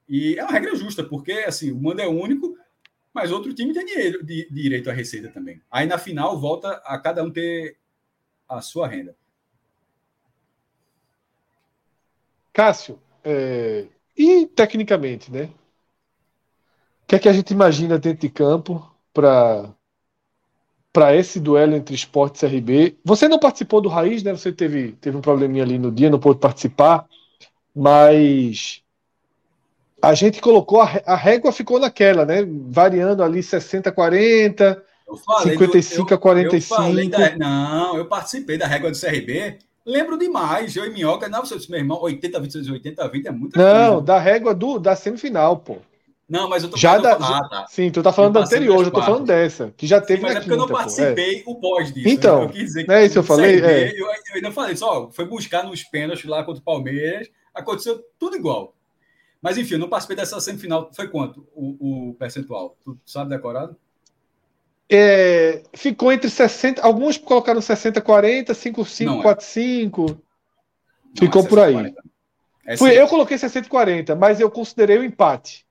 [0.08, 2.56] E é uma regra justa, porque assim, o mando é único,
[3.12, 5.60] mas outro time tem dinheiro, de, direito à receita também.
[5.70, 7.76] Aí na final volta a cada um ter
[8.48, 9.14] a sua renda.
[12.52, 13.86] Cássio, é...
[14.16, 15.50] e tecnicamente, né?
[17.02, 19.74] O que é que a gente imagina dentro de campo para
[20.90, 22.98] para esse duelo entre esporte e CRB?
[23.04, 24.32] Você não participou do Raiz, né?
[24.32, 27.06] Você teve, teve um probleminha ali no dia, não pôde participar,
[27.74, 28.82] mas
[30.00, 32.46] a gente colocou, a, régua ficou naquela, né?
[32.46, 34.82] Variando ali 60 40,
[35.42, 36.82] 55 a 45.
[36.82, 39.58] Eu da, não, eu participei da régua do CRB.
[39.84, 43.58] Lembro demais, eu e Minhoca, não, disse, meu irmão, 80, 20, 80, 20 é muito
[43.58, 44.02] Não, coisa.
[44.02, 45.78] da régua do, da semifinal, pô.
[46.28, 47.18] Não, mas eu tô já falando.
[47.18, 47.66] da, ah, tá.
[47.70, 50.22] Sim, tu tá falando Eu da anterior, eu tô falando dessa, que já Sim, teve
[50.22, 50.84] mas na é porque eu não quinta, pô, é.
[50.84, 52.08] participei o pós disso.
[52.08, 53.92] Então, eu quis dizer é isso, eu falei, é.
[53.92, 58.36] Eu, eu ainda falei só, foi buscar nos pênaltis lá contra o Palmeiras, aconteceu tudo
[58.36, 58.74] igual.
[59.40, 60.90] Mas enfim, eu não participei dessa semifinal.
[60.92, 62.76] Foi quanto o, o percentual?
[62.84, 63.76] Tu sabe decorado?
[64.90, 69.22] É, ficou entre 60, alguns colocaram 60, 40, 5, 5, Não é.
[69.22, 70.06] 4, 5.
[70.06, 70.20] Não,
[71.18, 71.72] Ficou é por aí.
[71.74, 72.02] 60, 40.
[72.66, 75.66] É Fui, eu coloquei 60 e 40, mas eu considerei o empate.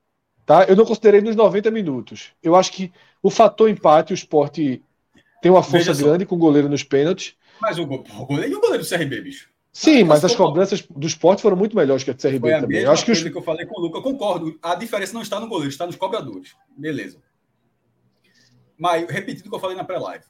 [0.46, 0.64] Tá?
[0.64, 2.32] Eu não considerei nos 90 minutos.
[2.42, 2.92] Eu acho que
[3.22, 4.82] o fator empate, o esporte
[5.42, 7.34] tem uma força grande com o goleiro nos pênaltis.
[7.60, 9.50] Mas o, go- o goleiro, e o goleiro do CRB, bicho?
[9.78, 12.52] Sim, mas mas as cobranças do esporte foram muito melhores que a do CRB Foi
[12.52, 12.78] a também.
[12.78, 13.98] Eu mesma acho que os, que eu falei com o Luca.
[13.98, 14.58] Eu concordo.
[14.60, 16.56] A diferença não está no goleiro, está nos cobradores.
[16.76, 17.22] Beleza.
[18.76, 20.24] Maio, repetindo o que eu falei na pré-live.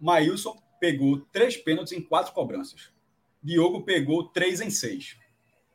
[0.00, 2.90] Maílson pegou três pênaltis em quatro cobranças.
[3.42, 5.18] Diogo pegou três em seis.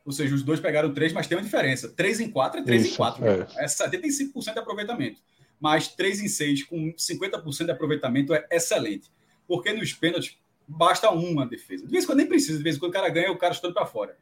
[0.04, 1.88] Ou seja, os dois pegaram três, mas tem uma diferença.
[1.88, 3.24] Três em quatro é três em Isso, quatro.
[3.24, 3.36] é.
[3.36, 3.46] né?
[3.58, 5.20] É 75% de aproveitamento.
[5.60, 9.08] Mas três em seis com 50% de aproveitamento é excelente.
[9.46, 10.36] Porque nos pênaltis
[10.66, 11.86] basta uma defesa.
[11.86, 12.58] De vez em quando nem precisa.
[12.58, 14.16] De vez em quando o cara ganha, o cara chutando para fora.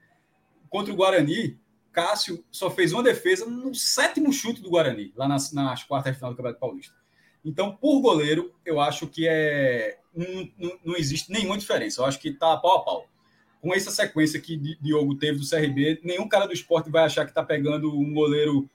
[0.68, 1.58] Contra o Guarani,
[1.92, 6.18] Cássio só fez uma defesa no sétimo chute do Guarani, lá nas, nas quartas de
[6.18, 6.94] final do Campeonato Paulista.
[7.44, 12.00] Então, por goleiro, eu acho que é não, não, existe nenhuma diferença.
[12.00, 13.08] Eu acho que está pau a pau.
[13.60, 17.24] Com essa sequência que Di- Diogo teve do CRB, nenhum cara do esporte vai achar
[17.24, 18.68] que está pegando um goleiro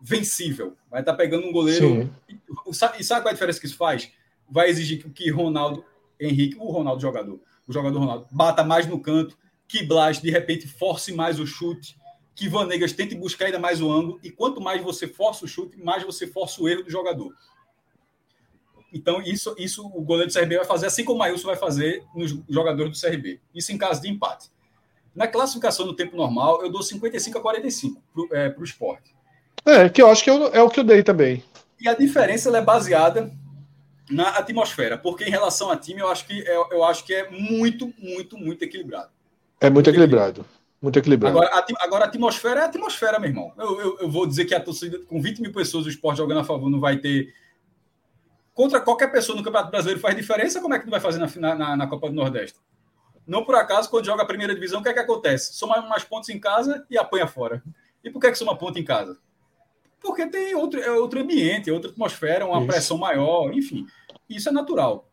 [0.00, 0.76] vencível.
[0.90, 2.10] Vai estar pegando um goleiro.
[2.28, 4.10] E sabe, sabe qual é a diferença que isso faz?
[4.48, 5.84] Vai exigir que Ronaldo,
[6.26, 9.36] Henrique, o Ronaldo jogador, o jogador Ronaldo, bata mais no canto,
[9.66, 11.96] que Blas de repente force mais o chute,
[12.34, 15.76] que Vanegas tente buscar ainda mais o ângulo, e quanto mais você força o chute,
[15.76, 17.32] mais você força o erro do jogador.
[18.92, 22.04] Então, isso, isso o goleiro do CRB vai fazer, assim como o Maílson vai fazer
[22.14, 23.40] nos jogadores do CRB.
[23.52, 24.48] Isso em caso de empate.
[25.14, 29.14] Na classificação no tempo normal, eu dou 55 a 45 para o esporte.
[29.66, 31.42] É, que eu acho que é o, é o que eu dei também.
[31.80, 33.32] E a diferença ela é baseada
[34.10, 37.30] na atmosfera, porque em relação a time, eu acho que é, eu acho que é
[37.30, 39.10] muito, muito, muito equilibrado.
[39.60, 40.44] É muito equilibrado.
[40.80, 41.38] Muito equilibrado.
[41.38, 43.52] Agora, a, agora a atmosfera é a atmosfera, meu irmão.
[43.56, 46.40] Eu, eu, eu vou dizer que a torcida, com 20 mil pessoas, o esporte jogando
[46.40, 47.32] a favor, não vai ter.
[48.52, 51.54] Contra qualquer pessoa no Campeonato Brasileiro faz diferença, como é que não vai fazer na,
[51.54, 52.58] na, na Copa do Nordeste?
[53.26, 55.54] Não por acaso, quando joga a primeira divisão, o que é que acontece?
[55.54, 57.62] Soma mais pontos em casa e apanha fora.
[58.02, 59.18] E por que, é que soma ponto em casa?
[60.04, 62.66] Porque tem outro, é outro ambiente, é outra atmosfera, uma Isso.
[62.66, 63.86] pressão maior, enfim.
[64.28, 65.08] Isso é natural.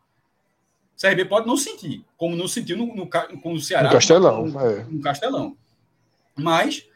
[0.94, 3.08] O CRB pode não sentir, como não sentiu no, no,
[3.40, 3.88] com o Ceará.
[3.88, 4.84] No Castelão, no- é.
[4.84, 5.56] no Castelão.
[6.36, 6.86] Mas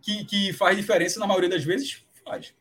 [0.00, 2.54] que, que faz diferença na maioria das vezes, faz.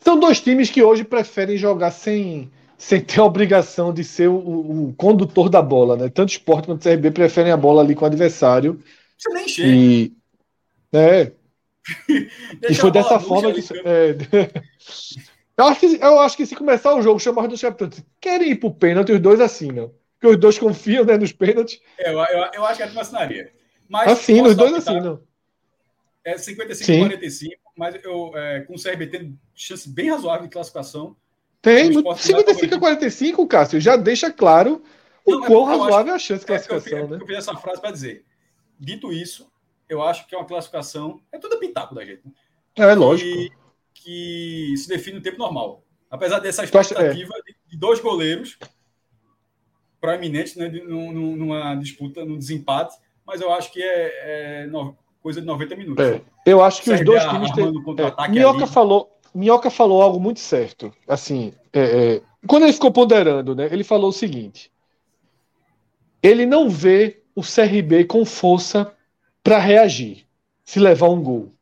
[0.00, 4.36] São dois times que hoje preferem jogar sem, sem ter a obrigação de ser o,
[4.36, 6.08] o condutor da bola, né?
[6.08, 8.80] Tanto o Sport quanto o CRB preferem a bola ali com o adversário.
[9.18, 9.68] Você nem chega.
[9.68, 10.12] E,
[10.92, 11.32] é,
[12.08, 13.60] e foi a dessa forma que.
[13.84, 14.16] é,
[15.56, 18.50] eu, acho que eu acho que se começar o jogo, chamar os dois capitães, querem
[18.50, 19.92] ir pro pênalti, os dois assinam.
[20.18, 21.80] Porque os dois confiam né, nos pênaltis.
[21.98, 23.52] É, eu, eu, eu acho que é de assinaria.
[23.88, 25.22] Mas Assinam, posso os dois optar- assinam.
[26.24, 26.98] É 55 Sim.
[27.00, 31.14] 45, mas eu, é, com o CRB tendo chance bem razoável de classificação.
[31.62, 34.82] Tem, O no Sport 55 a 45, Cássio, já deixa claro
[35.24, 37.18] o Não, é quão razoável é a chance de É, classificação, eu, né?
[37.20, 38.24] eu fiz essa frase para dizer.
[38.78, 39.48] Dito isso,
[39.88, 41.20] eu acho que é uma classificação.
[41.32, 42.22] É tudo pitaco da gente.
[42.24, 42.32] né?
[42.76, 43.28] É lógico.
[43.30, 43.50] Que,
[43.94, 45.82] que se define no tempo normal.
[46.10, 47.34] Apesar dessa Tu acha- expectativa
[47.68, 48.58] de, dois goleiros
[50.00, 52.96] proeminentes né, numa disputa, num desempate,
[53.26, 54.68] mas eu acho que é, é
[55.20, 56.04] coisa de 90 minutos.
[56.04, 57.82] É, eu acho que os CRB dois times têm.
[57.82, 58.72] contra-ataque Minhoca ali.
[58.72, 60.92] falou, Minhoca falou algo muito certo.
[61.08, 64.70] Assim, é, é, quando ele ficou ponderando, né, ele falou o seguinte:
[66.22, 68.94] ele não vê o CRB com força
[69.46, 70.26] para reagir
[70.64, 71.52] se levar um gol.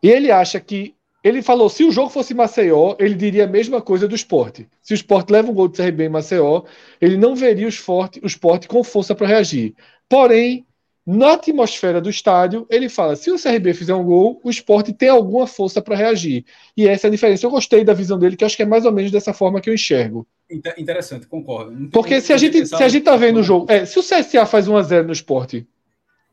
[0.00, 0.94] E ele acha que
[1.24, 4.68] ele falou, se o jogo fosse Maceió, ele diria a mesma coisa do esporte.
[4.80, 6.62] Se o esporte leva um gol do CRB em Maceió,
[7.00, 9.74] ele não veria o esporte, o esporte com força para reagir.
[10.08, 10.64] Porém,
[11.04, 15.08] na atmosfera do estádio, ele fala: se o CRB fizer um gol, o esporte tem
[15.08, 16.44] alguma força para reagir.
[16.76, 17.44] E essa é a diferença.
[17.44, 19.68] Eu gostei da visão dele, que acho que é mais ou menos dessa forma que
[19.68, 20.24] eu enxergo.
[20.48, 21.88] Inter- Interessante, concordo.
[21.90, 23.66] Porque se a gente, se a gente tá vendo o jogo.
[23.68, 25.66] É, se o CSA faz 1x0 no esporte,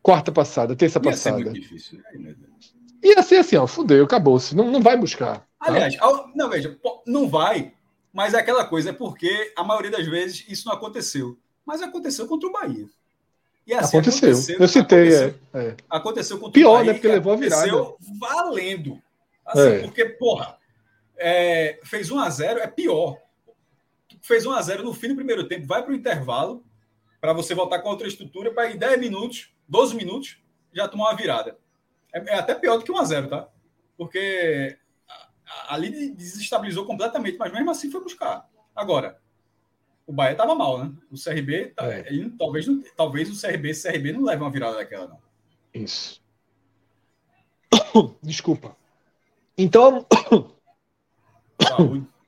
[0.01, 2.01] quarta passada, terça Ia ser passada, muito difícil.
[2.07, 2.73] Ai, meu Deus.
[3.03, 4.55] ia ser assim, ó, fudeu, acabou-se.
[4.55, 5.39] Não, não vai buscar.
[5.39, 5.45] tá?
[5.59, 7.73] Aliás, ao- não, veja, não vai,
[8.13, 11.38] mas é aquela coisa, é porque a maioria das vezes isso não aconteceu.
[11.65, 12.88] Mas aconteceu contra o Bahia.
[13.67, 14.30] E assim, aconteceu.
[14.59, 15.76] Eu citei, aconteceu, é, é.
[15.89, 16.85] aconteceu contra Pior, o Bahia.
[16.88, 17.61] né, porque e levou a virada.
[17.67, 18.99] aconteceu valendo.
[19.45, 19.80] Assim, É.
[19.80, 20.57] porque, porra,
[21.17, 23.17] é, fez 1x0, é pior.
[24.21, 26.63] Fez 1x0 no fim do primeiro tempo, vai para o intervalo,
[27.21, 30.37] para você voltar com outra estrutura, para em 10 minutos, 12 minutos,
[30.73, 31.57] já tomar uma virada.
[32.13, 33.47] É, é até pior do que 1x0, tá?
[33.95, 34.77] Porque
[35.67, 38.49] ali desestabilizou completamente, mas mesmo assim foi buscar.
[38.75, 39.19] Agora,
[40.07, 40.91] o Bahia estava mal, né?
[41.11, 42.07] O CRB, tá, é.
[42.07, 42.65] ele, talvez,
[42.95, 45.19] talvez o CRB, CRB não leve uma virada daquela, não.
[45.73, 46.21] Isso.
[48.23, 48.75] Desculpa.
[49.57, 50.05] Então.
[51.61, 52.07] Saúde.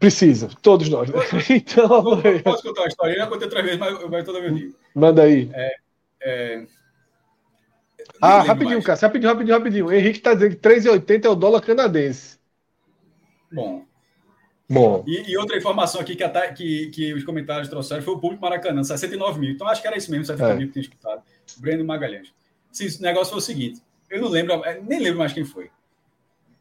[0.00, 1.08] Precisa, todos nós.
[1.08, 1.16] Né?
[1.50, 3.12] Então, eu posso contar uma história?
[3.12, 4.83] Eu já contei outra vez, mas, mas toda vez digo.
[4.94, 5.50] Manda aí.
[5.52, 5.76] É,
[6.22, 6.66] é...
[8.20, 8.98] Ah, rapidinho, cara.
[9.00, 9.86] Rapidinho, rapidinho, rapidinho.
[9.86, 12.38] O Henrique está dizendo que 3,80 é o dólar canadense.
[13.52, 13.84] Bom.
[14.68, 15.04] Bom.
[15.06, 18.42] E, e outra informação aqui que, a, que, que, os comentários trouxeram foi o público
[18.42, 19.50] Maracanã, 69 mil.
[19.50, 20.54] Então acho que era isso mesmo, 70 é.
[20.56, 21.22] mil que tinha escutado.
[21.58, 22.32] Breno Magalhães.
[22.72, 25.70] Sim, o negócio foi o seguinte: eu não lembro, nem lembro mais quem foi.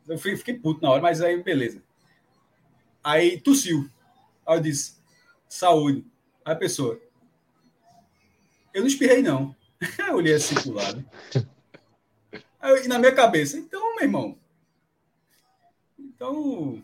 [0.08, 1.82] Eu fiquei puto na hora, mas aí beleza.
[3.04, 3.90] Aí tossiu.
[4.46, 4.96] Aí eu disse,
[5.48, 6.06] saúde.
[6.44, 7.00] Aí a pessoa,
[8.74, 9.56] eu não espirrei, não.
[10.08, 11.06] eu olhei assim pro lado.
[12.62, 14.38] Aí, e na minha cabeça, então, meu irmão.
[16.00, 16.82] Então.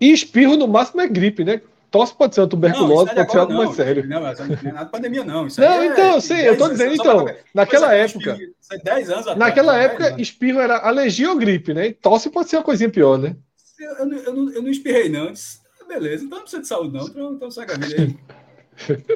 [0.00, 1.62] E espirro no máximo é gripe, né?
[1.90, 4.06] Tosse pode ser uma tuberculose, não, pode ser algo mais sério.
[4.06, 5.46] Não, não é nada de pandemia, não.
[5.46, 8.36] Isso não, então, é, sim, eu tô dizendo, então, naquela época.
[8.60, 9.38] Isso é 10 anos atrás.
[9.38, 11.86] Naquela época, espirro era alergia ou gripe, né?
[11.86, 13.36] E tosse pode ser uma coisinha pior, né?
[13.78, 15.32] Eu, eu, eu, não, eu não espirrei, não.
[15.32, 17.06] Disse, beleza, então não precisa de saúde, não.
[17.06, 18.16] Então, então segue a vida aí.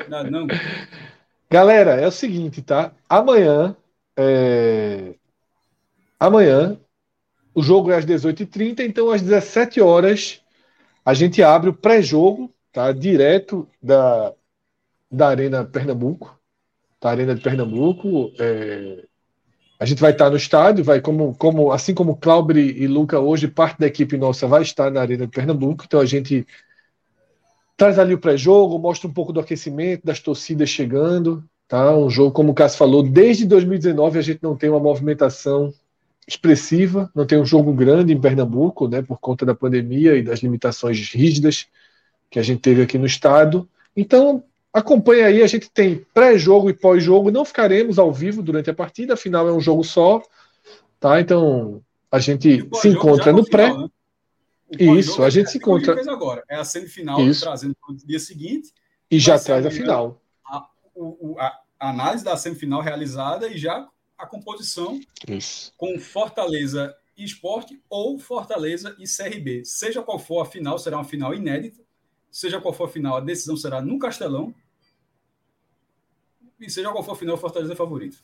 [0.08, 0.46] Nada, não.
[1.50, 2.92] Galera, é o seguinte, tá?
[3.08, 3.76] Amanhã.
[4.16, 5.14] É...
[6.18, 6.78] Amanhã,
[7.52, 10.40] o jogo é às 18h30, então às 17 horas
[11.04, 12.92] a gente abre o pré-jogo, tá?
[12.92, 14.32] Direto da,
[15.10, 16.38] da Arena Pernambuco.
[17.00, 18.32] Da Arena de Pernambuco.
[18.38, 19.04] É...
[19.80, 23.48] A gente vai estar no estádio, vai como, como assim como Claubre e Luca hoje,
[23.48, 26.46] parte da equipe nossa vai estar na Arena de Pernambuco, então a gente
[27.80, 31.96] traz ali o pré-jogo, mostra um pouco do aquecimento, das torcidas chegando, tá?
[31.96, 35.72] Um jogo, como o Cássio falou, desde 2019 a gente não tem uma movimentação
[36.28, 40.40] expressiva, não tem um jogo grande em Pernambuco, né, por conta da pandemia e das
[40.40, 41.68] limitações rígidas
[42.30, 43.66] que a gente teve aqui no estado.
[43.96, 44.44] Então,
[44.74, 49.14] acompanha aí, a gente tem pré-jogo e pós-jogo, não ficaremos ao vivo durante a partida,
[49.14, 50.22] afinal é um jogo só,
[51.00, 51.18] tá?
[51.18, 51.80] Então,
[52.12, 53.68] a gente se encontra no, pré.
[53.68, 53.88] Final, né?
[54.78, 56.00] Isso, a é gente se encontra.
[56.10, 56.44] Agora.
[56.48, 57.42] É a semifinal Isso.
[57.42, 58.72] trazendo para o dia seguinte.
[59.10, 60.22] E já traz a final.
[60.46, 65.72] A, o, a, a análise da semifinal realizada e já a composição Isso.
[65.76, 69.64] com Fortaleza e Esporte ou Fortaleza e CRB.
[69.64, 71.82] Seja qual for a final, será uma final inédita.
[72.30, 74.54] Seja qual for a final, a decisão será no Castelão.
[76.60, 78.22] E seja qual for a final, Fortaleza é favorito.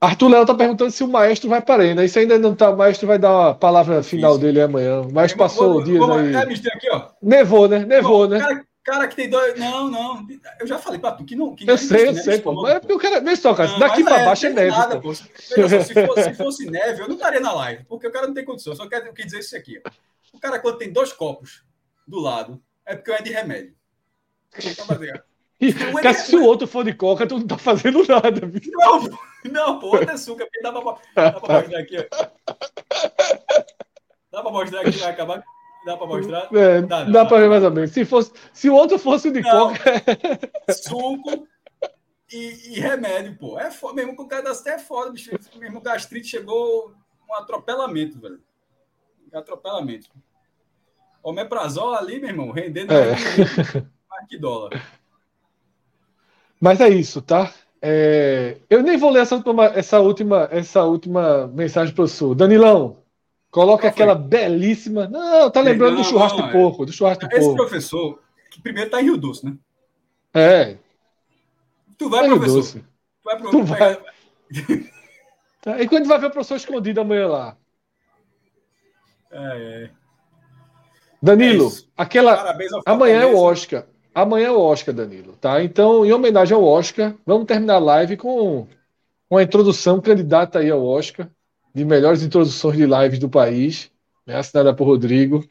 [0.00, 2.04] Arthur Léo está perguntando se o maestro vai para a arena.
[2.04, 2.70] Isso ainda não tá.
[2.70, 4.40] O maestro vai dar a palavra final Isso.
[4.40, 5.06] dele amanhã.
[5.12, 6.34] Mas passou o dia aí.
[6.34, 7.10] É, aqui, ó.
[7.20, 7.84] Nevou, né?
[7.84, 8.38] Nevou, né?
[8.38, 9.60] Cara, cara, que tem dois.
[9.60, 10.26] Não, não.
[10.58, 11.54] Eu já falei para tu que não.
[11.54, 12.54] Que eu sei, eu sei, pô.
[12.54, 13.20] Mas é porque o cara.
[13.20, 13.72] Vê só, cara.
[13.72, 14.70] Não, daqui para é, baixo é neve.
[14.70, 15.14] Nada, pô.
[15.14, 17.84] Só, se, fosse, se, fosse, neve, eu não estaria na live.
[17.84, 18.72] Porque o cara não tem condição.
[18.72, 19.82] Eu só quero, dizer isso aqui.
[19.86, 19.90] Ó.
[20.32, 21.62] O cara, quando tem dois copos
[22.08, 23.74] do lado, é porque é de remédio.
[24.64, 24.86] Então,
[25.60, 28.40] e, cara, se o outro for de coca, tu não tá fazendo nada.
[28.72, 32.04] Não, não, pô, é açúcar, porque dá pra, dá pra mostrar aqui, ó.
[34.30, 35.44] Dá pra mostrar aqui, vai acabar.
[35.84, 36.48] Dá pra mostrar?
[36.52, 37.90] É, dá, dá, dá pra ver mais ou menos.
[37.90, 39.80] Se, fosse, se o outro fosse de não, coca.
[40.72, 41.46] Suco
[42.32, 43.58] e, e, remédio, pô.
[43.58, 45.30] É foda, mesmo com o cara das é foda, bicho.
[45.56, 46.94] Mesmo gastrite chegou
[47.28, 48.40] um atropelamento, velho.
[49.32, 50.08] Atropelamento.
[51.22, 53.10] Omeprazol ali, meu irmão, rendendo é.
[54.08, 54.70] mais que dólar.
[56.60, 57.52] Mas é isso, tá?
[57.80, 62.34] É, eu nem vou ler essa última, essa última, essa última mensagem para o Sul.
[62.34, 62.98] Danilão,
[63.50, 65.08] coloca aquela belíssima.
[65.08, 66.60] Não, tá lembrando não, do churrasco não, de é.
[66.60, 67.56] porco, do churrasco Esse porco.
[67.56, 68.20] professor,
[68.50, 69.56] que primeiro tá em Rio Doce, né?
[70.34, 70.76] É.
[71.96, 72.56] Tu vai, é professor.
[72.56, 72.78] Doce.
[72.80, 73.98] Tu vai pro tu vai.
[75.62, 77.56] tá, e quando vai ver o professor escondido amanhã lá?
[79.30, 79.90] É, é.
[81.22, 82.54] Danilo, é aquela.
[82.84, 83.86] Amanhã é o Oscar.
[84.14, 85.62] Amanhã é o Oscar, Danilo, tá?
[85.62, 88.66] Então, em homenagem ao Oscar, vamos terminar a live com
[89.30, 91.28] uma introdução candidata aí ao Oscar,
[91.72, 93.90] de melhores introduções de lives do país,
[94.26, 95.44] né, assinada por Rodrigo,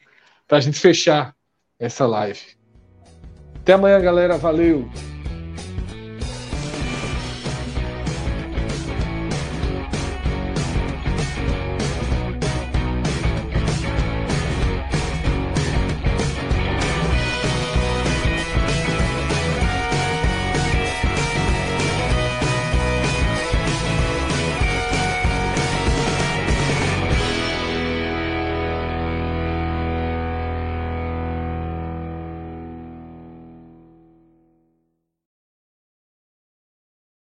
[0.46, 1.34] para a gente fechar
[1.78, 2.40] essa live.
[3.56, 4.36] Até amanhã, galera.
[4.36, 4.88] Valeu!